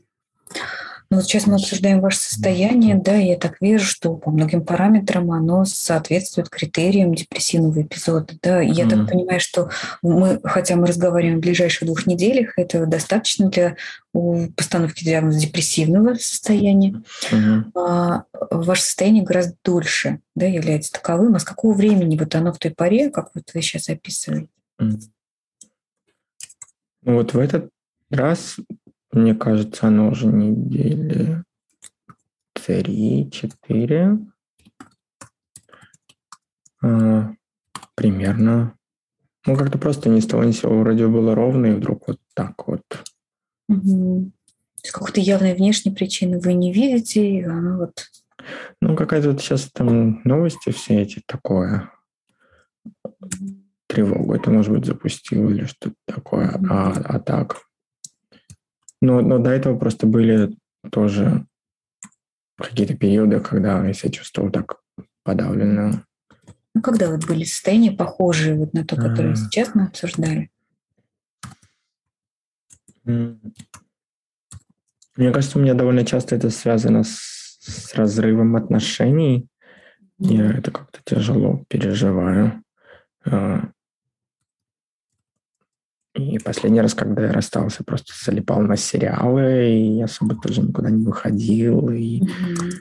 Ну, 1.12 1.18
вот 1.18 1.27
сейчас 1.27 1.46
мы 1.46 1.57
обсуждаем 1.57 2.01
ваше 2.01 2.20
состояние, 2.20 2.94
да, 2.94 3.14
и 3.14 3.27
я 3.27 3.37
так 3.37 3.61
вижу, 3.61 3.85
что 3.85 4.14
по 4.14 4.31
многим 4.31 4.64
параметрам 4.64 5.31
оно 5.31 5.66
соответствует 5.66 6.48
критериям 6.48 7.14
депрессивного 7.14 7.83
эпизода, 7.83 8.33
да. 8.40 8.62
И 8.62 8.70
я 8.70 8.85
mm-hmm. 8.85 8.88
так 8.88 9.11
понимаю, 9.11 9.38
что 9.38 9.68
мы, 10.01 10.40
хотя 10.42 10.75
мы 10.77 10.87
разговариваем 10.87 11.37
в 11.37 11.42
ближайших 11.42 11.85
двух 11.85 12.07
неделях, 12.07 12.55
это 12.57 12.87
достаточно 12.87 13.51
для 13.51 13.77
постановки 14.57 15.05
диагноза 15.05 15.38
депрессивного 15.38 16.14
состояния. 16.14 17.03
Mm-hmm. 17.31 17.72
А, 17.75 18.25
ваше 18.51 18.81
состояние 18.81 19.22
гораздо 19.22 19.55
дольше, 19.62 20.20
да, 20.35 20.46
является 20.46 20.92
таковым. 20.92 21.35
А 21.35 21.40
с 21.40 21.44
какого 21.44 21.75
времени 21.75 22.16
вот 22.16 22.35
оно 22.35 22.55
в 22.55 22.59
той 22.59 22.70
паре, 22.70 23.11
как 23.11 23.33
вот 23.35 23.51
вы 23.53 23.61
сейчас 23.61 23.90
описываете? 23.90 24.48
Mm-hmm. 24.81 25.01
Ну 27.03 27.14
вот 27.16 27.35
в 27.35 27.38
этот 27.38 27.68
раз 28.09 28.57
мне 29.12 29.35
кажется, 29.35 29.88
оно 29.88 30.11
уже 30.11 30.27
недели 30.27 31.44
три-четыре. 32.55 34.18
А, 36.83 37.33
примерно. 37.94 38.77
Ну, 39.46 39.57
как-то 39.57 39.79
просто 39.79 40.09
ни 40.09 40.20
с 40.20 40.27
того 40.27 40.44
ни 40.44 40.53
с 40.53 40.61
сего 40.61 40.79
вроде 40.81 41.07
было 41.09 41.35
ровно, 41.35 41.66
и 41.66 41.75
вдруг 41.75 42.09
вот 42.09 42.18
так 42.35 42.66
вот. 42.66 42.83
Угу. 43.68 44.31
Какой-то 44.92 45.20
явной 45.20 45.55
внешней 45.55 45.92
причины 45.92 46.40
вы 46.40 46.55
не 46.55 46.72
видите, 46.72 47.29
и 47.29 47.42
оно 47.42 47.79
вот... 47.79 48.07
Ну, 48.81 48.96
какая-то 48.96 49.31
вот 49.33 49.40
сейчас 49.40 49.70
там 49.72 50.20
новости 50.25 50.70
все 50.70 51.03
эти 51.03 51.22
такое. 51.27 51.92
Тревогу 53.87 54.35
это, 54.35 54.51
может 54.51 54.72
быть, 54.72 54.87
запустил 54.87 55.51
или 55.51 55.64
что-то 55.66 55.94
такое. 56.07 56.48
Mm-hmm. 56.48 56.66
А, 56.70 56.92
а 57.05 57.20
так, 57.20 57.62
но, 59.03 59.21
но 59.21 59.38
до 59.38 59.51
этого 59.51 59.77
просто 59.77 60.07
были 60.07 60.57
тоже 60.91 61.45
какие-то 62.57 62.97
периоды, 62.97 63.41
когда 63.41 63.85
я 63.85 63.93
себя 63.93 64.12
чувствовал 64.12 64.51
так 64.51 64.77
подавленно. 65.25 66.07
Ну, 66.75 66.81
когда 66.81 67.11
вот 67.11 67.27
были 67.27 67.45
состояния 67.45 67.91
похожие 67.91 68.55
вот 68.55 68.73
на 68.73 68.87
то, 68.87 68.97
которое 68.97 69.33
а... 69.33 69.37
сейчас 69.37 69.75
мы 69.75 69.87
обсуждали? 69.87 70.51
Мне 73.05 73.41
кажется, 75.33 75.59
у 75.59 75.62
меня 75.62 75.75
довольно 75.75 76.07
часто 76.07 76.37
это 76.37 76.51
связано 76.51 77.03
с, 77.03 77.59
с 77.61 77.95
разрывом 77.95 78.55
отношений. 78.55 79.49
Я 80.19 80.53
это 80.53 80.71
как-то 80.71 81.01
тяжело 81.05 81.65
переживаю. 81.69 82.62
А, 83.25 83.69
и 86.31 86.39
последний 86.39 86.81
раз, 86.81 86.95
когда 86.95 87.27
я 87.27 87.33
расстался, 87.33 87.85
просто 87.85 88.13
залипал 88.25 88.61
на 88.63 88.77
сериалы, 88.77 89.71
и 89.71 90.03
особо 90.03 90.37
тоже 90.37 90.63
никуда 90.63 90.91
не 90.91 91.05
выходил. 91.05 91.91
И 91.91 92.21
mm-hmm. 92.21 92.73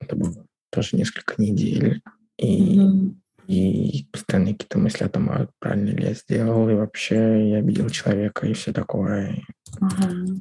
это 0.00 0.16
было 0.16 0.46
тоже 0.70 0.96
несколько 0.96 1.40
недель. 1.40 2.02
И, 2.38 2.78
mm-hmm. 2.78 3.14
и 3.48 4.06
постоянно 4.12 4.52
какие-то 4.52 4.78
мысли 4.78 5.04
о 5.04 5.08
том, 5.08 5.30
а 5.30 5.48
правильно 5.58 5.90
ли 5.90 6.08
я 6.08 6.14
сделал, 6.14 6.68
и 6.68 6.74
вообще 6.74 7.50
я 7.50 7.58
обидел 7.58 7.88
человека, 7.90 8.46
и 8.46 8.52
все 8.52 8.72
такое. 8.72 9.42
Mm-hmm. 9.80 10.40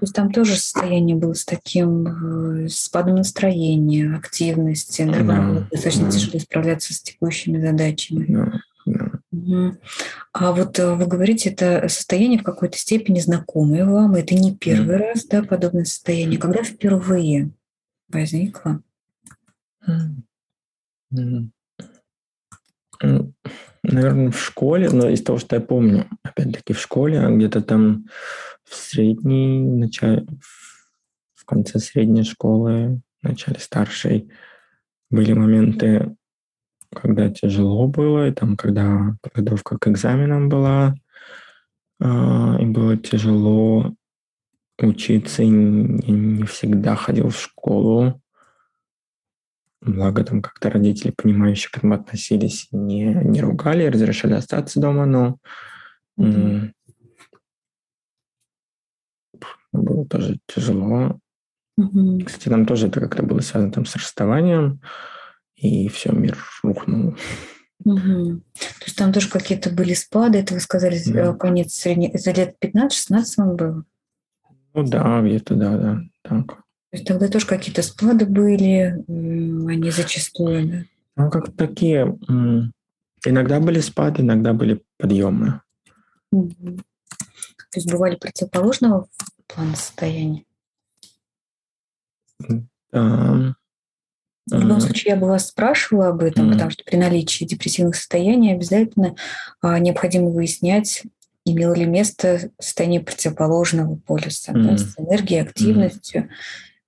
То 0.00 0.04
есть 0.04 0.14
там 0.14 0.32
тоже 0.32 0.56
состояние 0.56 1.14
было 1.14 1.34
с 1.34 1.44
таким 1.44 2.64
э, 2.64 2.68
спадом 2.68 3.16
настроения, 3.16 4.16
активности, 4.16 5.04
да, 5.04 5.22
да 5.22 5.68
достаточно 5.70 6.06
да. 6.06 6.10
тяжело 6.10 6.38
справляться 6.38 6.94
с 6.94 7.02
текущими 7.02 7.60
задачами. 7.60 8.24
Да. 8.26 8.60
Угу. 8.86 9.10
А 9.32 10.52
вот 10.52 10.78
э, 10.78 10.94
вы 10.94 11.06
говорите, 11.06 11.50
это 11.50 11.88
состояние 11.88 12.40
в 12.40 12.42
какой-то 12.42 12.76
степени 12.76 13.20
знакомое 13.20 13.84
вам, 13.84 14.14
это 14.14 14.34
не 14.34 14.56
первый 14.56 14.96
mm. 14.96 14.98
раз, 14.98 15.24
да, 15.26 15.42
подобное 15.44 15.84
состояние. 15.84 16.38
Когда 16.38 16.64
впервые 16.64 17.50
возникло? 18.08 18.82
Mm. 19.86 21.50
Наверное, 23.82 24.30
в 24.30 24.38
школе, 24.38 24.90
но 24.90 25.08
из 25.08 25.22
того, 25.22 25.38
что 25.38 25.56
я 25.56 25.62
помню, 25.62 26.06
опять-таки 26.22 26.72
в 26.72 26.80
школе, 26.80 27.20
а 27.20 27.30
где-то 27.30 27.62
там 27.62 28.06
в 28.64 28.74
средней, 28.74 29.60
начале, 29.60 30.26
в 31.34 31.44
конце 31.44 31.78
средней 31.78 32.24
школы, 32.24 33.00
в 33.22 33.28
начале 33.28 33.58
старшей, 33.58 34.30
были 35.08 35.32
моменты 35.32 36.14
когда 36.94 37.30
тяжело 37.30 37.86
было, 37.86 38.28
и 38.28 38.32
там, 38.32 38.56
когда 38.56 39.16
подготовка 39.22 39.78
к 39.78 39.88
экзаменам 39.88 40.48
была, 40.48 40.94
э, 42.00 42.04
и 42.04 42.66
было 42.66 42.96
тяжело 42.96 43.94
учиться, 44.78 45.42
и 45.42 45.48
не, 45.48 46.44
всегда 46.44 46.96
ходил 46.96 47.28
в 47.28 47.40
школу. 47.40 48.20
Благо, 49.80 50.24
там 50.24 50.42
как-то 50.42 50.70
родители, 50.70 51.12
понимающие 51.16 51.70
к 51.70 51.78
этому 51.78 51.94
относились, 51.94 52.68
не, 52.70 53.14
не 53.14 53.40
ругали, 53.40 53.86
разрешали 53.86 54.34
остаться 54.34 54.80
дома, 54.80 55.06
но 55.06 55.38
mm-hmm. 56.18 56.72
было 59.72 60.06
тоже 60.06 60.38
тяжело. 60.46 61.18
Mm-hmm. 61.78 62.24
Кстати, 62.24 62.48
там 62.48 62.66
тоже 62.66 62.88
это 62.88 63.00
как-то 63.00 63.22
было 63.22 63.40
связано 63.40 63.72
там 63.72 63.86
с 63.86 63.96
расставанием 63.96 64.80
и 65.60 65.88
все, 65.88 66.12
мир 66.12 66.38
рухнул. 66.62 67.16
Угу. 67.84 68.40
То 68.54 68.84
есть 68.84 68.96
там 68.96 69.12
тоже 69.12 69.28
какие-то 69.30 69.70
были 69.70 69.94
спады, 69.94 70.38
это 70.38 70.54
вы 70.54 70.60
сказали, 70.60 71.00
да. 71.06 71.32
конец 71.34 71.74
средней, 71.74 72.08
это 72.08 72.32
лет 72.32 72.56
15-16 72.62 73.24
вам 73.36 73.56
было? 73.56 73.84
Ну 74.74 74.82
да, 74.84 75.20
где-то, 75.22 75.54
да, 75.54 75.76
да, 75.78 76.00
так. 76.22 76.46
То 76.46 76.96
есть 76.96 77.06
тогда 77.06 77.28
тоже 77.28 77.46
какие-то 77.46 77.82
спады 77.82 78.26
были, 78.26 79.02
они 79.08 79.90
зачастую, 79.90 80.68
да? 80.68 80.84
Ну, 81.16 81.30
как 81.30 81.56
такие, 81.56 82.18
иногда 83.24 83.60
были 83.60 83.80
спады, 83.80 84.22
иногда 84.22 84.52
были 84.52 84.82
подъемы. 84.98 85.60
Угу. 86.32 86.76
То 87.72 87.76
есть 87.76 87.90
бывали 87.90 88.16
противоположного 88.16 89.08
плана 89.46 89.76
состояния? 89.76 90.44
Да. 92.92 93.56
В 94.50 94.60
любом 94.60 94.80
случае, 94.80 95.14
я 95.14 95.16
бы 95.16 95.28
вас 95.28 95.48
спрашивала 95.48 96.08
об 96.08 96.22
этом, 96.22 96.48
mm-hmm. 96.48 96.52
потому 96.52 96.70
что 96.70 96.84
при 96.84 96.96
наличии 96.96 97.44
депрессивных 97.44 97.94
состояний 97.94 98.52
обязательно 98.52 99.14
а, 99.60 99.78
необходимо 99.78 100.30
выяснять, 100.30 101.04
имело 101.44 101.74
ли 101.74 101.86
место 101.86 102.50
состояние 102.58 103.00
противоположного 103.00 103.96
полюса, 103.96 104.52
mm-hmm. 104.52 104.62
да, 104.62 104.78
с 104.78 104.98
энергией, 104.98 105.42
активностью, 105.42 106.22
mm-hmm. 106.22 106.28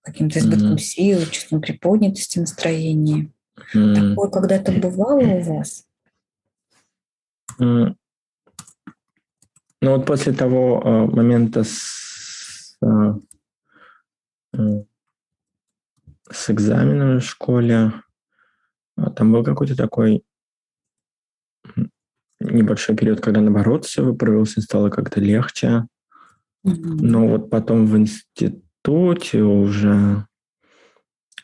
каким-то 0.03 0.38
избытком 0.40 0.75
mm-hmm. 0.75 0.79
силы, 0.79 1.27
чувством 1.27 1.61
приподнятости 1.61 2.38
настроения. 2.38 3.31
Mm-hmm. 3.75 4.11
Такое 4.11 4.31
когда-то 4.31 4.72
бывало 4.72 5.20
у 5.20 5.40
вас? 5.40 5.85
Mm-hmm. 7.61 7.94
Ну 9.83 9.96
вот 9.96 10.07
после 10.07 10.33
того 10.33 10.81
э, 10.85 11.07
момента 11.14 11.64
с, 11.64 12.77
э, 12.83 13.14
э 14.55 14.85
с 16.33 16.51
экзаменом 16.51 17.21
в 17.21 17.25
школе, 17.25 17.92
э, 18.97 19.11
там 19.16 19.33
был 19.33 19.45
какой-то 19.45 19.77
такой 19.77 20.25
небольшой 22.40 22.97
период, 22.97 23.21
когда 23.21 23.40
наоборот 23.40 23.85
все 23.85 24.05
выправился, 24.05 24.61
стало 24.61 24.90
как-то 24.90 25.21
легче. 25.21 25.87
Но 26.64 27.29
вот 27.29 27.51
потом 27.51 27.87
в 27.87 27.97
институте 27.97 29.42
уже 29.42 30.27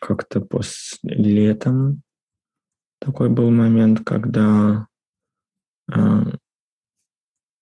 как-то 0.01 0.41
после 0.41 0.99
летом 1.15 2.03
такой 3.01 3.29
был 3.29 3.51
момент, 3.51 4.01
когда 4.05 4.87
э, 5.93 5.99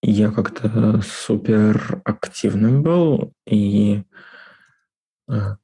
я 0.03 0.31
как-то 0.31 1.01
супер 1.03 2.01
активным 2.05 2.83
был 2.83 3.33
и 3.47 4.05
э, 5.29 5.57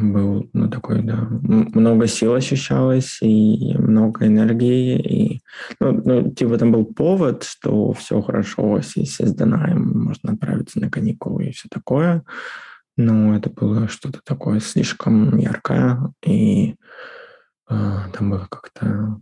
был, 0.00 0.48
ну, 0.52 0.68
такой, 0.70 1.02
да, 1.02 1.28
много 1.30 2.06
сил 2.06 2.34
ощущалось, 2.34 3.18
и 3.20 3.76
много 3.76 4.26
энергии, 4.26 4.98
и, 4.98 5.40
ну, 5.80 5.92
ну 6.04 6.30
типа, 6.30 6.58
там 6.58 6.72
был 6.72 6.84
повод, 6.86 7.44
что 7.44 7.92
все 7.92 8.20
хорошо, 8.22 8.80
сдана, 9.26 9.70
и 9.70 9.74
можно 9.74 10.32
отправиться 10.32 10.80
на 10.80 10.90
каникулы 10.90 11.46
и 11.46 11.52
все 11.52 11.68
такое, 11.70 12.24
но 12.96 13.36
это 13.36 13.50
было 13.50 13.88
что-то 13.88 14.20
такое 14.24 14.60
слишком 14.60 15.36
яркое, 15.36 16.12
и 16.24 16.76
э, 17.68 17.96
там 18.12 18.30
было 18.30 18.46
как-то 18.50 19.20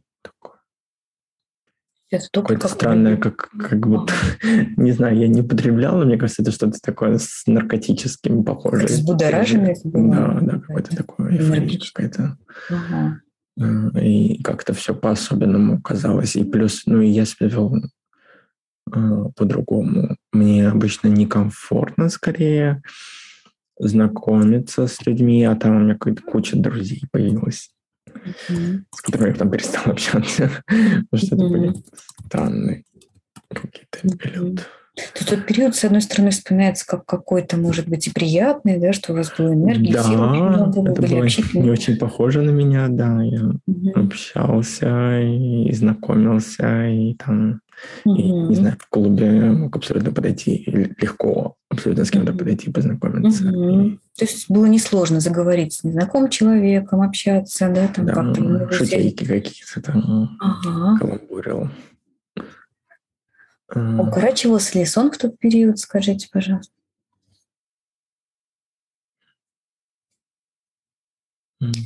это 2.16 2.28
Какое-то 2.32 2.68
странное, 2.68 3.16
как, 3.16 3.50
как 3.50 3.86
будто, 3.86 4.12
не 4.76 4.92
знаю, 4.92 5.18
я 5.18 5.28
не 5.28 5.40
употреблял, 5.42 5.96
но 5.98 6.04
мне 6.04 6.16
кажется, 6.16 6.42
это 6.42 6.50
что-то 6.50 6.78
такое 6.82 7.18
с 7.18 7.44
наркотическим 7.46 8.44
похоже. 8.44 8.86
Взбудораженность 8.86 9.82
Да, 9.84 10.38
да, 10.40 10.60
какое-то 10.60 10.96
такое 10.96 11.38
какая-то. 11.92 12.36
Ага. 12.70 13.20
Э, 13.60 14.00
и 14.00 14.42
как-то 14.42 14.72
все 14.74 14.94
по-особенному 14.94 15.80
казалось. 15.80 16.36
И 16.36 16.44
плюс, 16.44 16.82
ну, 16.86 17.00
и 17.00 17.08
я 17.08 17.24
себя 17.24 17.48
вел 17.48 17.74
э, 17.74 19.24
по-другому. 19.36 20.16
Мне 20.32 20.68
обычно 20.68 21.08
некомфортно 21.08 22.08
скорее 22.08 22.82
знакомиться 23.78 24.86
с 24.86 25.04
людьми, 25.06 25.44
а 25.44 25.56
там 25.56 25.76
у 25.76 25.80
меня 25.80 25.94
какая-то 25.94 26.22
куча 26.22 26.56
друзей 26.56 27.02
появилась 27.10 27.70
с 28.48 29.00
которыми 29.00 29.30
я 29.30 29.34
там 29.34 29.50
перестал 29.50 29.82
общаться. 29.92 30.50
Потому 30.66 31.26
что 31.26 31.36
это 31.36 31.48
были 31.48 31.74
странные 32.26 32.84
какие-то 33.48 34.16
периоды. 34.16 34.62
То 34.94 35.26
тот 35.26 35.46
период, 35.46 35.74
с 35.74 35.82
одной 35.82 36.02
стороны, 36.02 36.30
вспоминается 36.30 36.86
как 36.86 37.04
какой-то, 37.04 37.56
может 37.56 37.88
быть, 37.88 38.06
и 38.06 38.12
приятный, 38.12 38.78
да, 38.78 38.92
что 38.92 39.12
у 39.12 39.16
вас 39.16 39.32
была 39.36 39.52
энергия, 39.52 39.94
да, 39.94 40.02
силы 40.04 40.28
много, 40.28 40.90
это 40.90 41.02
были 41.02 41.14
было 41.14 41.24
не 41.54 41.70
очень 41.70 41.96
похоже 41.96 42.42
на 42.42 42.50
меня, 42.50 42.86
да, 42.88 43.20
я 43.22 43.42
угу. 43.66 43.92
общался 43.96 45.20
и 45.20 45.72
знакомился, 45.72 46.86
и 46.86 47.14
там 47.14 47.60
и, 48.04 48.30
не 48.30 48.54
знаю, 48.54 48.76
в 48.78 48.88
клубе 48.88 49.30
мог 49.50 49.76
абсолютно 49.76 50.12
подойти, 50.12 50.64
легко 50.98 51.56
абсолютно 51.68 52.04
с 52.04 52.10
кем-то 52.10 52.32
подойти, 52.32 52.70
познакомиться. 52.70 53.44
mm 53.44 53.98
То 54.18 54.24
есть 54.24 54.50
было 54.50 54.66
несложно 54.66 55.20
заговорить 55.20 55.74
с 55.74 55.84
незнакомым 55.84 56.30
человеком, 56.30 57.02
общаться, 57.02 57.68
да, 57.68 57.88
там 57.88 58.06
да, 58.06 58.14
как-то. 58.14 58.72
Шутейки 58.72 59.24
какие-то 59.24 59.82
там 59.82 60.36
ага. 60.40 60.98
каламбурил. 60.98 61.70
Укорачивался 63.74 64.78
ли 64.78 64.84
сон 64.84 65.10
в 65.10 65.18
тот 65.18 65.38
период, 65.38 65.78
скажите, 65.78 66.28
пожалуйста? 66.32 66.73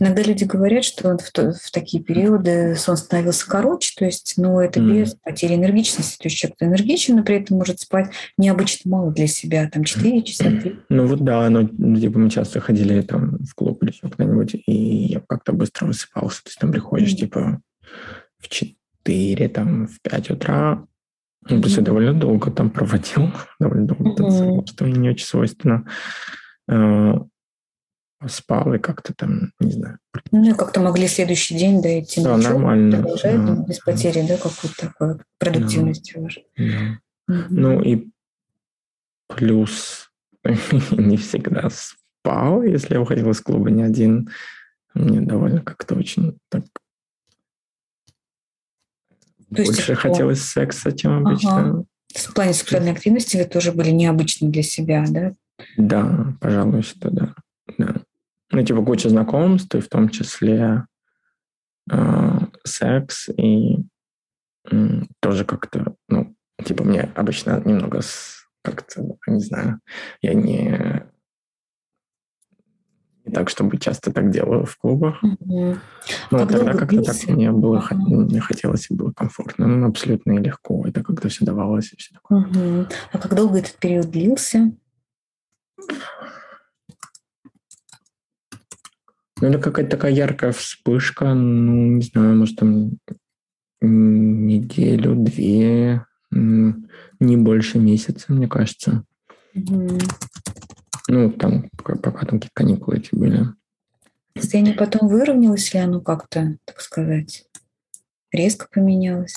Иногда 0.01 0.23
люди 0.23 0.45
говорят, 0.45 0.85
что 0.85 1.17
в, 1.17 1.33
в 1.33 1.71
такие 1.71 2.03
периоды 2.03 2.75
сон 2.77 2.97
становился 2.97 3.47
короче, 3.49 3.93
то 3.97 4.05
есть, 4.05 4.35
ну, 4.37 4.61
это 4.61 4.81
mm. 4.81 4.93
без 4.93 5.15
потери 5.15 5.55
энергичности. 5.55 6.19
То 6.19 6.29
есть 6.29 6.37
человек 6.37 6.57
энергичен, 6.61 7.17
но 7.17 7.23
при 7.23 7.37
этом 7.37 7.59
может 7.59 7.81
спать 7.81 8.11
необычно 8.37 8.91
мало 8.91 9.13
для 9.13 9.27
себя, 9.27 9.69
там 9.69 9.85
4 9.85 10.23
часа, 10.23 10.45
3. 10.45 10.81
Ну 10.89 11.07
вот 11.07 11.25
да, 11.25 11.49
но 11.51 11.69
типа 11.99 12.19
мы 12.19 12.31
часто 12.31 12.61
ходили 12.61 13.01
там 13.03 13.39
в 13.39 13.55
клуб 13.55 13.83
или 13.83 13.91
еще 13.91 14.09
куда-нибудь, 14.09 14.55
и 14.55 14.73
я 14.73 15.23
как-то 15.27 15.53
быстро 15.53 15.87
высыпался. 15.87 16.43
То 16.45 16.49
есть 16.49 16.59
там 16.59 16.73
приходишь 16.73 17.13
mm. 17.13 17.17
типа 17.17 17.61
в 18.39 18.49
4, 18.49 19.49
там 19.49 19.87
в 19.87 20.01
5 20.03 20.31
утра, 20.31 20.85
ну, 21.51 21.61
то 21.61 21.67
есть 21.67 21.77
я 21.79 21.83
довольно 21.83 22.15
долго 22.15 22.51
там 22.51 22.71
проводил, 22.71 23.31
довольно 23.61 23.87
долго 23.87 24.15
танцевал, 24.15 24.67
что 24.67 24.85
мне 24.85 24.99
не 24.99 25.11
очень 25.11 25.27
свойственно 25.27 25.85
э, 26.69 27.15
спал 28.27 28.75
и 28.75 28.79
как-то 28.79 29.15
там, 29.15 29.53
не 29.61 29.73
знаю. 29.73 29.99
Ну, 30.33 30.55
как-то 30.57 30.81
могли 30.81 31.07
следующий 31.07 31.57
день 31.57 31.81
да, 31.81 32.01
идти 32.01 32.23
да, 32.23 32.37
на 32.37 32.43
нормально. 32.43 32.99
Продолжать, 32.99 33.45
да. 33.45 33.65
без 33.67 33.79
потери, 33.79 34.27
да, 34.27 34.37
какой-то 34.37 34.75
такой 34.77 35.19
продуктивности 35.39 36.15
да. 36.17 36.29
Да. 36.57 37.35
Угу. 37.35 37.45
Ну 37.51 37.83
и 37.83 38.09
плюс 39.29 40.11
не 40.91 41.17
всегда 41.17 41.69
спал, 41.71 42.63
если 42.63 42.95
я 42.95 43.01
уходил 43.01 43.31
из 43.31 43.41
клуба 43.41 43.71
не 43.71 43.83
один. 43.83 44.31
Мне 44.95 45.21
довольно 45.21 45.61
как-то 45.61 45.95
очень 45.95 46.39
так 46.49 46.65
то 49.55 49.63
больше 49.63 49.93
есть, 49.93 50.01
хотелось 50.01 50.43
секса, 50.43 50.93
чем 50.93 51.27
обычно. 51.27 51.59
Ага. 51.59 51.85
В 52.15 52.35
плане 52.35 52.53
сексуальной 52.53 52.93
активности 52.93 53.37
вы 53.37 53.45
тоже 53.45 53.73
были 53.73 53.91
необычны 53.91 54.51
для 54.51 54.63
себя, 54.63 55.05
да? 55.09 55.33
Да, 55.77 56.35
пожалуй, 56.41 56.83
что 56.83 57.11
да. 57.11 57.35
да. 57.79 58.03
Ну, 58.59 58.65
типа 58.65 58.85
куча 58.85 59.09
знакомств, 59.09 59.73
и 59.77 59.81
в 59.81 59.89
том 59.89 60.09
числе 60.09 60.85
э, 61.89 62.39
секс, 62.65 63.29
и 63.29 63.85
э, 64.69 65.03
тоже 65.21 65.45
как-то, 65.45 65.95
ну, 66.09 66.35
типа 66.65 66.83
мне 66.83 67.03
обычно 67.15 67.63
немного 67.65 68.01
как-то, 68.63 69.17
не 69.29 69.39
знаю, 69.39 69.79
я 70.23 70.35
не 70.35 71.07
не 73.25 73.33
так, 73.33 73.49
чтобы 73.49 73.79
часто 73.79 74.13
так 74.13 74.31
делаю 74.33 74.65
в 74.65 74.77
клубах. 74.77 75.23
Угу. 75.23 75.77
Но 76.33 76.39
как 76.39 76.51
тогда 76.51 76.73
как-то 76.73 77.03
так 77.03 77.29
мне 77.29 77.53
было, 77.53 77.79
ага. 77.79 77.95
мне 77.95 78.41
хотелось 78.41 78.91
и 78.91 78.95
было 78.95 79.13
комфортно, 79.13 79.69
ну, 79.69 79.87
абсолютно 79.87 80.33
и 80.33 80.43
легко. 80.43 80.85
Это 80.85 81.05
как-то 81.05 81.29
все 81.29 81.45
давалось 81.45 81.93
и 81.93 81.97
все 81.97 82.13
такое. 82.13 82.41
Угу. 82.41 82.87
А 83.13 83.19
как 83.19 83.37
долго 83.37 83.59
этот 83.59 83.77
период 83.77 84.11
длился? 84.11 84.73
Ну, 89.41 89.49
это 89.49 89.59
какая-то 89.59 89.91
такая 89.93 90.13
яркая 90.13 90.53
вспышка, 90.53 91.33
ну, 91.33 91.97
не 91.97 92.03
знаю, 92.03 92.37
может, 92.37 92.57
там 92.57 92.99
неделю, 93.81 95.15
две, 95.15 96.05
не 96.31 97.37
больше 97.37 97.79
месяца, 97.79 98.33
мне 98.33 98.49
кажется. 98.49 99.05
Угу. 99.55 99.99
Ну, 101.09 101.31
там, 101.33 101.71
пока, 101.77 102.27
там 102.27 102.41
какие-то 102.41 102.49
каникулы 102.53 102.99
эти 102.99 103.15
были. 103.15 103.47
Состояние 104.37 104.75
потом 104.75 105.09
выровнялось 105.09 105.73
ли 105.73 105.81
оно 105.81 106.01
как-то, 106.01 106.59
так 106.65 106.81
сказать, 106.81 107.47
резко 108.33 108.67
поменялось? 108.71 109.37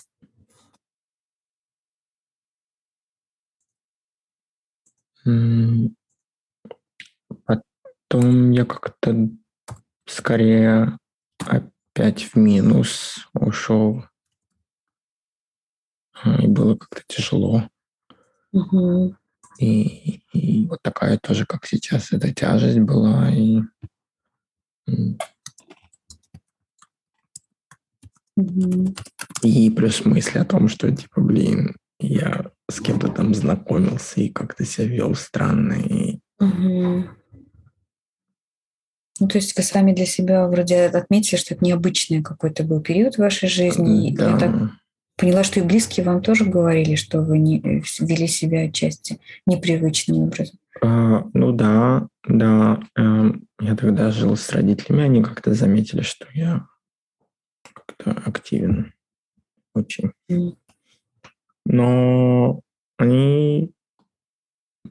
Потом 7.45 8.51
я 8.51 8.65
как-то 8.65 9.29
скорее 10.11 10.97
опять 11.39 12.23
в 12.23 12.35
минус 12.35 13.27
ушел. 13.33 14.05
И 16.39 16.47
было 16.47 16.75
как-то 16.75 17.01
тяжело. 17.07 17.67
Угу. 18.51 19.15
И, 19.59 20.21
и 20.33 20.67
вот 20.67 20.79
такая 20.83 21.17
тоже, 21.17 21.45
как 21.45 21.65
сейчас, 21.65 22.11
эта 22.11 22.33
тяжесть 22.33 22.79
была. 22.79 23.31
И, 23.31 23.61
угу. 24.87 25.17
и 29.41 29.69
плюс 29.71 30.05
мысли 30.05 30.37
о 30.37 30.45
том, 30.45 30.67
что, 30.67 30.95
типа, 30.95 31.21
блин, 31.21 31.75
я 31.99 32.51
с 32.69 32.81
кем-то 32.81 33.07
там 33.09 33.33
знакомился 33.33 34.21
и 34.21 34.29
как-то 34.29 34.63
себя 34.63 34.87
вел 34.87 35.15
странно. 35.15 35.73
И, 35.73 36.19
угу. 36.39 37.05
Ну, 39.19 39.27
то 39.27 39.37
есть 39.37 39.55
вы 39.55 39.63
сами 39.63 39.93
для 39.93 40.05
себя 40.05 40.47
вроде 40.47 40.85
отметили, 40.85 41.37
что 41.37 41.53
это 41.53 41.63
необычный 41.63 42.23
какой-то 42.23 42.63
был 42.63 42.81
период 42.81 43.15
в 43.15 43.19
вашей 43.19 43.49
жизни. 43.49 44.15
Да. 44.15 44.31
Я 44.31 44.37
так 44.37 44.51
поняла, 45.17 45.43
что 45.43 45.59
и 45.59 45.63
близкие 45.63 46.05
вам 46.05 46.21
тоже 46.21 46.45
говорили, 46.45 46.95
что 46.95 47.21
вы 47.21 47.37
не 47.37 47.59
э, 47.59 47.81
вели 47.99 48.27
себя 48.27 48.61
отчасти 48.61 49.19
непривычным 49.45 50.17
образом. 50.17 50.57
А, 50.81 51.23
ну 51.33 51.51
да, 51.51 52.07
да. 52.27 52.79
Э, 52.97 53.31
я 53.59 53.75
тогда 53.75 54.09
жил 54.11 54.35
с 54.35 54.49
родителями, 54.49 55.03
они 55.03 55.21
как-то 55.21 55.53
заметили, 55.53 56.01
что 56.01 56.25
я 56.33 56.65
как-то 57.73 58.11
активен 58.25 58.93
очень. 59.75 60.11
Но 61.65 62.61
они, 62.97 63.71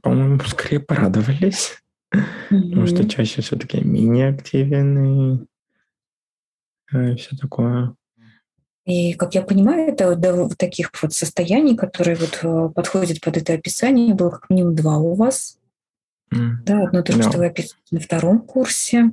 по-моему, 0.02 0.38
скорее 0.40 0.80
порадовались. 0.80 1.82
Потому 2.10 2.86
что 2.86 3.08
чаще 3.08 3.42
все-таки 3.42 3.80
менее 3.80 4.28
активен 4.28 4.98
и 5.04 5.46
э, 6.92 7.16
все 7.16 7.36
такое. 7.36 7.94
И, 8.86 9.14
как 9.14 9.34
я 9.34 9.42
понимаю, 9.42 9.92
это 9.92 10.16
до 10.16 10.48
таких 10.56 10.90
вот 11.00 11.12
состояний, 11.12 11.76
которые 11.76 12.16
вот 12.16 12.40
э, 12.42 12.72
подходят 12.74 13.20
под 13.20 13.36
это 13.36 13.52
описание, 13.52 14.14
было 14.14 14.30
как 14.30 14.50
минимум 14.50 14.74
два 14.74 14.98
у 14.98 15.14
вас. 15.14 15.58
Mm. 16.34 16.50
Да, 16.64 16.84
одно 16.84 17.02
то, 17.02 17.12
no. 17.12 17.28
что 17.28 17.38
вы 17.38 17.46
описываете 17.46 17.88
на 17.94 18.00
втором 18.00 18.40
курсе, 18.40 19.12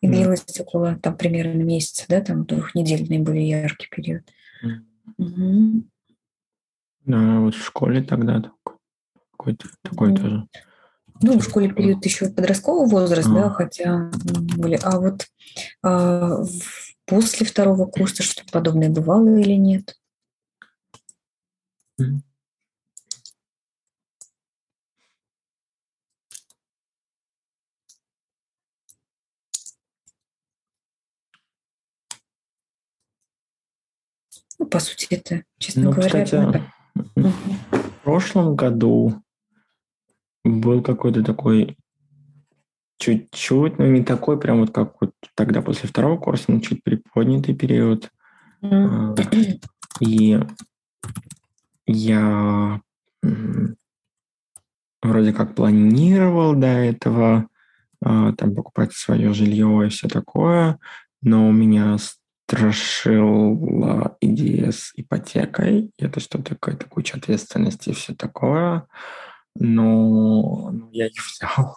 и 0.00 0.06
mm. 0.06 0.10
длилось 0.10 0.60
около 0.60 0.96
там 0.96 1.16
примерно 1.16 1.62
месяца, 1.62 2.04
да, 2.08 2.20
там 2.20 2.44
двухнедельный 2.44 3.18
более 3.18 3.48
яркий 3.48 3.88
период. 3.90 4.22
Mm. 4.64 4.82
Угу. 5.18 5.82
Да, 7.06 7.40
вот 7.40 7.54
в 7.54 7.64
школе 7.64 8.02
тогда 8.02 8.52
какой-то 9.32 9.68
такой 9.82 10.12
mm. 10.12 10.16
тоже. 10.16 10.48
Ну, 11.22 11.38
в 11.38 11.44
школе 11.44 11.72
период 11.72 12.04
еще 12.04 12.28
подростковый 12.28 12.88
возраст, 12.88 13.28
а. 13.28 13.34
да, 13.34 13.50
хотя 13.50 14.10
были. 14.56 14.78
А 14.82 14.98
вот 14.98 15.28
а, 15.82 16.42
после 17.06 17.46
второго 17.46 17.86
курса 17.86 18.24
что-то 18.24 18.50
подобное 18.50 18.90
бывало 18.90 19.36
или 19.36 19.52
нет? 19.52 19.96
Ну, 34.58 34.66
по 34.66 34.80
сути, 34.80 35.06
это, 35.10 35.44
честно 35.58 35.84
ну, 35.84 35.90
говоря, 35.92 36.24
кстати, 36.24 36.34
это... 36.34 36.72
в 37.70 37.90
прошлом 38.02 38.56
году 38.56 39.22
был 40.44 40.82
какой-то 40.82 41.22
такой 41.22 41.76
чуть-чуть, 42.98 43.78
но 43.78 43.86
не 43.86 44.04
такой 44.04 44.38
прям 44.38 44.60
вот 44.60 44.70
как 44.70 45.00
вот 45.00 45.12
тогда 45.34 45.60
после 45.62 45.88
второго 45.88 46.18
курса, 46.18 46.52
но 46.52 46.60
чуть 46.60 46.84
приподнятый 46.84 47.54
период. 47.54 48.10
Mm. 48.62 49.60
И 50.00 50.40
я 51.86 52.80
вроде 55.02 55.32
как 55.32 55.54
планировал 55.54 56.54
до 56.54 56.68
этого 56.68 57.48
а, 58.04 58.32
там 58.34 58.54
покупать 58.54 58.92
свое 58.92 59.32
жилье 59.32 59.86
и 59.86 59.88
все 59.90 60.08
такое, 60.08 60.78
но 61.22 61.48
у 61.48 61.52
меня 61.52 61.96
страшила 62.46 64.16
идея 64.20 64.70
с 64.70 64.92
ипотекой. 64.94 65.90
Это 65.98 66.20
что-то, 66.20 66.54
какая-то 66.54 66.88
куча 66.88 67.16
ответственности 67.16 67.90
и 67.90 67.94
все 67.94 68.14
такое 68.14 68.86
но 69.54 70.70
ну, 70.72 70.88
я 70.92 71.06
их 71.06 71.20
взял. 71.24 71.76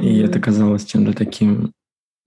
И 0.00 0.18
это 0.18 0.40
казалось 0.40 0.84
чем-то 0.84 1.12
таким, 1.12 1.72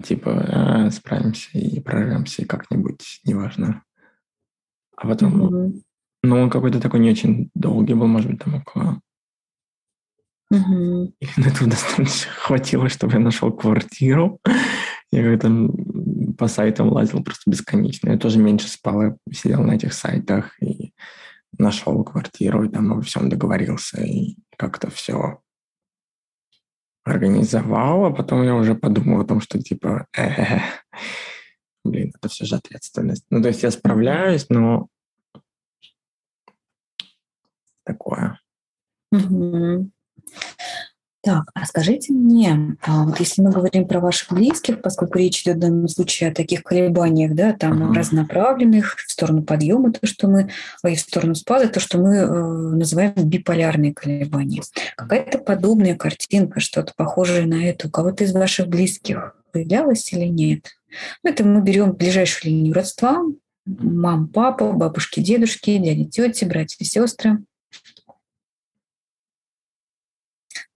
типа, 0.03 0.31
а, 0.31 0.91
справимся 0.91 1.57
и 1.57 1.79
прорвемся 1.79 2.45
как-нибудь, 2.45 3.21
неважно. 3.23 3.83
А 4.95 5.07
потом, 5.07 5.43
mm-hmm. 5.43 5.81
ну, 6.23 6.41
он 6.41 6.49
какой-то 6.49 6.79
такой 6.79 6.99
не 6.99 7.11
очень 7.11 7.49
долгий 7.53 7.93
был, 7.93 8.07
может 8.07 8.31
быть, 8.31 8.43
там 8.43 8.55
около... 8.55 9.01
Mm-hmm. 10.53 11.13
И 11.19 11.27
на 11.37 11.47
этого 11.47 11.69
достаточно 11.69 12.31
хватило, 12.31 12.89
чтобы 12.89 13.13
я 13.13 13.19
нашел 13.19 13.51
квартиру. 13.51 14.39
Я 15.11 15.23
как-то 15.23 15.69
по 16.37 16.47
сайтам 16.47 16.89
лазил 16.89 17.23
просто 17.23 17.49
бесконечно. 17.49 18.09
Я 18.09 18.17
тоже 18.17 18.39
меньше 18.39 18.67
спал, 18.67 19.01
я 19.01 19.17
сидел 19.31 19.63
на 19.63 19.73
этих 19.73 19.93
сайтах 19.93 20.61
и 20.61 20.93
нашел 21.57 22.03
квартиру, 22.03 22.63
и 22.63 22.69
там 22.69 22.91
обо 22.91 23.01
всем 23.01 23.29
договорился, 23.29 24.01
и 24.01 24.37
как-то 24.57 24.89
все 24.89 25.41
организовал, 27.03 28.05
а 28.05 28.11
потом 28.11 28.43
я 28.43 28.55
уже 28.55 28.75
подумал 28.75 29.21
о 29.21 29.25
том, 29.25 29.41
что 29.41 29.61
типа, 29.61 30.07
э, 30.17 30.59
блин, 31.85 32.11
это 32.15 32.27
все 32.29 32.45
же 32.45 32.55
ответственность. 32.55 33.25
Ну, 33.29 33.41
то 33.41 33.47
есть 33.47 33.63
я 33.63 33.71
справляюсь, 33.71 34.47
но 34.49 34.87
такое. 37.83 38.39
Угу. 39.11 39.89
Так, 41.27 41.51
а 41.53 41.65
скажите 41.65 42.13
мне, 42.13 42.77
а 42.81 43.03
вот 43.03 43.19
если 43.19 43.41
мы 43.41 43.51
говорим 43.51 43.85
про 43.85 43.99
ваших 43.99 44.31
близких, 44.31 44.81
поскольку 44.81 45.19
речь 45.19 45.41
идет 45.41 45.57
в 45.57 45.59
данном 45.59 45.89
случае 45.89 46.29
о 46.29 46.33
таких 46.33 46.63
колебаниях, 46.63 47.33
да, 47.33 47.51
там 47.51 47.91
uh-huh. 47.91 47.93
разнонаправленных 47.93 48.95
в 48.95 49.11
сторону 49.11 49.43
подъема, 49.43 49.91
то, 49.91 50.07
что 50.07 50.29
мы, 50.29 50.49
и 50.87 50.95
в 50.95 50.99
сторону 51.01 51.35
спада, 51.35 51.67
то, 51.67 51.81
что 51.81 51.97
мы 51.97 52.15
э, 52.15 52.27
называем 52.29 53.11
биполярные 53.15 53.93
колебания. 53.93 54.61
Какая-то 54.95 55.39
подобная 55.39 55.97
картинка, 55.97 56.61
что-то 56.61 56.93
похожее 56.95 57.45
на 57.45 57.61
это 57.67 57.89
у 57.89 57.91
кого-то 57.91 58.23
из 58.23 58.31
ваших 58.31 58.69
близких 58.69 59.35
появлялось 59.51 60.13
или 60.13 60.27
нет? 60.27 60.77
Ну, 61.25 61.31
это 61.31 61.43
мы 61.43 61.61
берем 61.61 61.91
ближайшую 61.91 62.53
линию 62.53 62.73
родства, 62.73 63.21
мам, 63.65 64.29
папа, 64.29 64.71
бабушки, 64.71 65.19
дедушки, 65.19 65.77
дяди, 65.77 66.05
тети, 66.05 66.45
братья, 66.45 66.85
сестры. 66.85 67.39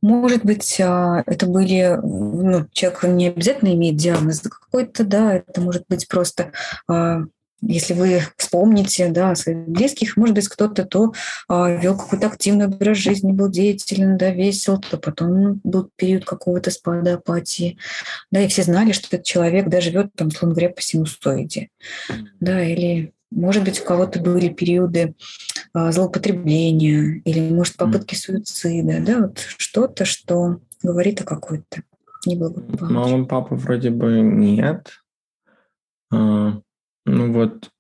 Может 0.02 0.44
быть, 0.44 0.80
а, 0.82 1.24
это 1.26 1.46
были, 1.46 2.00
ну, 2.02 2.68
человек 2.72 3.04
не 3.04 3.28
обязательно 3.28 3.74
имеет 3.74 3.98
диагноз 3.98 4.42
какой-то, 4.42 5.04
да, 5.04 5.36
это 5.36 5.62
может 5.62 5.86
быть 5.88 6.08
просто 6.08 6.52
а, 6.88 7.22
если 7.62 7.94
вы 7.94 8.22
вспомните 8.38 9.10
да, 9.10 9.36
своих 9.36 9.68
близких, 9.68 10.18
может 10.18 10.36
быть, 10.36 10.48
кто-то 10.48 10.84
то 10.84 11.14
а, 11.48 11.70
вел 11.70 11.96
какой-то 11.96 12.28
активный 12.28 12.66
образ 12.66 12.98
жизни, 12.98 13.32
был 13.32 13.50
деятелен, 13.50 14.18
да, 14.18 14.32
весел, 14.32 14.80
то 14.80 14.98
потом 14.98 15.62
был 15.64 15.90
период 15.96 16.26
какого-то 16.26 16.72
спада 16.72 17.16
апатии. 17.16 17.78
Да, 18.32 18.42
и 18.42 18.48
все 18.48 18.64
знали, 18.64 18.92
что 18.92 19.16
этот 19.16 19.26
человек 19.26 19.68
да, 19.68 19.80
живет, 19.80 20.12
там, 20.16 20.30
условно 20.30 20.56
говоря, 20.56 20.74
по 20.74 20.82
синусоиде. 20.82 21.70
Да, 22.40 22.64
или 22.64 23.14
может 23.32 23.64
быть, 23.64 23.82
у 23.82 23.86
кого-то 23.86 24.22
были 24.22 24.50
периоды 24.50 25.16
а, 25.74 25.92
злоупотребления 25.92 27.22
или, 27.26 27.54
может, 27.54 27.78
попытки 27.78 28.16
суицида, 28.16 29.04
да, 29.04 29.28
вот 29.28 29.40
что-то, 29.40 30.06
что 30.06 30.60
говорит 30.84 31.22
о 31.22 31.26
какой-то 31.26 31.84
неблагополучии. 32.26 32.94
Мама, 32.94 33.26
папа 33.26 33.56
вроде 33.56 33.90
бы 33.90 34.20
нет. 34.20 35.02
А, 36.12 36.62
ну 37.06 37.34
вот 37.34 37.72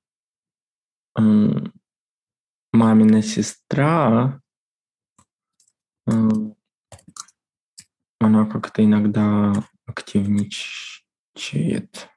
мамина 2.73 3.21
сестра, 3.21 4.41
а, 6.07 6.29
она 8.19 8.45
как-то 8.45 8.83
иногда 8.83 9.53
активничает. 9.85 12.11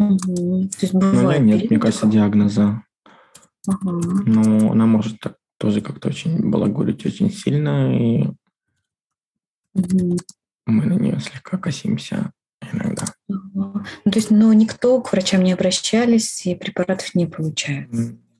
Угу. 0.00 0.68
То 0.68 0.78
есть 0.80 0.94
бывает, 0.94 1.42
ну, 1.42 1.46
нет, 1.46 1.70
мне 1.70 1.78
кажется, 1.78 2.06
диагноза. 2.06 2.82
Ага. 3.68 3.92
Но 4.24 4.72
она 4.72 4.86
может 4.86 5.20
так, 5.20 5.36
тоже 5.58 5.82
как-то 5.82 6.08
очень 6.08 6.50
балагурить 6.50 7.04
очень 7.04 7.30
сильно, 7.30 7.94
и 7.94 8.26
угу. 9.74 10.16
мы 10.64 10.86
на 10.86 10.94
нее 10.94 11.20
слегка 11.20 11.58
косимся 11.58 12.32
иногда. 12.72 13.04
Ага. 13.28 13.84
Ну, 14.06 14.10
то 14.10 14.18
есть, 14.18 14.30
но 14.30 14.50
никто 14.54 15.02
к 15.02 15.12
врачам 15.12 15.44
не 15.44 15.52
обращались 15.52 16.46
и 16.46 16.54
препаратов 16.54 17.14
не 17.14 17.26
получают. 17.26 17.90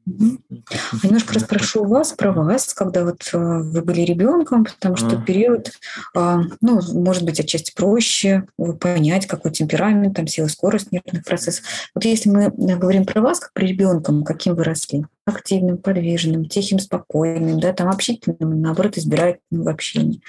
А 0.06 1.06
немножко 1.06 1.34
расспрошу 1.34 1.84
вас 1.84 2.12
про 2.12 2.32
вас, 2.32 2.72
когда 2.74 3.04
вот 3.04 3.28
э, 3.32 3.38
вы 3.38 3.82
были 3.82 4.00
ребенком, 4.00 4.64
потому 4.64 4.96
что 4.96 5.18
а. 5.18 5.22
период, 5.22 5.72
ну, 6.14 6.80
может 6.94 7.24
быть, 7.24 7.38
отчасти 7.38 7.72
проще 7.74 8.44
понять, 8.80 9.26
какой 9.26 9.52
темперамент, 9.52 10.16
там, 10.16 10.26
сила, 10.26 10.48
скорость 10.48 10.90
нервных 10.90 11.24
процессов. 11.24 11.64
Вот 11.94 12.04
если 12.04 12.28
мы 12.28 12.44
э, 12.44 12.50
говорим 12.76 13.04
про 13.04 13.20
вас, 13.20 13.40
как 13.40 13.52
про 13.52 13.64
ребенком, 13.64 14.24
каким 14.24 14.54
вы 14.54 14.64
росли? 14.64 15.06
Активным, 15.26 15.78
подвижным, 15.78 16.46
тихим, 16.46 16.78
спокойным, 16.78 17.60
да, 17.60 17.72
там, 17.72 17.88
общительным, 17.88 18.60
наоборот, 18.60 18.98
избирательным 18.98 19.64
в 19.64 19.68
общении. 19.68 20.22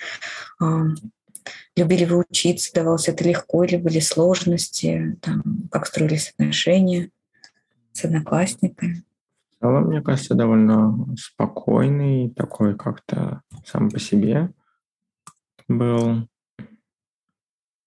А, 0.60 0.84
любили 1.76 2.06
вы 2.06 2.24
учиться, 2.30 2.72
давалось 2.74 3.08
это 3.08 3.24
легко 3.24 3.64
или 3.64 3.78
были 3.78 4.00
сложности, 4.00 5.18
там, 5.22 5.44
как 5.72 5.88
строились 5.88 6.34
отношения 6.38 7.10
с 7.94 8.06
одноклассниками? 8.06 9.04
Целом, 9.62 9.86
мне 9.86 10.02
кажется, 10.02 10.36
довольно 10.36 11.16
спокойный, 11.18 12.30
такой 12.30 12.76
как-то 12.76 13.42
сам 13.66 13.90
по 13.90 14.00
себе 14.00 14.52
был. 15.68 16.28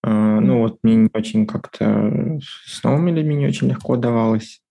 А, 0.02 0.40
ну 0.40 0.60
вот 0.60 0.78
мне 0.82 0.96
не 0.96 1.10
очень 1.12 1.46
как-то 1.46 2.38
с 2.66 2.82
новыми 2.82 3.10
людьми 3.10 3.36
не 3.36 3.46
очень 3.46 3.68
легко 3.68 3.96
давалось 3.96 4.62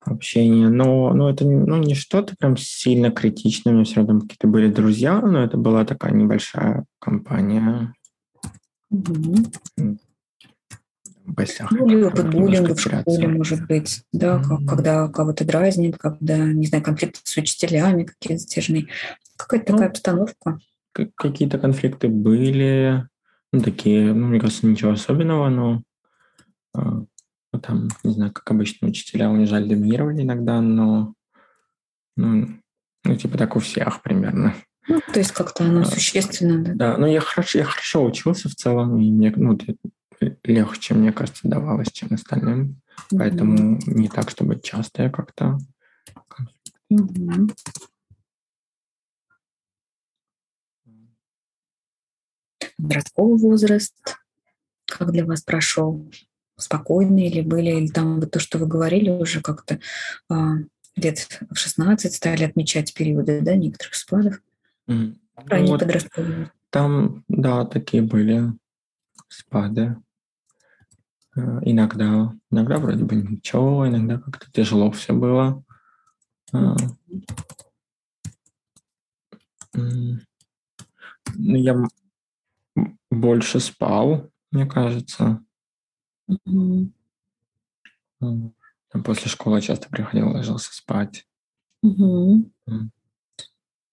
общение, 0.00 0.68
но, 0.68 1.12
но 1.12 1.28
это 1.28 1.44
ну, 1.44 1.76
не 1.78 1.94
что-то 1.94 2.36
прям 2.36 2.56
сильно 2.56 3.10
критичное, 3.10 3.72
у 3.72 3.76
меня 3.76 3.84
все 3.84 3.96
равно 3.96 4.20
какие-то 4.20 4.46
были 4.46 4.70
друзья, 4.70 5.20
но 5.20 5.42
это 5.42 5.56
была 5.56 5.84
такая 5.84 6.12
небольшая 6.12 6.84
компания. 7.00 7.92
Угу. 8.90 9.98
Ну, 11.70 11.88
или 11.88 12.02
опыт 12.02 12.30
буллинга 12.30 12.74
в 12.74 12.80
школе, 12.80 13.28
может 13.28 13.66
быть, 13.66 14.02
да, 14.12 14.40
mm-hmm. 14.40 14.66
когда 14.66 15.08
кого-то 15.08 15.44
дразнит, 15.44 15.98
когда, 15.98 16.38
не 16.38 16.66
знаю, 16.66 16.84
конфликты 16.84 17.20
с 17.22 17.36
учителями 17.36 18.04
какие-то 18.04 18.42
затяжные. 18.42 18.86
Какая-то 19.36 19.72
ну, 19.72 19.78
такая 19.78 19.90
обстановка. 19.90 20.58
Какие-то 20.92 21.58
конфликты 21.58 22.08
были, 22.08 23.06
ну, 23.52 23.60
такие, 23.60 24.14
ну, 24.14 24.28
мне 24.28 24.40
кажется, 24.40 24.66
ничего 24.66 24.92
особенного, 24.92 25.48
но 25.48 25.82
ну, 27.56 27.60
там, 27.60 27.88
не 28.04 28.12
знаю, 28.12 28.32
как 28.32 28.50
обычно, 28.50 28.88
учителя 28.88 29.30
унижали, 29.30 29.68
доминировали 29.68 30.22
иногда, 30.22 30.60
но, 30.60 31.14
ну, 32.16 32.48
ну, 33.04 33.16
типа 33.16 33.38
так 33.38 33.56
у 33.56 33.60
всех 33.60 34.02
примерно. 34.02 34.54
Ну, 34.88 35.00
то 35.12 35.18
есть 35.18 35.32
как-то 35.32 35.64
оно 35.64 35.80
а, 35.80 35.84
существенно, 35.84 36.62
да? 36.62 36.74
Да, 36.74 36.98
но 36.98 37.06
я 37.06 37.20
хорошо, 37.20 37.58
я 37.58 37.64
хорошо 37.64 38.04
учился 38.04 38.48
в 38.48 38.54
целом, 38.54 39.00
и 39.00 39.10
мне, 39.10 39.32
ну, 39.34 39.58
легче, 40.44 40.94
мне 40.94 41.12
кажется, 41.12 41.48
давалось, 41.48 41.92
чем 41.92 42.12
остальным. 42.12 42.80
Mm-hmm. 43.10 43.18
Поэтому 43.18 43.78
не 43.86 44.08
так, 44.08 44.30
чтобы 44.30 44.60
часто 44.60 45.04
я 45.04 45.10
как-то... 45.10 45.58
Mm-hmm. 46.92 47.54
Подростковый 52.78 53.38
возраст, 53.38 53.94
как 54.86 55.10
для 55.12 55.24
вас 55.24 55.42
прошел? 55.42 56.10
Спокойные 56.58 57.30
ли 57.30 57.42
были? 57.42 57.70
Или 57.70 57.88
там 57.88 58.20
вот 58.20 58.30
то, 58.30 58.38
что 58.38 58.58
вы 58.58 58.66
говорили 58.66 59.10
уже 59.10 59.40
как-то 59.40 59.80
а, 60.30 60.56
лет 60.94 61.40
в 61.50 61.56
16 61.56 62.14
стали 62.14 62.44
отмечать 62.44 62.94
периоды, 62.94 63.40
да, 63.40 63.56
некоторых 63.56 63.94
спадов? 63.94 64.40
Mm. 64.88 65.16
Ну, 65.50 65.66
вот. 65.66 65.84
Там, 66.70 67.24
да, 67.28 67.64
такие 67.64 68.02
были 68.02 68.52
спады. 69.28 69.96
Э, 71.36 71.60
иногда, 71.62 72.34
иногда 72.50 72.78
вроде 72.78 73.04
бы 73.04 73.16
ничего, 73.16 73.86
иногда 73.86 74.18
как-то 74.18 74.50
тяжело 74.50 74.90
все 74.90 75.12
было. 75.12 75.62
Э, 76.52 76.74
ну, 79.74 80.18
я 81.34 81.76
больше 83.10 83.60
спал, 83.60 84.30
мне 84.50 84.66
кажется. 84.66 85.44
Mm-hmm. 86.30 86.90
После 89.04 89.28
школы 89.28 89.60
часто 89.60 89.88
приходил, 89.90 90.30
ложился 90.30 90.72
спать. 90.72 91.26
Mm-hmm. 91.84 92.50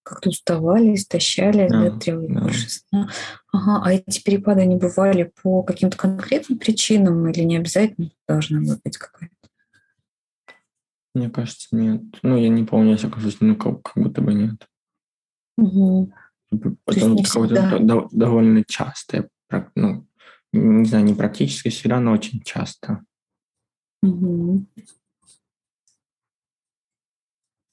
Как-то 0.04 0.28
уставали, 0.28 0.94
истощались, 0.94 1.70
да, 1.70 1.90
да 1.90 1.98
требовали 1.98 2.34
да. 2.34 2.40
больше 2.42 2.68
сна. 2.68 3.10
Ага, 3.52 3.82
а 3.84 3.92
эти 3.92 4.22
перепады, 4.22 4.60
они 4.60 4.76
бывали 4.76 5.32
по 5.42 5.62
каким-то 5.62 5.96
конкретным 5.96 6.58
причинам 6.58 7.26
или 7.28 7.42
не 7.42 7.56
обязательно 7.56 8.10
должна 8.28 8.60
быть 8.84 8.98
какая-то? 8.98 9.34
Мне 11.14 11.30
кажется, 11.30 11.68
нет. 11.72 12.02
Ну, 12.22 12.36
я 12.36 12.50
не 12.50 12.64
помню, 12.64 12.92
если 12.92 13.08
кажется, 13.08 13.44
ну, 13.44 13.56
как, 13.56 13.82
как 13.82 14.02
будто 14.02 14.20
бы 14.20 14.34
нет. 14.34 14.68
Угу. 15.56 16.12
Потому 16.84 17.24
что 17.24 17.46
всегда... 17.46 17.78
довольно 18.12 18.62
часто, 18.64 19.28
ну, 19.74 20.06
не 20.52 20.84
знаю, 20.84 21.04
не 21.04 21.14
практически 21.14 21.70
всегда, 21.70 21.98
но 21.98 22.12
очень 22.12 22.42
часто. 22.42 23.04
Угу. 24.02 24.66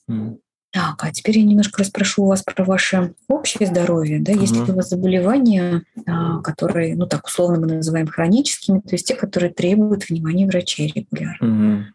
Mm. 0.09 0.39
Так, 0.71 1.03
а 1.03 1.11
теперь 1.11 1.39
я 1.39 1.43
немножко 1.43 1.79
расспрошу 1.79 2.23
у 2.23 2.27
вас 2.27 2.43
про 2.43 2.63
ваше 2.63 3.13
общее 3.27 3.67
здоровье. 3.67 4.21
Да? 4.21 4.31
Есть 4.31 4.55
ли 4.55 4.61
у 4.61 4.75
вас 4.75 4.89
заболевания, 4.89 5.83
а, 6.05 6.41
которые, 6.41 6.95
ну 6.95 7.05
так 7.07 7.25
условно 7.25 7.59
мы 7.59 7.73
называем 7.75 8.07
хроническими, 8.07 8.79
то 8.79 8.93
есть 8.93 9.05
те, 9.05 9.15
которые 9.15 9.51
требуют 9.51 10.07
внимания 10.07 10.47
врачей 10.47 10.91
регулярно? 10.95 11.93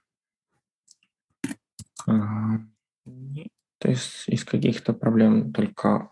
То 3.79 3.89
есть 3.89 4.25
из 4.27 4.45
каких-то 4.45 4.93
проблем 4.93 5.53
только 5.53 6.11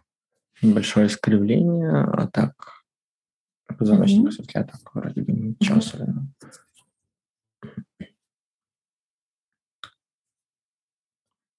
небольшое 0.63 1.09
искривление, 1.09 1.91
а 1.91 2.29
так 2.29 2.85
позвоночник 3.79 4.29
mm-hmm. 4.29 4.31
все 4.31 4.65
так 4.65 4.95
вроде 4.95 5.23
бы 5.23 5.33
ничего 5.33 5.79
особенного. 5.79 6.27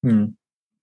Mm. 0.04 0.34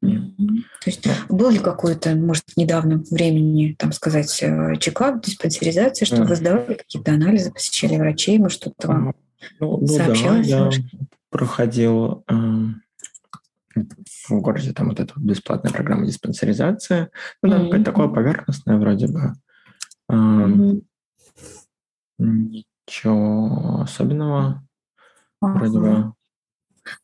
То 0.02 0.86
есть 0.86 1.06
был 1.28 1.50
ли 1.50 1.58
какой-то, 1.58 2.14
может, 2.16 2.44
в 2.50 2.56
недавнем 2.56 3.04
времени, 3.10 3.76
там 3.78 3.92
сказать, 3.92 4.42
э, 4.42 4.74
чекап, 4.80 5.22
диспансеризация, 5.22 6.06
чтобы 6.06 6.24
вы 6.24 6.34
сдавали 6.34 6.74
какие-то 6.74 7.12
анализы, 7.12 7.52
посещали 7.52 7.96
врачей, 7.96 8.38
может, 8.38 8.60
что-то 8.60 8.88
вам 8.88 9.14
ну, 9.60 9.78
ну, 9.78 9.86
сообщалось? 9.86 10.48
Да, 10.48 10.56
я 10.56 10.70
проходил 11.30 12.24
э, 12.28 12.34
в 14.28 14.40
городе 14.40 14.72
там 14.72 14.88
вот 14.88 14.98
эта 14.98 15.12
вот 15.14 15.24
бесплатная 15.24 15.72
программа 15.72 16.06
диспансеризации. 16.06 17.08
Ну, 17.42 17.72
mm-hmm. 17.72 17.84
такое 17.84 18.08
поверхностное 18.08 18.78
вроде 18.78 19.06
бы. 19.06 19.34
Э, 20.08 20.14
mm-hmm. 20.14 20.82
Ничего 22.18 23.82
особенного. 23.82 24.66
Uh-huh. 25.42 25.52
Вроде 25.54 25.78
бы 25.78 26.12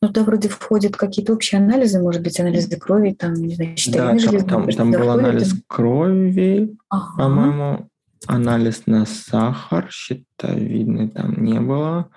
ну, 0.01 0.07
туда 0.09 0.23
вроде 0.23 0.49
входят 0.49 0.95
какие-то 0.95 1.33
общие 1.33 1.61
анализы, 1.61 2.01
может 2.01 2.21
быть, 2.21 2.39
анализы 2.39 2.77
крови, 2.77 3.11
там, 3.11 3.33
не 3.33 3.55
знаю, 3.55 3.77
щитовидной 3.77 4.13
да, 4.13 4.19
железы. 4.19 4.45
Там, 4.45 4.67
там, 4.67 4.75
там 4.75 4.91
был 4.91 5.09
анализ 5.09 5.55
крови, 5.67 6.77
ага. 6.89 7.23
по-моему, 7.23 7.89
анализ 8.27 8.83
на 8.85 9.05
сахар, 9.05 9.89
щитовидный 9.89 11.09
там 11.09 11.43
не 11.43 11.59
было. 11.59 12.09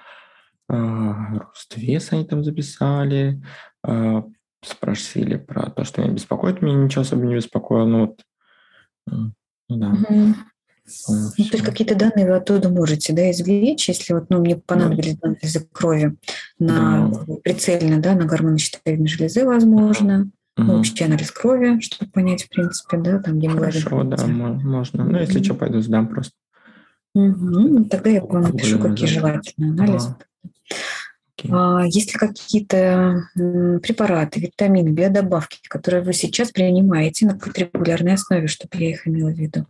А, 0.69 1.39
рост 1.39 1.77
веса 1.77 2.17
они 2.17 2.25
там 2.25 2.45
записали. 2.45 3.43
А, 3.85 4.25
спросили 4.65 5.37
про 5.37 5.71
то, 5.71 5.85
что 5.85 6.01
меня 6.01 6.13
беспокоит. 6.13 6.63
Меня 6.63 6.77
ничего 6.77 7.03
особо 7.03 7.27
не 7.27 7.35
беспокоило. 7.35 7.87
Ну, 7.87 8.01
вот, 8.07 8.21
ну 9.07 9.77
да. 9.77 9.91
Угу. 9.91 10.35
Ну, 11.09 11.31
то 11.31 11.57
есть 11.57 11.63
какие-то 11.63 11.95
данные 11.95 12.27
вы 12.27 12.37
оттуда 12.37 12.69
можете 12.69 13.13
да, 13.13 13.31
извлечь, 13.31 13.89
если 13.89 14.15
вот, 14.15 14.27
ну, 14.31 14.41
мне 14.41 14.57
понадобились 14.57 15.17
данные 15.17 15.39
из 15.43 15.57
крови 15.73 16.17
на 16.59 17.09
да. 17.09 17.35
прицельно, 17.43 18.01
да, 18.01 18.15
на 18.15 18.25
гормоны 18.25 18.59
щитовидной 18.59 19.07
железы, 19.07 19.45
возможно, 19.45 20.31
угу. 20.57 20.67
ну, 20.67 20.79
общий 20.81 21.05
анализ 21.05 21.31
крови, 21.31 21.81
чтобы 21.81 22.11
понять, 22.11 22.45
в 22.45 22.49
принципе, 22.49 22.97
да, 22.97 23.21
там 23.21 23.39
гемоглобин. 23.39 23.81
Хорошо, 23.81 24.03
да, 24.05 24.27
можно. 24.27 25.05
Ну, 25.05 25.19
если 25.19 25.43
что, 25.43 25.55
пойду 25.55 25.81
сдам 25.81 26.09
просто. 26.09 26.35
Угу. 27.15 27.85
Тогда 27.85 28.11
я 28.11 28.23
вам 28.23 28.43
напишу, 28.43 28.79
какие 28.79 29.07
желательные 29.07 29.71
анализы. 29.71 30.17
А, 31.51 31.85
есть 31.87 32.13
ли 32.13 32.19
какие-то 32.19 33.29
препараты, 33.35 34.41
витамины, 34.41 34.91
биодобавки, 34.91 35.61
которые 35.69 36.03
вы 36.03 36.13
сейчас 36.13 36.51
принимаете 36.51 37.27
на 37.27 37.39
регулярной 37.57 38.15
основе, 38.15 38.47
чтобы 38.47 38.77
я 38.79 38.91
их 38.91 39.07
имела 39.07 39.31
в 39.31 39.39
виду? 39.39 39.67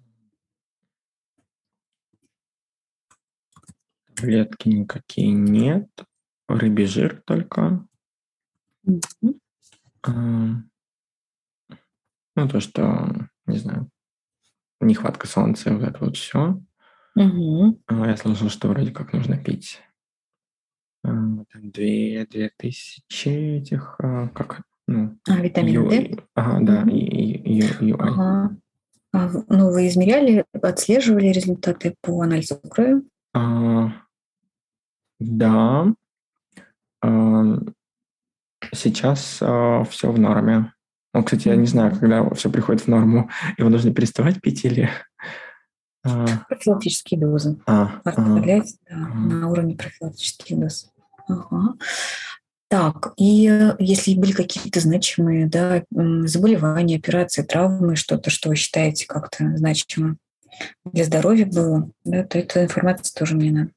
Таблетки 4.22 4.68
никакие 4.68 5.32
нет. 5.32 5.88
Рыбий 6.48 6.86
жир 6.86 7.20
только. 7.26 7.84
Mm-hmm. 8.86 10.54
ну, 12.36 12.48
то, 12.48 12.60
что, 12.60 13.28
не 13.46 13.58
знаю, 13.58 13.90
нехватка 14.80 15.26
солнца, 15.26 15.72
вот 15.74 15.82
это 15.82 16.04
вот 16.04 16.16
все. 16.16 16.60
Mm-hmm. 17.18 18.06
я 18.06 18.16
слышал, 18.16 18.48
что 18.48 18.68
вроде 18.68 18.92
как 18.92 19.12
нужно 19.12 19.36
пить 19.36 19.80
две, 21.02 22.26
две 22.26 22.50
тысячи 22.56 23.28
этих, 23.28 23.96
а, 23.98 24.28
как, 24.28 24.62
ну... 24.86 25.18
А, 25.28 25.40
витамин 25.40 25.88
D? 25.88 26.16
Ага, 26.34 26.58
да, 26.64 26.90
и, 26.90 26.96
и, 26.96 27.60
и, 27.60 27.88
и, 27.88 27.92
ага. 27.92 28.56
А, 29.12 29.30
ну, 29.48 29.72
вы 29.72 29.88
измеряли, 29.88 30.44
отслеживали 30.52 31.28
результаты 31.28 31.94
по 32.00 32.22
анализу 32.22 32.56
крови? 32.56 33.02
А, 33.34 33.92
да. 35.22 35.86
А, 37.02 37.58
сейчас 38.74 39.38
а, 39.40 39.84
все 39.84 40.10
в 40.10 40.18
норме. 40.18 40.72
Ну, 41.14 41.22
кстати, 41.22 41.48
я 41.48 41.56
не 41.56 41.66
знаю, 41.66 41.96
когда 41.98 42.28
все 42.30 42.50
приходит 42.50 42.82
в 42.82 42.88
норму, 42.88 43.30
его 43.58 43.68
нужно 43.68 43.92
переставать 43.92 44.40
пить 44.40 44.64
или... 44.64 44.90
А... 46.04 46.26
Профилактические 46.48 47.20
дозы. 47.20 47.60
А, 47.64 48.00
Оставлять 48.02 48.74
а, 48.90 48.94
да, 48.96 48.96
а. 48.96 49.14
на 49.14 49.48
уровне 49.48 49.76
профилактических 49.76 50.58
доз. 50.58 50.90
Ага. 51.28 51.74
Так, 52.66 53.12
и 53.16 53.48
если 53.78 54.16
были 54.16 54.32
какие-то 54.32 54.80
значимые 54.80 55.46
да, 55.46 55.84
заболевания, 56.26 56.96
операции, 56.96 57.42
травмы, 57.42 57.94
что-то, 57.94 58.30
что 58.30 58.48
вы 58.48 58.56
считаете 58.56 59.06
как-то 59.06 59.56
значимым? 59.56 60.18
для 60.84 61.04
здоровья 61.04 61.46
было, 61.46 61.90
да, 62.04 62.24
то 62.24 62.38
эта 62.38 62.64
информация 62.64 63.18
тоже 63.18 63.36
мне 63.36 63.50
надо. 63.50 63.70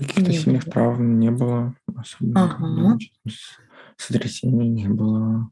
Каких-то 0.00 0.32
сильных 0.32 0.64
травм 0.64 1.18
не 1.18 1.30
было 1.30 1.74
особенно. 1.94 2.44
Ага. 2.44 2.98
Сотрясений 3.96 4.68
не 4.68 4.88
было. 4.88 5.50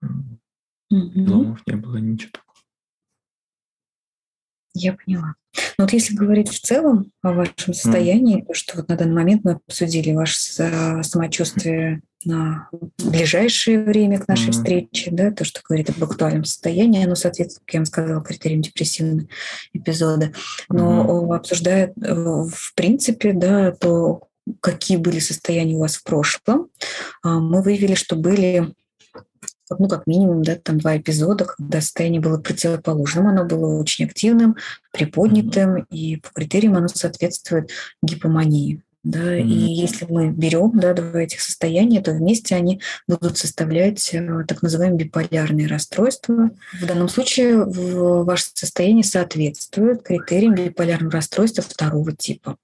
Угу. 0.00 1.56
не 1.66 1.76
было, 1.76 1.96
ничего 1.98 2.30
такого. 2.32 2.48
Я 4.74 4.94
поняла. 4.94 5.34
Но 5.76 5.84
вот 5.84 5.92
если 5.92 6.14
говорить 6.14 6.48
в 6.48 6.60
целом 6.60 7.12
о 7.22 7.32
вашем 7.32 7.74
состоянии, 7.74 8.42
mm. 8.42 8.46
то, 8.46 8.54
что 8.54 8.76
вот 8.76 8.88
на 8.88 8.96
данный 8.96 9.14
момент 9.14 9.44
мы 9.44 9.52
обсудили 9.52 10.12
ваше 10.12 10.34
самочувствие 11.02 12.02
на 12.24 12.68
ближайшее 12.98 13.84
время 13.84 14.18
к 14.18 14.28
нашей 14.28 14.48
mm. 14.48 14.52
встрече, 14.52 15.10
да, 15.12 15.30
то, 15.30 15.44
что 15.44 15.60
говорит 15.66 15.90
об 15.90 16.02
актуальном 16.02 16.44
состоянии, 16.44 17.04
оно 17.04 17.14
соответствует, 17.14 17.64
как 17.64 17.74
я 17.74 17.80
вам 17.80 17.86
сказала, 17.86 18.22
критериям 18.22 18.62
депрессивного 18.62 19.28
эпизода. 19.72 20.32
Но 20.68 21.04
mm. 21.04 21.36
обсуждая 21.36 21.92
э, 22.02 22.14
в 22.14 22.74
принципе, 22.74 23.32
да, 23.32 23.72
то, 23.72 24.28
какие 24.60 24.96
были 24.96 25.18
состояния 25.18 25.76
у 25.76 25.80
вас 25.80 25.96
в 25.96 26.04
прошлом, 26.04 26.68
а, 27.22 27.38
мы 27.38 27.62
выявили, 27.62 27.94
что 27.94 28.16
были 28.16 28.74
ну, 29.78 29.86
как 29.86 30.06
минимум, 30.06 30.42
да, 30.42 30.56
там 30.56 30.78
два 30.78 30.96
эпизода, 30.96 31.44
когда 31.44 31.80
состояние 31.82 32.22
было 32.22 32.38
противоположным, 32.38 33.28
оно 33.28 33.44
было 33.44 33.78
очень 33.78 34.06
активным, 34.06 34.56
приподнятым, 34.92 35.76
mm-hmm. 35.76 35.86
и 35.90 36.16
по 36.16 36.30
критериям 36.30 36.76
оно 36.76 36.88
соответствует 36.88 37.70
гипомании. 38.02 38.80
Да, 39.04 39.20
mm-hmm. 39.20 39.42
И 39.42 39.72
если 39.74 40.06
мы 40.06 40.30
берем 40.30 40.72
да, 40.74 40.92
два 40.92 41.22
этих 41.22 41.40
состояния, 41.40 42.00
то 42.00 42.12
вместе 42.12 42.56
они 42.56 42.80
будут 43.06 43.38
составлять 43.38 44.12
э, 44.12 44.44
так 44.46 44.60
называемые 44.62 45.06
биполярные 45.06 45.68
расстройства. 45.68 46.50
В 46.80 46.86
данном 46.86 47.08
случае 47.08 47.64
ваше 47.64 48.46
состояние 48.54 49.04
соответствует 49.04 50.02
критериям 50.02 50.54
биполярного 50.54 51.12
расстройства 51.12 51.62
второго 51.62 52.12
типа. 52.12 52.56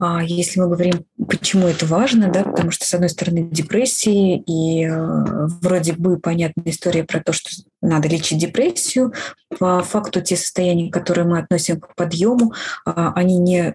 А 0.00 0.22
если 0.24 0.60
мы 0.60 0.66
говорим, 0.66 1.04
почему 1.28 1.68
это 1.68 1.84
важно, 1.84 2.32
да, 2.32 2.42
потому 2.42 2.70
что, 2.70 2.86
с 2.86 2.94
одной 2.94 3.10
стороны, 3.10 3.42
депрессии, 3.50 4.38
и 4.46 4.86
э, 4.86 5.46
вроде 5.60 5.92
бы 5.92 6.18
понятная 6.18 6.72
история 6.72 7.04
про 7.04 7.22
то, 7.22 7.34
что 7.34 7.50
надо 7.82 8.08
лечить 8.08 8.38
депрессию. 8.38 9.12
По 9.58 9.82
факту 9.82 10.20
те 10.20 10.36
состояния, 10.36 10.90
которые 10.90 11.26
мы 11.26 11.38
относим 11.38 11.80
к 11.80 11.94
подъему, 11.94 12.52
а, 12.84 13.12
они 13.14 13.38
не 13.38 13.74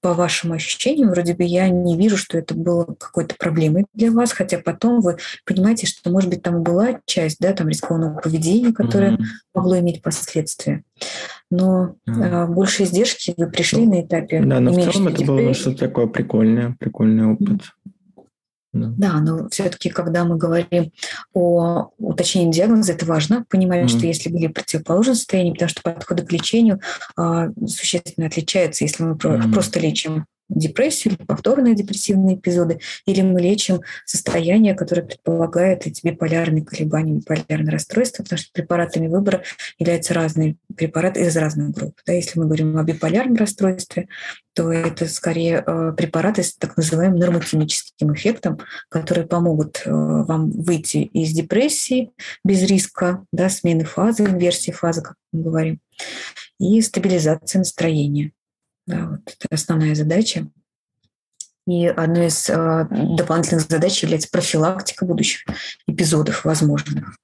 по 0.00 0.12
вашим 0.12 0.52
ощущениям, 0.52 1.10
вроде 1.10 1.34
бы 1.34 1.44
я 1.44 1.68
не 1.68 1.96
вижу, 1.96 2.16
что 2.16 2.36
это 2.36 2.54
было 2.54 2.84
какой-то 2.84 3.34
проблемой 3.38 3.86
для 3.94 4.10
вас, 4.10 4.32
хотя 4.32 4.58
потом 4.58 5.00
вы 5.00 5.16
понимаете, 5.46 5.86
что, 5.86 6.10
может 6.10 6.30
быть, 6.30 6.42
там 6.42 6.62
была 6.62 7.00
часть, 7.06 7.38
да, 7.40 7.52
там 7.52 7.68
рискованного 7.68 8.20
поведения, 8.20 8.72
которое 8.72 9.12
mm-hmm. 9.12 9.24
могло 9.54 9.78
иметь 9.78 10.02
последствия. 10.02 10.82
Но 11.50 11.94
mm-hmm. 12.08 12.46
больше 12.48 12.82
издержки 12.82 13.34
вы 13.36 13.48
пришли 13.48 13.86
на 13.86 14.02
этапе. 14.02 14.42
Да, 14.42 14.60
но 14.60 14.72
в 14.72 14.92
целом 14.92 15.08
это 15.08 15.24
было 15.24 15.54
что-то 15.54 15.78
такое 15.78 16.06
прикольное, 16.06 16.76
прикольный 16.78 17.32
опыт. 17.32 17.48
Mm-hmm. 17.48 17.93
Да. 18.74 18.92
да, 18.96 19.20
но 19.20 19.48
все-таки, 19.48 19.88
когда 19.88 20.24
мы 20.24 20.36
говорим 20.36 20.90
о 21.32 21.90
уточнении 21.98 22.52
диагноза, 22.52 22.92
это 22.92 23.06
важно 23.06 23.44
понимать, 23.48 23.84
mm-hmm. 23.84 23.96
что 23.98 24.06
если 24.06 24.28
были 24.30 24.48
противоположные 24.48 25.14
состояния, 25.14 25.52
потому 25.52 25.68
что 25.68 25.82
подходы 25.82 26.24
к 26.24 26.32
лечению 26.32 26.80
а, 27.16 27.50
существенно 27.66 28.26
отличаются, 28.26 28.84
если 28.84 29.04
мы 29.04 29.14
mm-hmm. 29.14 29.52
просто 29.52 29.78
лечим 29.78 30.26
депрессию 30.48 31.14
или 31.14 31.24
повторные 31.24 31.74
депрессивные 31.74 32.36
эпизоды, 32.36 32.80
или 33.06 33.22
мы 33.22 33.40
лечим 33.40 33.80
состояние, 34.04 34.74
которое 34.74 35.02
предполагает 35.02 35.86
эти 35.86 36.06
биполярные 36.06 36.64
колебания, 36.64 37.14
биполярные 37.14 37.72
расстройства, 37.72 38.22
потому 38.22 38.38
что 38.38 38.52
препаратами 38.52 39.08
выбора 39.08 39.42
являются 39.78 40.14
разные 40.14 40.56
препараты 40.76 41.20
из 41.20 41.36
разных 41.36 41.70
групп. 41.70 42.00
Да, 42.06 42.12
если 42.12 42.38
мы 42.38 42.46
говорим 42.46 42.76
о 42.78 42.82
биполярном 42.82 43.36
расстройстве, 43.36 44.08
то 44.54 44.72
это 44.72 45.06
скорее 45.08 45.64
э, 45.66 45.92
препараты 45.96 46.42
с 46.42 46.54
так 46.54 46.76
называемым 46.76 47.18
нормотимическим 47.18 48.14
эффектом, 48.14 48.58
которые 48.88 49.26
помогут 49.26 49.82
э, 49.84 49.90
вам 49.90 50.50
выйти 50.50 50.98
из 50.98 51.32
депрессии 51.32 52.12
без 52.44 52.62
риска 52.62 53.24
да, 53.32 53.48
смены 53.48 53.84
фазы, 53.84 54.24
инверсии 54.24 54.70
фазы, 54.70 55.02
как 55.02 55.16
мы 55.32 55.42
говорим, 55.42 55.80
и 56.60 56.80
стабилизации 56.80 57.58
настроения. 57.58 58.32
Да, 58.86 59.06
вот 59.06 59.20
это 59.26 59.48
основная 59.50 59.94
задача. 59.94 60.46
И 61.66 61.86
одной 61.86 62.26
из 62.26 62.50
э, 62.50 62.86
дополнительных 63.16 63.66
задач 63.66 64.02
является 64.02 64.28
профилактика 64.30 65.06
будущих 65.06 65.44
эпизодов 65.86 66.44
возможных. 66.44 67.16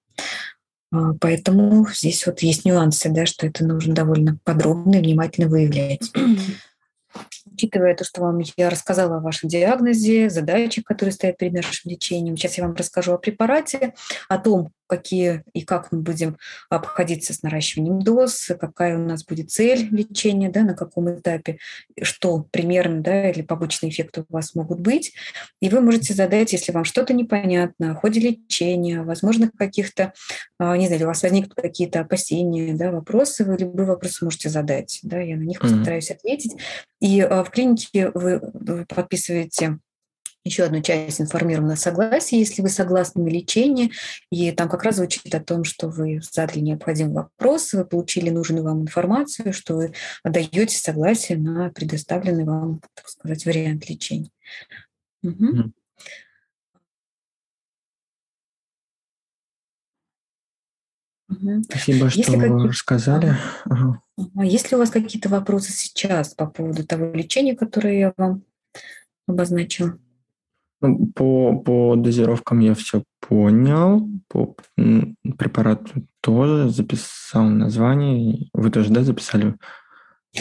Э, 0.92 1.12
поэтому 1.20 1.86
здесь 1.92 2.26
вот 2.26 2.40
есть 2.40 2.64
нюансы, 2.64 3.10
да, 3.10 3.26
что 3.26 3.46
это 3.46 3.64
нужно 3.64 3.94
довольно 3.94 4.38
подробно 4.44 4.96
и 4.96 5.00
внимательно 5.00 5.48
выявлять. 5.48 6.10
Учитывая 7.52 7.94
то, 7.94 8.04
что 8.04 8.22
вам 8.22 8.40
я 8.56 8.70
рассказала 8.70 9.16
о 9.16 9.20
вашем 9.20 9.50
диагнозе, 9.50 10.30
задачах, 10.30 10.84
которые 10.84 11.12
стоят 11.12 11.36
перед 11.36 11.52
нашим 11.52 11.90
лечением, 11.90 12.36
сейчас 12.36 12.56
я 12.56 12.64
вам 12.64 12.74
расскажу 12.74 13.12
о 13.12 13.18
препарате, 13.18 13.92
о 14.28 14.38
том, 14.38 14.72
какие 14.90 15.44
и 15.54 15.62
как 15.62 15.92
мы 15.92 16.00
будем 16.00 16.36
обходиться 16.68 17.32
с 17.32 17.42
наращиванием 17.42 18.02
доз, 18.02 18.50
какая 18.60 18.98
у 18.98 19.00
нас 19.00 19.24
будет 19.24 19.50
цель 19.50 19.88
лечения, 19.90 20.50
да, 20.50 20.62
на 20.62 20.74
каком 20.74 21.14
этапе, 21.14 21.58
что 22.02 22.44
примерно, 22.50 23.00
да, 23.00 23.30
или 23.30 23.42
побочные 23.42 23.90
эффекты 23.90 24.22
у 24.22 24.32
вас 24.32 24.54
могут 24.56 24.80
быть. 24.80 25.12
И 25.60 25.68
вы 25.68 25.80
можете 25.80 26.12
задать, 26.12 26.52
если 26.52 26.72
вам 26.72 26.84
что-то 26.84 27.14
непонятно 27.14 27.92
о 27.92 27.94
ходе 27.94 28.20
лечения, 28.20 29.02
возможно, 29.02 29.50
каких-то, 29.56 30.12
а, 30.58 30.76
не 30.76 30.88
знаю, 30.88 31.04
у 31.04 31.06
вас 31.06 31.22
возникнут 31.22 31.54
какие-то 31.54 32.00
опасения, 32.00 32.74
да, 32.74 32.90
вопросы, 32.90 33.44
вы 33.44 33.56
любые 33.56 33.86
вопросы 33.86 34.24
можете 34.24 34.48
задать, 34.48 34.98
да, 35.04 35.20
я 35.20 35.36
на 35.36 35.42
них 35.42 35.60
mm-hmm. 35.60 35.76
постараюсь 35.76 36.10
ответить. 36.10 36.56
И 37.00 37.20
а, 37.20 37.44
в 37.44 37.50
клинике 37.50 38.10
вы 38.12 38.40
подписываете 38.88 39.78
еще 40.44 40.64
одну 40.64 40.80
часть 40.80 41.20
информированного 41.20 41.76
согласия, 41.76 42.38
если 42.38 42.62
вы 42.62 42.68
согласны 42.68 43.22
на 43.22 43.28
лечение, 43.28 43.90
и 44.30 44.50
там 44.52 44.68
как 44.68 44.82
раз 44.84 44.96
звучит 44.96 45.34
о 45.34 45.40
том, 45.40 45.64
что 45.64 45.88
вы 45.88 46.20
задали 46.22 46.60
необходимый 46.60 47.14
вопрос, 47.14 47.72
вы 47.72 47.84
получили 47.84 48.30
нужную 48.30 48.64
вам 48.64 48.82
информацию, 48.82 49.52
что 49.52 49.76
вы 49.76 49.94
даете 50.24 50.76
согласие 50.76 51.38
на 51.38 51.70
предоставленный 51.70 52.44
вам, 52.44 52.80
так 52.94 53.08
сказать, 53.08 53.44
вариант 53.44 53.88
лечения. 53.88 54.30
Угу. 55.22 55.72
Спасибо, 61.68 62.10
что 62.10 62.18
Если 62.18 62.36
какие... 62.36 62.66
рассказали. 62.66 63.36
Ага. 63.64 64.02
Есть 64.42 64.70
ли 64.70 64.76
у 64.76 64.80
вас 64.80 64.90
какие-то 64.90 65.28
вопросы 65.28 65.72
сейчас 65.72 66.34
по 66.34 66.46
поводу 66.46 66.84
того 66.84 67.12
лечения, 67.12 67.54
которое 67.54 67.98
я 67.98 68.14
вам 68.16 68.42
обозначила? 69.28 69.98
Ну, 70.80 71.06
по, 71.14 71.56
по 71.58 71.96
дозировкам 71.96 72.60
я 72.60 72.74
все 72.74 73.02
понял. 73.20 74.08
По 74.28 74.54
препарату 75.38 76.06
тоже 76.20 76.70
записал 76.70 77.44
название. 77.44 78.48
Вы 78.52 78.70
тоже, 78.70 78.90
да, 78.90 79.02
записали? 79.02 79.56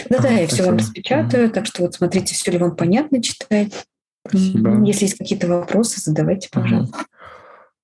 Да-да, 0.09 0.29
я 0.29 0.47
все 0.47 0.63
вам 0.65 0.77
распечатаю. 0.77 1.49
Так 1.51 1.65
что 1.65 1.83
вот 1.83 1.95
смотрите, 1.95 2.35
все 2.35 2.51
ли 2.51 2.57
вам 2.57 2.75
понятно 2.75 3.21
читать. 3.21 3.85
Спасибо. 4.27 4.83
Если 4.85 5.05
есть 5.05 5.17
какие-то 5.17 5.47
вопросы, 5.47 5.99
задавайте, 5.99 6.49
пожалуйста. 6.51 6.97
Ага. 6.97 7.07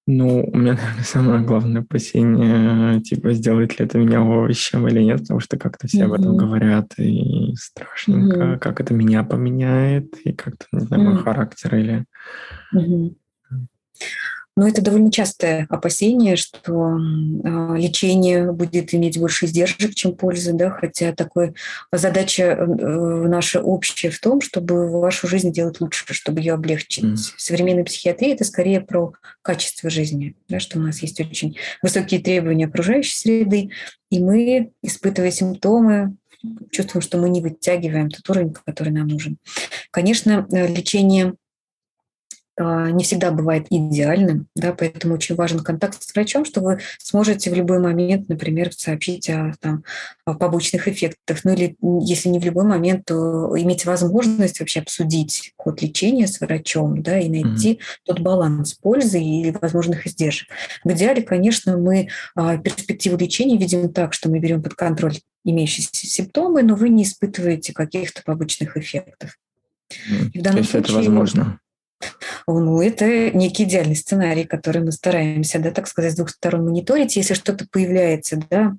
Ну, 0.07 0.43
у 0.43 0.57
меня, 0.57 0.73
наверное, 0.77 1.03
самое 1.03 1.41
главное 1.41 1.81
опасение, 1.81 3.01
типа, 3.01 3.33
сделает 3.33 3.79
ли 3.79 3.85
это 3.85 3.97
меня 3.97 4.21
овощем 4.21 4.87
или 4.87 5.01
нет, 5.01 5.21
потому 5.21 5.39
что 5.39 5.57
как-то 5.57 5.87
все 5.87 6.01
mm-hmm. 6.01 6.05
об 6.05 6.13
этом 6.13 6.37
говорят, 6.37 6.93
и 6.97 7.53
страшненько, 7.55 8.37
mm-hmm. 8.37 8.59
как 8.59 8.81
это 8.81 8.93
меня 8.93 9.23
поменяет, 9.23 10.15
и 10.23 10.31
как-то, 10.31 10.65
не 10.71 10.81
знаю, 10.81 11.03
mm-hmm. 11.03 11.13
мой 11.13 11.23
характер 11.23 11.75
или... 11.75 12.05
Mm-hmm. 12.73 13.15
Но 14.57 14.67
это 14.67 14.81
довольно 14.81 15.11
частое 15.11 15.67
опасение, 15.69 16.37
что 16.37 16.97
э, 16.97 17.77
лечение 17.77 18.53
будет 18.53 18.93
иметь 18.93 19.19
больше 19.19 19.45
издержек, 19.45 19.93
чем 19.95 20.15
пользы, 20.15 20.53
да, 20.53 20.69
хотя 20.69 21.11
такая 21.11 21.53
задача 21.91 22.43
э, 22.43 22.65
наша 22.65 23.61
общая 23.61 24.09
в 24.09 24.19
том, 24.19 24.39
чтобы 24.39 24.89
вашу 24.89 25.27
жизнь 25.27 25.51
делать 25.51 25.81
лучше, 25.81 26.05
чтобы 26.13 26.39
ее 26.39 26.53
облегчить. 26.53 27.03
Mm. 27.03 27.17
Современная 27.37 27.83
психиатрия 27.83 28.33
это 28.33 28.45
скорее 28.45 28.79
про 28.79 29.13
качество 29.41 29.89
жизни, 29.89 30.35
да, 30.47 30.61
что 30.61 30.79
у 30.79 30.81
нас 30.81 31.01
есть 31.01 31.19
очень 31.19 31.57
высокие 31.81 32.21
требования 32.21 32.67
окружающей 32.67 33.15
среды, 33.15 33.71
и 34.09 34.19
мы, 34.19 34.71
испытывая 34.81 35.31
симптомы, 35.31 36.15
чувствуем, 36.71 37.01
что 37.01 37.17
мы 37.17 37.29
не 37.29 37.41
вытягиваем 37.41 38.09
тот 38.09 38.29
уровень, 38.29 38.53
который 38.65 38.93
нам 38.93 39.07
нужен. 39.07 39.37
Конечно, 39.91 40.47
лечение 40.49 41.27
а, 41.27 41.44
не 42.57 43.03
всегда 43.03 43.31
бывает 43.31 43.67
идеальным, 43.69 44.47
да, 44.55 44.73
поэтому 44.73 45.15
очень 45.15 45.35
важен 45.35 45.59
контакт 45.59 46.01
с 46.01 46.13
врачом, 46.13 46.45
что 46.45 46.61
вы 46.61 46.79
сможете 46.99 47.51
в 47.51 47.53
любой 47.53 47.79
момент, 47.79 48.29
например, 48.29 48.71
сообщить 48.73 49.29
о, 49.29 49.53
там, 49.59 49.83
о 50.25 50.35
побочных 50.35 50.87
эффектах, 50.87 51.43
ну 51.43 51.53
или 51.53 51.75
если 52.01 52.29
не 52.29 52.39
в 52.39 52.45
любой 52.45 52.63
момент, 52.63 53.05
то 53.05 53.59
иметь 53.59 53.85
возможность 53.85 54.59
вообще 54.59 54.79
обсудить 54.79 55.53
ход 55.57 55.81
лечения 55.81 56.27
с 56.27 56.39
врачом, 56.39 57.01
да, 57.01 57.19
и 57.19 57.27
найти 57.27 57.73
mm-hmm. 57.73 57.99
тот 58.05 58.19
баланс 58.21 58.73
пользы 58.73 59.19
и 59.19 59.51
возможных 59.51 60.07
издержек. 60.07 60.47
В 60.83 60.91
идеале, 60.91 61.23
конечно, 61.23 61.77
мы 61.77 62.07
а, 62.35 62.57
перспективу 62.57 63.17
лечения 63.17 63.57
видим 63.57 63.91
так, 63.91 64.13
что 64.13 64.29
мы 64.29 64.39
берем 64.39 64.63
под 64.63 64.75
контроль 64.75 65.19
имеющиеся 65.43 66.07
симптомы, 66.07 66.63
но 66.63 66.75
вы 66.75 66.89
не 66.89 67.03
испытываете 67.03 67.73
каких-то 67.73 68.23
побочных 68.23 68.77
эффектов. 68.77 69.37
Mm-hmm. 70.09 70.41
То 70.41 70.57
есть 70.57 70.69
случае, 70.71 70.81
это 70.81 70.93
возможно? 70.93 71.59
Ну, 72.47 72.81
это 72.81 73.31
некий 73.31 73.63
идеальный 73.63 73.95
сценарий, 73.95 74.43
который 74.43 74.81
мы 74.83 74.91
стараемся, 74.91 75.59
да, 75.59 75.71
так 75.71 75.87
сказать, 75.87 76.13
с 76.13 76.15
двух 76.15 76.29
сторон 76.29 76.65
мониторить. 76.65 77.15
Если 77.15 77.33
что-то 77.33 77.65
появляется, 77.71 78.39
да, 78.49 78.75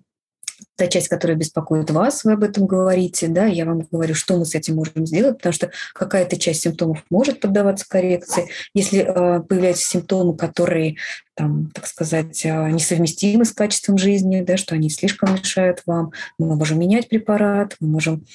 та 0.77 0.87
часть, 0.87 1.09
которая 1.09 1.37
беспокоит 1.37 1.91
вас, 1.91 2.25
вы 2.25 2.33
об 2.33 2.43
этом 2.43 2.67
говорите, 2.67 3.29
да, 3.29 3.47
я 3.47 3.65
вам 3.65 3.81
говорю, 3.91 4.15
что 4.15 4.37
мы 4.37 4.45
с 4.45 4.55
этим 4.55 4.77
можем 4.77 5.07
сделать, 5.07 5.39
потому 5.39 5.53
что 5.53 5.71
какая-то 5.95 6.39
часть 6.39 6.63
симптомов 6.63 7.05
может 7.11 7.41
поддаваться 7.41 7.87
коррекции. 7.89 8.49
Если 8.75 9.01
э, 9.01 9.43
появляются 9.43 9.87
симптомы, 9.87 10.37
которые, 10.37 10.97
там, 11.35 11.71
так 11.75 11.87
сказать, 11.87 12.45
э, 12.45 12.71
несовместимы 12.71 13.45
с 13.45 13.53
качеством 13.53 13.99
жизни, 13.99 14.43
да, 14.43 14.57
что 14.57 14.75
они 14.75 14.91
слишком 14.91 15.35
мешают 15.35 15.83
вам, 15.87 16.13
мы 16.39 16.57
можем 16.57 16.79
менять 16.79 17.09
препарат, 17.09 17.77
мы 17.81 17.89
можем 17.89 18.27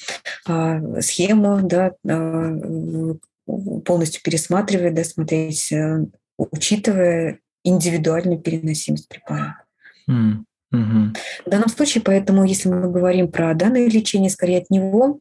э, 0.47 1.01
схему, 1.01 1.59
да, 1.63 1.91
э, 2.07 3.15
полностью 3.45 4.21
пересматривать, 4.23 4.93
да, 4.93 5.03
смотреть, 5.03 5.71
э, 5.71 6.05
учитывая 6.37 7.39
индивидуальную 7.63 8.39
переносимость 8.39 9.07
препарата. 9.07 9.63
Mm. 10.09 10.43
hmm 10.73 11.15
В 11.45 11.49
данном 11.49 11.69
случае, 11.69 12.03
поэтому, 12.03 12.45
если 12.45 12.69
мы 12.69 12.89
говорим 12.89 13.31
про 13.31 13.53
данное 13.53 13.87
лечение, 13.87 14.29
скорее 14.29 14.59
от 14.59 14.69
него 14.69 15.19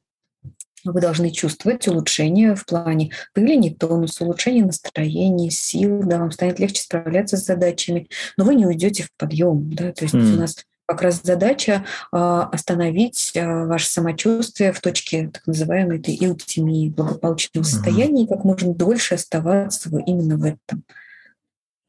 вы 0.85 1.01
должны 1.01 1.31
чувствовать 1.31 1.87
улучшение 1.89 2.55
в 2.55 2.65
плане 2.65 3.11
появления 3.35 3.75
тонуса, 3.75 4.25
улучшения 4.25 4.65
настроения, 4.65 5.51
сил, 5.51 6.01
да, 6.03 6.19
вам 6.19 6.31
станет 6.31 6.59
легче 6.59 6.83
справляться 6.83 7.37
с 7.37 7.45
задачами, 7.45 8.09
но 8.37 8.45
вы 8.45 8.55
не 8.55 8.67
уйдете 8.67 9.03
в 9.03 9.11
подъем, 9.19 9.71
да, 9.73 9.93
то 9.93 10.05
есть 10.05 10.15
mm. 10.15 10.35
у 10.35 10.41
нас 10.41 10.57
как 10.91 11.03
раз 11.03 11.21
задача 11.23 11.85
а, 12.13 12.49
остановить 12.53 13.33
а, 13.37 13.67
ваше 13.67 13.87
самочувствие 13.87 14.73
в 14.73 14.81
точке 14.81 15.31
так 15.33 15.47
называемой 15.47 15.99
этой 15.99 16.17
эутемии, 16.21 16.89
благополучного 16.89 17.65
состояния, 17.65 18.25
и 18.25 18.29
как 18.29 18.45
можно 18.45 18.75
дольше 18.75 19.15
оставаться 19.15 19.89
именно 20.07 20.37
в 20.37 20.45
этом. 20.45 20.83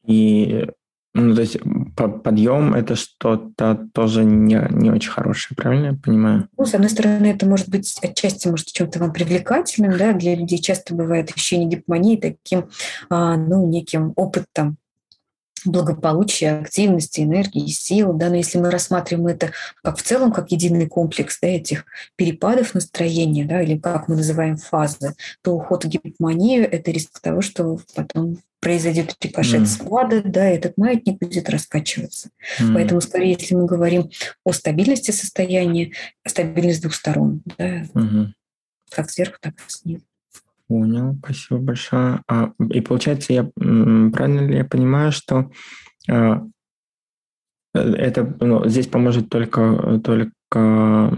И 0.06 0.68
ну, 1.14 1.36
то 1.36 1.42
есть 1.42 1.58
подъем 1.96 2.74
это 2.74 2.96
что-то 2.96 3.88
тоже 3.94 4.24
не, 4.24 4.66
не 4.70 4.92
очень 4.92 5.12
хорошее, 5.12 5.58
правильно 5.58 5.88
я 5.88 5.94
понимаю? 5.94 6.48
Ну, 6.58 6.66
с 6.66 6.74
одной 6.74 6.90
стороны, 6.90 7.28
это 7.28 7.46
может 7.46 7.68
быть 7.68 7.98
отчасти 8.02 8.48
может 8.48 8.68
чем-то 8.68 9.00
вам 9.00 9.12
привлекательным, 9.12 9.98
да, 9.98 10.14
для 10.14 10.36
людей 10.36 10.60
часто 10.60 10.96
бывает 10.96 11.30
ощущение 11.30 11.68
гипомонии 11.68 12.16
таким, 12.16 12.70
а, 13.10 13.36
ну, 13.36 13.68
неким 13.68 14.14
опытом 14.16 14.78
благополучия, 15.66 16.60
активности, 16.60 17.22
энергии, 17.22 17.68
сил. 17.68 18.14
Да? 18.14 18.30
Но 18.30 18.36
если 18.36 18.58
мы 18.58 18.72
рассматриваем 18.72 19.28
это 19.28 19.52
как 19.84 19.98
в 19.98 20.04
целом, 20.04 20.32
как 20.32 20.52
единый 20.52 20.88
комплекс 20.88 21.40
да, 21.42 21.48
этих 21.48 21.86
перепадов 22.16 22.74
настроения, 22.74 23.46
да, 23.46 23.62
или 23.62 23.78
как 23.78 24.08
мы 24.08 24.16
называем 24.16 24.58
фазы, 24.58 25.16
то 25.42 25.54
уход 25.56 25.86
в 25.86 25.88
гипоманию– 25.88 26.70
это 26.72 26.92
риск 26.92 27.20
того, 27.20 27.42
что 27.42 27.80
потом 27.96 28.40
произойдет 28.62 29.16
рикошет 29.20 29.62
mm. 29.62 29.66
склада, 29.66 30.22
да, 30.24 30.46
этот 30.46 30.78
маятник 30.78 31.18
будет 31.18 31.50
раскачиваться. 31.50 32.30
Mm. 32.60 32.74
Поэтому, 32.76 33.02
скорее, 33.02 33.36
если 33.38 33.56
мы 33.56 33.66
говорим 33.66 34.12
о 34.46 34.54
стабильности 34.54 35.12
состояния, 35.12 35.92
стабильность 36.26 36.80
с 36.80 36.82
двух 36.82 36.94
сторон, 36.94 37.42
да, 37.58 37.82
mm-hmm. 37.82 38.28
как 38.92 39.10
сверху, 39.10 39.38
так 39.42 39.56
и 39.56 39.64
снизу. 39.68 40.06
Понял, 40.72 41.18
спасибо 41.22 41.60
большое. 41.60 42.22
А, 42.30 42.54
и 42.70 42.80
получается, 42.80 43.34
я 43.34 43.44
правильно 43.54 44.48
ли 44.48 44.56
я 44.56 44.64
понимаю, 44.64 45.12
что 45.12 45.52
а, 46.10 46.44
э, 47.76 47.80
это 47.80 48.38
ну, 48.40 48.66
здесь 48.70 48.88
поможет 48.88 49.28
только 49.28 50.00
только 50.02 51.14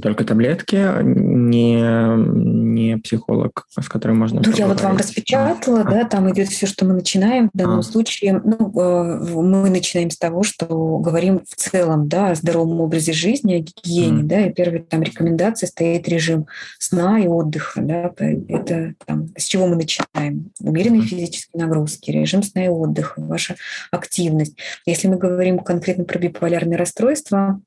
только 0.00 0.24
таблетки, 0.24 1.02
не, 1.02 1.80
не 2.16 2.96
психолог, 2.98 3.66
с 3.78 3.88
которым 3.88 4.18
можно 4.18 4.42
Ну, 4.44 4.52
я 4.54 4.66
вот 4.66 4.80
вам 4.80 4.96
распечатала, 4.96 5.80
а. 5.80 5.90
да, 5.90 6.04
там 6.04 6.30
идет 6.30 6.48
все, 6.48 6.66
что 6.66 6.84
мы 6.84 6.94
начинаем. 6.94 7.50
В 7.52 7.56
данном 7.56 7.80
а. 7.80 7.82
случае 7.82 8.40
ну, 8.44 8.72
э, 8.80 9.40
мы 9.40 9.70
начинаем 9.70 10.10
с 10.10 10.18
того, 10.18 10.42
что 10.42 10.98
говорим 10.98 11.40
в 11.48 11.54
целом, 11.56 12.08
да, 12.08 12.30
о 12.30 12.34
здоровом 12.34 12.80
образе 12.80 13.12
жизни, 13.12 13.54
о 13.54 13.58
гигиене, 13.60 14.22
mm. 14.22 14.26
да, 14.26 14.46
и 14.46 14.52
первая 14.52 14.82
там 14.82 15.02
рекомендация 15.02 15.66
стоит 15.66 16.08
режим 16.08 16.46
сна 16.78 17.18
и 17.20 17.26
отдыха, 17.26 17.80
да, 17.82 18.12
это 18.48 18.94
там, 19.06 19.28
с 19.36 19.44
чего 19.44 19.66
мы 19.66 19.76
начинаем? 19.76 20.50
Умеренные 20.60 21.02
mm. 21.02 21.06
физические 21.06 21.64
нагрузки, 21.64 22.10
режим 22.10 22.42
сна 22.42 22.64
и 22.64 22.68
отдыха, 22.68 23.20
ваша 23.20 23.56
активность. 23.90 24.56
Если 24.86 25.08
мы 25.08 25.16
говорим 25.16 25.58
конкретно 25.58 26.04
про 26.04 26.18
биполярное 26.18 26.78
расстройство, 26.78 27.60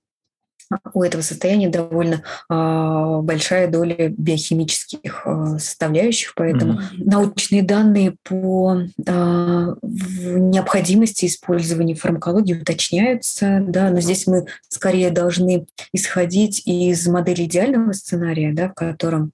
у 0.93 1.03
этого 1.03 1.21
состояния 1.21 1.69
довольно 1.69 2.23
э, 2.49 3.19
большая 3.21 3.67
доля 3.67 4.09
биохимических 4.09 5.23
э, 5.25 5.57
составляющих, 5.59 6.33
поэтому 6.35 6.73
mm-hmm. 6.73 7.03
научные 7.05 7.63
данные 7.63 8.15
по 8.23 8.75
э, 8.75 9.75
необходимости 9.81 11.25
использования 11.25 11.95
фармакологии 11.95 12.59
уточняются, 12.59 13.63
да, 13.67 13.89
но 13.89 13.99
здесь 13.99 14.27
мы 14.27 14.45
скорее 14.67 15.11
должны 15.11 15.65
исходить 15.91 16.63
из 16.65 17.07
модели 17.07 17.43
идеального 17.43 17.93
сценария, 17.93 18.53
да, 18.53 18.69
в 18.69 18.73
котором 18.73 19.31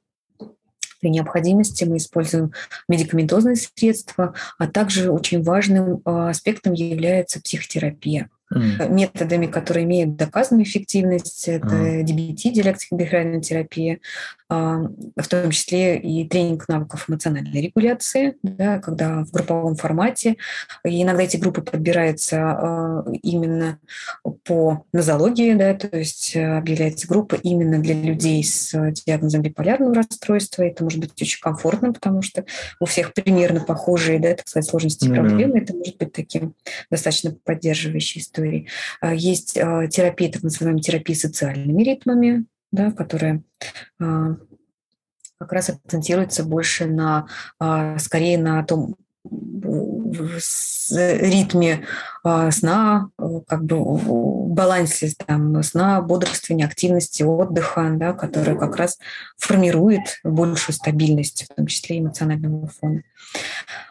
при 1.02 1.10
необходимости 1.10 1.86
мы 1.86 1.98
используем 1.98 2.52
медикаментозные 2.90 3.56
средства, 3.56 4.34
а 4.58 4.68
также 4.68 5.12
очень 5.12 5.42
важным 5.42 6.02
аспектом 6.04 6.74
является 6.74 7.42
психотерапия 7.42 8.30
mm. 8.54 8.90
методами, 8.90 9.48
которые 9.48 9.86
имеют 9.86 10.16
доказанную 10.16 10.66
эффективность. 10.66 11.48
Это 11.48 11.68
mm. 11.68 12.04
DBT, 12.04 12.54
диалектико-бихевиоральная 12.54 13.42
терапия, 13.42 14.00
а, 14.50 14.82
в 15.16 15.28
том 15.28 15.52
числе 15.52 15.98
и 16.00 16.28
тренинг 16.28 16.68
навыков 16.68 17.06
эмоциональной 17.08 17.62
регуляции, 17.62 18.36
да, 18.42 18.80
когда 18.80 19.24
в 19.24 19.32
групповом 19.32 19.76
формате. 19.76 20.38
И 20.84 21.04
иногда 21.04 21.24
эти 21.24 21.38
группы 21.38 21.62
подбираются 21.62 22.38
а, 22.42 23.06
именно 23.22 23.80
по 24.44 24.86
нозологии, 24.92 25.54
да, 25.54 25.76
то 25.76 25.96
есть 25.96 26.36
объявляется 26.36 27.08
группа 27.08 27.36
именно 27.36 27.80
для 27.80 27.94
людей 27.94 28.44
с 28.44 28.72
диагнозом 29.06 29.44
биполярного 29.44 29.94
расстройства. 29.96 30.64
Это 30.64 30.84
может 30.84 31.00
быть 31.00 31.22
очень 31.22 31.42
комфортно, 31.42 31.94
потому 31.94 32.22
что 32.24 32.46
у 32.80 32.86
всех 32.86 33.14
примерно 33.14 33.60
похожие, 33.60 34.20
да, 34.20 34.34
так 34.34 34.48
сказать, 34.48 34.70
сложности 34.70 35.08
mm-hmm. 35.08 35.16
проблемы. 35.16 35.60
Это 35.60 35.76
может 35.76 35.98
быть 35.98 36.12
таким 36.12 36.56
достаточно 36.90 37.36
поддерживающей 37.44 38.22
историей. 38.22 38.39
А, 39.02 39.14
есть 39.14 39.54
терапия, 39.54 40.32
так 40.32 40.44
называемая 40.44 40.82
терапия 40.82 41.16
социальными 41.16 41.84
ритмами, 41.84 42.46
да, 42.72 42.92
которая 42.92 43.44
а, 44.00 44.36
как 45.38 45.54
раз 45.54 45.70
акцентируется 45.70 46.44
больше 46.44 46.86
на, 46.86 47.28
а, 47.60 47.98
скорее 48.00 48.38
на 48.38 48.64
том 48.64 48.96
ритме 50.92 51.86
а, 52.24 52.52
сна, 52.52 53.10
как 53.48 53.64
бы 53.66 53.78
балансе 54.50 55.12
там, 55.26 55.62
сна, 55.62 56.02
бодрствования, 56.02 56.66
активности, 56.66 57.24
отдыха, 57.24 57.92
да, 57.96 58.14
который 58.14 58.58
как 58.58 58.76
раз 58.78 58.98
формирует 59.38 60.20
большую 60.24 60.76
стабильность, 60.76 61.46
в 61.50 61.56
том 61.56 61.68
числе 61.68 62.00
эмоционального 62.00 62.68
фона. 62.68 63.04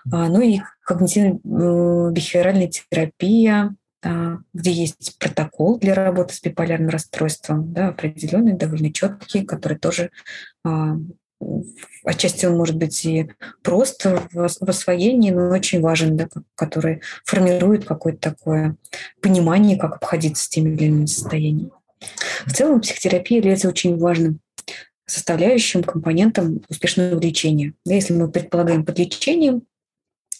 Ну 0.05 0.41
и 0.41 0.61
когнитивно-бихевиоральная 0.89 2.71
терапия, 2.71 3.75
где 4.03 4.71
есть 4.71 5.19
протокол 5.19 5.79
для 5.79 5.95
работы 5.95 6.35
с 6.35 6.41
биполярным 6.41 6.89
расстройством, 6.89 7.73
да, 7.73 7.89
определенный, 7.89 8.53
довольно 8.53 8.93
четкий, 8.93 9.45
который 9.45 9.79
тоже 9.79 10.11
а, 10.65 10.97
отчасти 12.05 12.47
он 12.47 12.57
может 12.57 12.77
быть 12.77 13.05
и 13.05 13.31
просто 13.63 14.23
в 14.33 14.69
освоении, 14.69 15.31
но 15.31 15.51
очень 15.51 15.81
важен, 15.81 16.17
да, 16.17 16.29
который 16.55 17.03
формирует 17.25 17.85
какое-то 17.85 18.31
такое 18.31 18.77
понимание, 19.21 19.77
как 19.77 19.97
обходиться 19.97 20.45
с 20.45 20.49
теми 20.49 20.75
или 20.75 20.85
иными 20.87 21.07
состояниями. 21.07 21.71
В 22.47 22.53
целом 22.53 22.81
психотерапия 22.81 23.39
является 23.39 23.69
очень 23.69 23.99
важным 23.99 24.41
составляющим, 25.07 25.83
компонентом 25.83 26.63
успешного 26.69 27.19
лечения. 27.19 27.75
Если 27.85 28.13
мы 28.13 28.31
предполагаем 28.31 28.85
под 28.85 28.99
лечением 28.99 29.63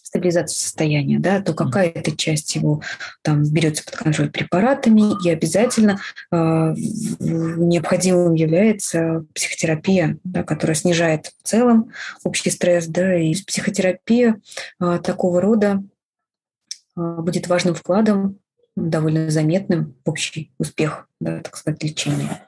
стабилизацию 0.09 0.59
состояния, 0.59 1.19
да, 1.19 1.41
то 1.41 1.53
какая-то 1.53 2.17
часть 2.17 2.57
его 2.57 2.81
там 3.23 3.45
берется 3.45 3.85
под 3.85 3.97
контроль 3.97 4.31
препаратами, 4.31 5.23
и 5.25 5.31
обязательно 5.31 6.01
э, 6.33 6.37
необходимым 6.37 8.35
является 8.35 9.27
психотерапия, 9.35 10.19
да, 10.25 10.45
которая 10.45 10.75
снижает 10.75 11.33
в 11.43 11.47
целом 11.47 11.91
общий 12.25 12.51
стресс, 12.51 12.87
да, 12.87 13.17
и 13.17 13.35
психотерапия 13.35 14.41
э, 14.81 14.99
такого 15.05 15.43
рода 15.43 15.83
э, 16.97 17.17
будет 17.19 17.47
важным 17.47 17.75
вкладом, 17.75 18.39
довольно 18.77 19.31
заметным 19.31 19.95
в 20.05 20.09
общий 20.09 20.53
успех, 20.59 21.07
да, 21.21 21.41
так 21.41 21.55
сказать, 21.57 21.83
лечения. 21.83 22.43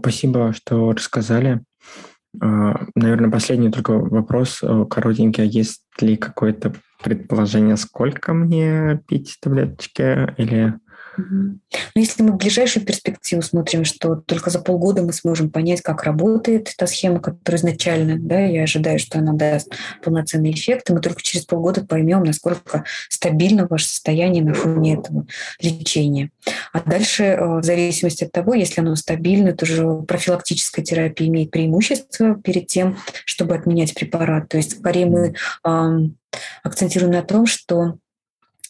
Спасибо, 0.00 0.52
что 0.52 0.92
рассказали. 0.92 1.60
А, 2.40 2.86
Наверное, 2.94 3.30
последний 3.30 3.70
только 3.70 3.92
вопрос 3.92 4.60
э, 4.62 4.84
коротенький. 4.88 5.42
А 5.42 5.46
есть 5.46 5.82
ли 6.00 6.16
какое-то 6.16 6.74
предположение, 7.02 7.76
сколько 7.76 8.32
мне 8.32 9.00
пить 9.06 9.36
таблеточки 9.40 10.34
или 10.36 10.74
ну, 11.16 11.60
если 11.94 12.22
мы 12.22 12.32
в 12.32 12.36
ближайшую 12.36 12.84
перспективу 12.84 13.42
смотрим, 13.42 13.84
что 13.84 14.16
только 14.16 14.50
за 14.50 14.60
полгода 14.60 15.02
мы 15.02 15.12
сможем 15.12 15.50
понять, 15.50 15.80
как 15.80 16.04
работает 16.04 16.72
та 16.76 16.86
схема, 16.86 17.20
которая 17.20 17.58
изначально, 17.60 18.16
да, 18.18 18.40
я 18.40 18.64
ожидаю, 18.64 18.98
что 18.98 19.18
она 19.18 19.32
даст 19.32 19.72
полноценный 20.02 20.52
эффект, 20.52 20.90
и 20.90 20.92
мы 20.92 21.00
только 21.00 21.22
через 21.22 21.44
полгода 21.44 21.84
поймем, 21.84 22.22
насколько 22.22 22.84
стабильно 23.08 23.66
ваше 23.66 23.86
состояние 23.86 24.44
на 24.44 24.54
фоне 24.54 24.94
этого 24.94 25.26
лечения. 25.60 26.30
А 26.72 26.80
дальше, 26.80 27.24
э, 27.24 27.58
в 27.60 27.62
зависимости 27.62 28.24
от 28.24 28.32
того, 28.32 28.54
если 28.54 28.80
оно 28.80 28.96
стабильно, 28.96 29.52
то 29.52 29.66
же 29.66 30.02
профилактическая 30.02 30.84
терапия 30.84 31.28
имеет 31.28 31.50
преимущество 31.50 32.34
перед 32.34 32.66
тем, 32.66 32.98
чтобы 33.24 33.54
отменять 33.54 33.94
препарат. 33.94 34.48
То 34.48 34.56
есть 34.56 34.78
скорее 34.78 35.06
мы 35.06 35.34
акцентируем 36.62 37.12
на 37.12 37.22
том, 37.22 37.46
что 37.46 37.98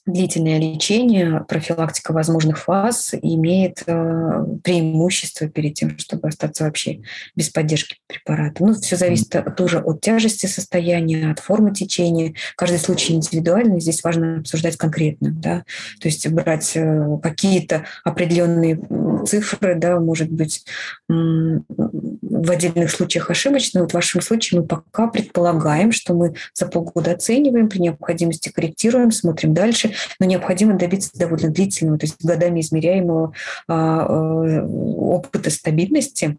длительное 0.07 0.59
лечение, 0.59 1.45
профилактика 1.49 2.13
возможных 2.13 2.59
фаз 2.59 3.15
имеет 3.21 3.83
э, 3.87 4.45
преимущество 4.63 5.49
перед 5.49 5.75
тем, 5.75 5.99
чтобы 5.99 6.29
остаться 6.29 6.65
вообще 6.65 7.01
без 7.35 7.51
поддержки 7.51 7.97
препарата. 8.07 8.65
Ну, 8.65 8.75
все 8.75 8.97
зависит 8.97 9.35
тоже 9.57 9.81
от 9.81 10.01
тяжести 10.01 10.47
состояния, 10.47 11.33
от 11.33 11.41
формы 11.41 11.75
течения. 11.75 12.35
Каждый 12.57 12.79
случай 12.79 13.15
индивидуальный, 13.15 13.81
здесь 13.81 14.05
важно 14.05 14.39
обсуждать 14.39 14.77
конкретно. 14.77 15.31
Да? 15.31 15.65
То 16.01 16.09
есть 16.09 16.27
брать 16.29 16.73
э, 16.77 17.19
какие-то 17.23 17.85
определенные 18.05 18.81
цифры, 19.27 19.75
да, 19.75 19.99
может 19.99 20.31
быть, 20.31 20.65
в 21.09 22.51
отдельных 22.51 22.91
случаях 22.91 23.31
ошибочно. 23.31 23.81
Вот 23.81 23.91
в 23.91 23.95
вашем 23.95 24.21
случае 24.21 24.61
мы 24.61 24.67
пока 24.67 25.09
предполагаем, 25.09 25.91
что 25.91 26.15
мы 26.15 26.35
за 26.55 26.67
полгода 26.67 27.13
оцениваем, 27.13 27.69
при 27.69 27.79
необходимости 27.79 28.51
корректируем, 28.51 29.11
смотрим 29.11 29.53
дальше, 29.53 29.93
но 30.19 30.27
необходимо 30.27 30.79
добиться 30.79 31.11
довольно 31.15 31.51
длительного, 31.51 31.99
то 31.99 32.07
есть 32.07 32.25
годами 32.25 32.61
измеряемого 32.61 33.33
а, 33.69 34.07
а, 34.07 34.65
опыта 34.65 35.51
стабильности, 35.51 36.39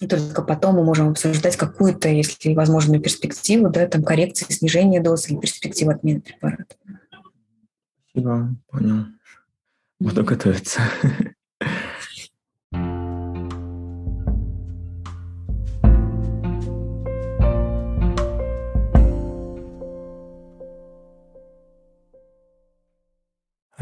и 0.00 0.06
только 0.06 0.42
потом 0.42 0.76
мы 0.76 0.84
можем 0.84 1.10
обсуждать 1.10 1.56
какую-то, 1.56 2.08
если 2.08 2.54
возможную 2.54 3.00
перспективу, 3.00 3.70
да, 3.70 3.86
там 3.86 4.02
коррекции, 4.02 4.52
снижения 4.52 5.00
доз 5.00 5.28
или 5.28 5.38
перспективу 5.38 5.92
отмены 5.92 6.20
препарата. 6.20 6.74
Спасибо, 8.10 8.54
понял. 8.68 9.06
Буду 10.00 10.24
готовиться. 10.24 10.80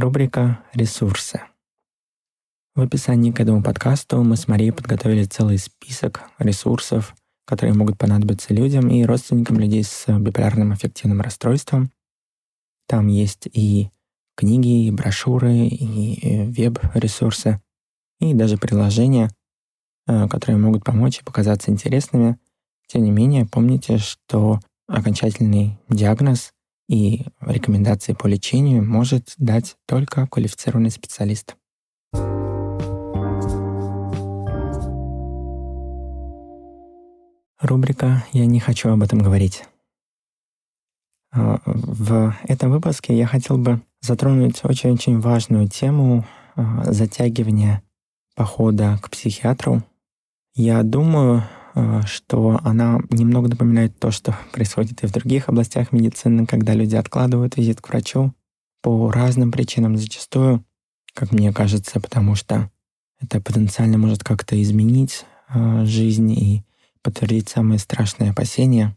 Рубрика 0.01 0.65
«Ресурсы». 0.73 1.43
В 2.75 2.81
описании 2.81 3.33
к 3.33 3.41
этому 3.41 3.63
подкасту 3.63 4.23
мы 4.23 4.37
с 4.37 4.49
Марией 4.49 4.73
подготовили 4.73 5.25
целый 5.25 5.59
список 5.59 6.23
ресурсов, 6.39 7.15
которые 7.45 7.75
могут 7.75 7.99
понадобиться 7.99 8.55
людям 8.55 8.89
и 8.89 9.05
родственникам 9.05 9.61
людей 9.61 9.85
с 9.85 10.07
биполярным 10.09 10.73
аффективным 10.73 11.21
расстройством. 11.21 11.91
Там 12.89 13.09
есть 13.09 13.47
и 13.53 13.91
книги, 14.37 14.87
и 14.87 14.91
брошюры, 14.91 15.67
и 15.67 16.45
веб-ресурсы, 16.47 17.61
и 18.21 18.33
даже 18.33 18.57
приложения, 18.57 19.29
э, 20.07 20.29
которые 20.29 20.57
могут 20.57 20.83
помочь 20.83 21.19
и 21.19 21.25
показаться 21.25 21.71
интересными. 21.71 22.39
Тем 22.87 23.05
не 23.05 23.11
менее, 23.11 23.45
помните, 23.45 23.99
что 23.99 24.61
окончательный 24.87 25.79
диагноз 25.91 26.53
и 26.91 27.25
рекомендации 27.41 28.15
по 28.15 28.27
лечению 28.27 28.85
может 28.85 29.35
дать 29.39 29.77
только 29.87 30.27
квалифицированный 30.27 30.91
специалист. 30.91 31.55
Рубрика 37.61 38.25
«Я 38.33 38.47
не 38.47 38.59
хочу 38.59 38.89
об 38.89 39.05
этом 39.05 39.21
говорить». 39.21 39.63
А, 41.33 41.61
в 41.65 42.35
этом 42.43 42.73
выпуске 42.73 43.17
я 43.17 43.27
хотел 43.29 43.57
бы 43.57 43.81
затронуть 44.01 44.65
очень-очень 44.65 45.21
важную 45.21 45.69
тему 45.69 46.27
а, 46.57 46.91
затягивания 46.93 47.85
похода 48.35 48.99
к 49.01 49.11
психиатру. 49.11 49.85
Я 50.57 50.83
думаю, 50.83 51.45
что 52.05 52.61
она 52.65 53.01
немного 53.11 53.49
напоминает 53.49 53.99
то, 53.99 54.11
что 54.11 54.37
происходит 54.53 55.03
и 55.03 55.07
в 55.07 55.13
других 55.13 55.49
областях 55.49 55.93
медицины, 55.93 56.47
когда 56.47 56.75
люди 56.75 56.97
откладывают 56.97 57.57
визит 57.57 57.81
к 57.81 57.89
врачу 57.89 58.35
по 58.83 59.11
разным 59.11 59.53
причинам 59.53 59.97
зачастую, 59.97 60.65
как 61.15 61.33
мне 61.33 61.53
кажется, 61.53 62.01
потому 62.01 62.35
что 62.35 62.71
это 63.21 63.41
потенциально 63.41 63.99
может 63.99 64.25
как-то 64.25 64.61
изменить 64.61 65.25
э, 65.49 65.85
жизнь 65.85 66.33
и 66.33 66.65
подтвердить 67.03 67.49
самые 67.49 67.79
страшные 67.79 68.31
опасения. 68.31 68.97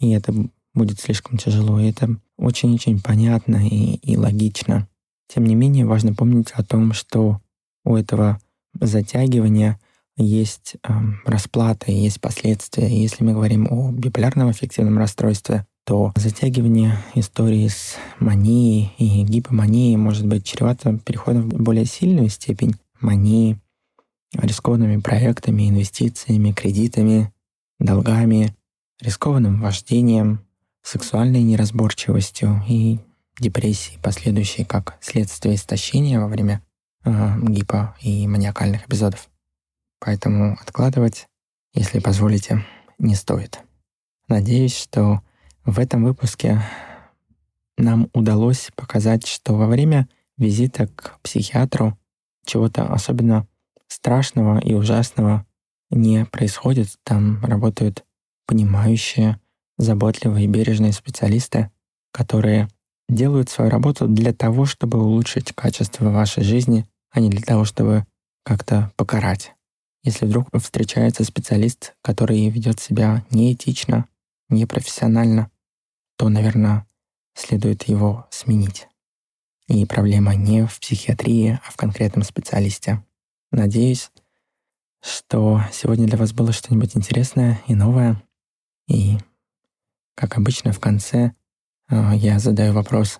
И 0.00 0.10
это 0.10 0.32
будет 0.74 1.00
слишком 1.00 1.38
тяжело. 1.38 1.80
И 1.80 1.88
это 1.88 2.16
очень-очень 2.36 3.00
понятно 3.00 3.66
и, 3.66 3.96
и 3.96 4.16
логично. 4.16 4.88
Тем 5.28 5.44
не 5.44 5.54
менее, 5.54 5.86
важно 5.86 6.14
помнить 6.14 6.52
о 6.52 6.62
том, 6.62 6.92
что 6.92 7.40
у 7.84 7.96
этого 7.96 8.40
затягивания 8.80 9.80
есть 10.16 10.76
э, 10.82 10.92
расплата, 11.24 11.90
есть 11.90 12.20
последствия. 12.20 12.88
Если 12.88 13.22
мы 13.22 13.32
говорим 13.32 13.68
о 13.70 13.90
биполярном 13.92 14.48
аффективном 14.48 14.98
расстройстве, 14.98 15.66
то 15.84 16.12
затягивание 16.16 16.98
истории 17.14 17.68
с 17.68 17.96
манией 18.18 18.92
и 18.98 19.22
гипоманией 19.22 19.96
может 19.96 20.26
быть 20.26 20.44
чревато 20.44 20.98
переходом 20.98 21.48
в 21.48 21.62
более 21.62 21.84
сильную 21.84 22.28
степень 22.28 22.74
мании, 23.00 23.60
рискованными 24.32 25.00
проектами, 25.00 25.68
инвестициями, 25.68 26.52
кредитами, 26.52 27.32
долгами, 27.78 28.54
рискованным 29.00 29.60
вождением, 29.60 30.40
сексуальной 30.82 31.42
неразборчивостью 31.42 32.62
и 32.66 32.98
депрессией, 33.38 34.00
последующей 34.02 34.64
как 34.64 34.96
следствие 35.00 35.56
истощения 35.56 36.18
во 36.18 36.26
время 36.26 36.62
э, 37.04 37.10
гипо- 37.10 37.94
и 38.00 38.26
маниакальных 38.26 38.86
эпизодов. 38.86 39.28
Поэтому 39.98 40.54
откладывать, 40.60 41.28
если 41.72 41.98
позволите, 41.98 42.64
не 42.98 43.14
стоит. 43.14 43.60
Надеюсь, 44.28 44.76
что 44.76 45.20
в 45.64 45.78
этом 45.78 46.04
выпуске 46.04 46.62
нам 47.76 48.08
удалось 48.12 48.70
показать, 48.74 49.26
что 49.26 49.54
во 49.54 49.66
время 49.66 50.08
визита 50.36 50.86
к 50.86 51.18
психиатру 51.22 51.98
чего-то 52.44 52.86
особенно 52.86 53.46
страшного 53.88 54.58
и 54.58 54.74
ужасного 54.74 55.46
не 55.90 56.24
происходит. 56.24 56.88
Там 57.02 57.44
работают 57.44 58.04
понимающие, 58.46 59.40
заботливые 59.78 60.44
и 60.44 60.48
бережные 60.48 60.92
специалисты, 60.92 61.70
которые 62.12 62.68
делают 63.08 63.50
свою 63.50 63.70
работу 63.70 64.08
для 64.08 64.32
того, 64.32 64.66
чтобы 64.66 65.02
улучшить 65.02 65.52
качество 65.52 66.10
вашей 66.10 66.42
жизни, 66.42 66.86
а 67.10 67.20
не 67.20 67.30
для 67.30 67.42
того, 67.42 67.64
чтобы 67.64 68.06
как-то 68.44 68.92
покарать. 68.96 69.55
Если 70.06 70.24
вдруг 70.24 70.48
встречается 70.56 71.24
специалист, 71.24 71.96
который 72.00 72.48
ведет 72.48 72.78
себя 72.78 73.24
неэтично, 73.30 74.06
непрофессионально, 74.48 75.50
то, 76.16 76.28
наверное, 76.28 76.86
следует 77.34 77.88
его 77.88 78.24
сменить. 78.30 78.86
И 79.66 79.84
проблема 79.84 80.36
не 80.36 80.64
в 80.64 80.78
психиатрии, 80.78 81.58
а 81.66 81.72
в 81.72 81.76
конкретном 81.76 82.22
специалисте. 82.22 83.02
Надеюсь, 83.50 84.12
что 85.02 85.60
сегодня 85.72 86.06
для 86.06 86.18
вас 86.18 86.32
было 86.32 86.52
что-нибудь 86.52 86.96
интересное 86.96 87.60
и 87.66 87.74
новое. 87.74 88.22
И, 88.86 89.18
как 90.14 90.38
обычно, 90.38 90.72
в 90.72 90.78
конце 90.78 91.32
э, 91.90 92.12
я 92.14 92.38
задаю 92.38 92.74
вопрос. 92.74 93.18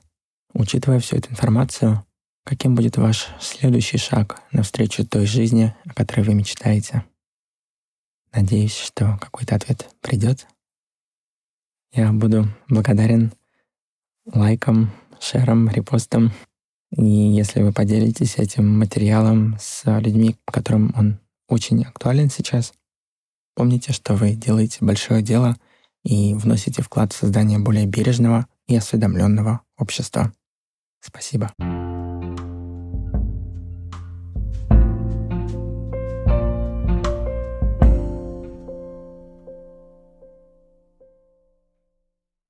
Учитывая 0.54 1.00
всю 1.00 1.16
эту 1.16 1.32
информацию, 1.32 2.05
Каким 2.46 2.76
будет 2.76 2.96
ваш 2.96 3.26
следующий 3.40 3.98
шаг 3.98 4.40
навстречу 4.52 5.04
той 5.04 5.26
жизни, 5.26 5.74
о 5.84 5.92
которой 5.92 6.20
вы 6.20 6.34
мечтаете? 6.34 7.04
Надеюсь, 8.32 8.76
что 8.76 9.18
какой-то 9.20 9.56
ответ 9.56 9.88
придет. 10.00 10.46
Я 11.92 12.12
буду 12.12 12.46
благодарен 12.68 13.32
лайкам, 14.32 14.92
шерам, 15.18 15.68
репостам. 15.68 16.30
И 16.92 17.04
если 17.04 17.62
вы 17.62 17.72
поделитесь 17.72 18.36
этим 18.36 18.78
материалом 18.78 19.56
с 19.58 19.82
людьми, 19.98 20.36
которым 20.44 20.94
он 20.96 21.18
очень 21.48 21.82
актуален 21.82 22.30
сейчас, 22.30 22.74
помните, 23.56 23.92
что 23.92 24.14
вы 24.14 24.34
делаете 24.34 24.78
большое 24.82 25.20
дело 25.20 25.56
и 26.04 26.34
вносите 26.34 26.80
вклад 26.80 27.12
в 27.12 27.16
создание 27.16 27.58
более 27.58 27.86
бережного 27.86 28.46
и 28.68 28.76
осведомленного 28.76 29.62
общества. 29.76 30.32
Спасибо. 31.00 31.52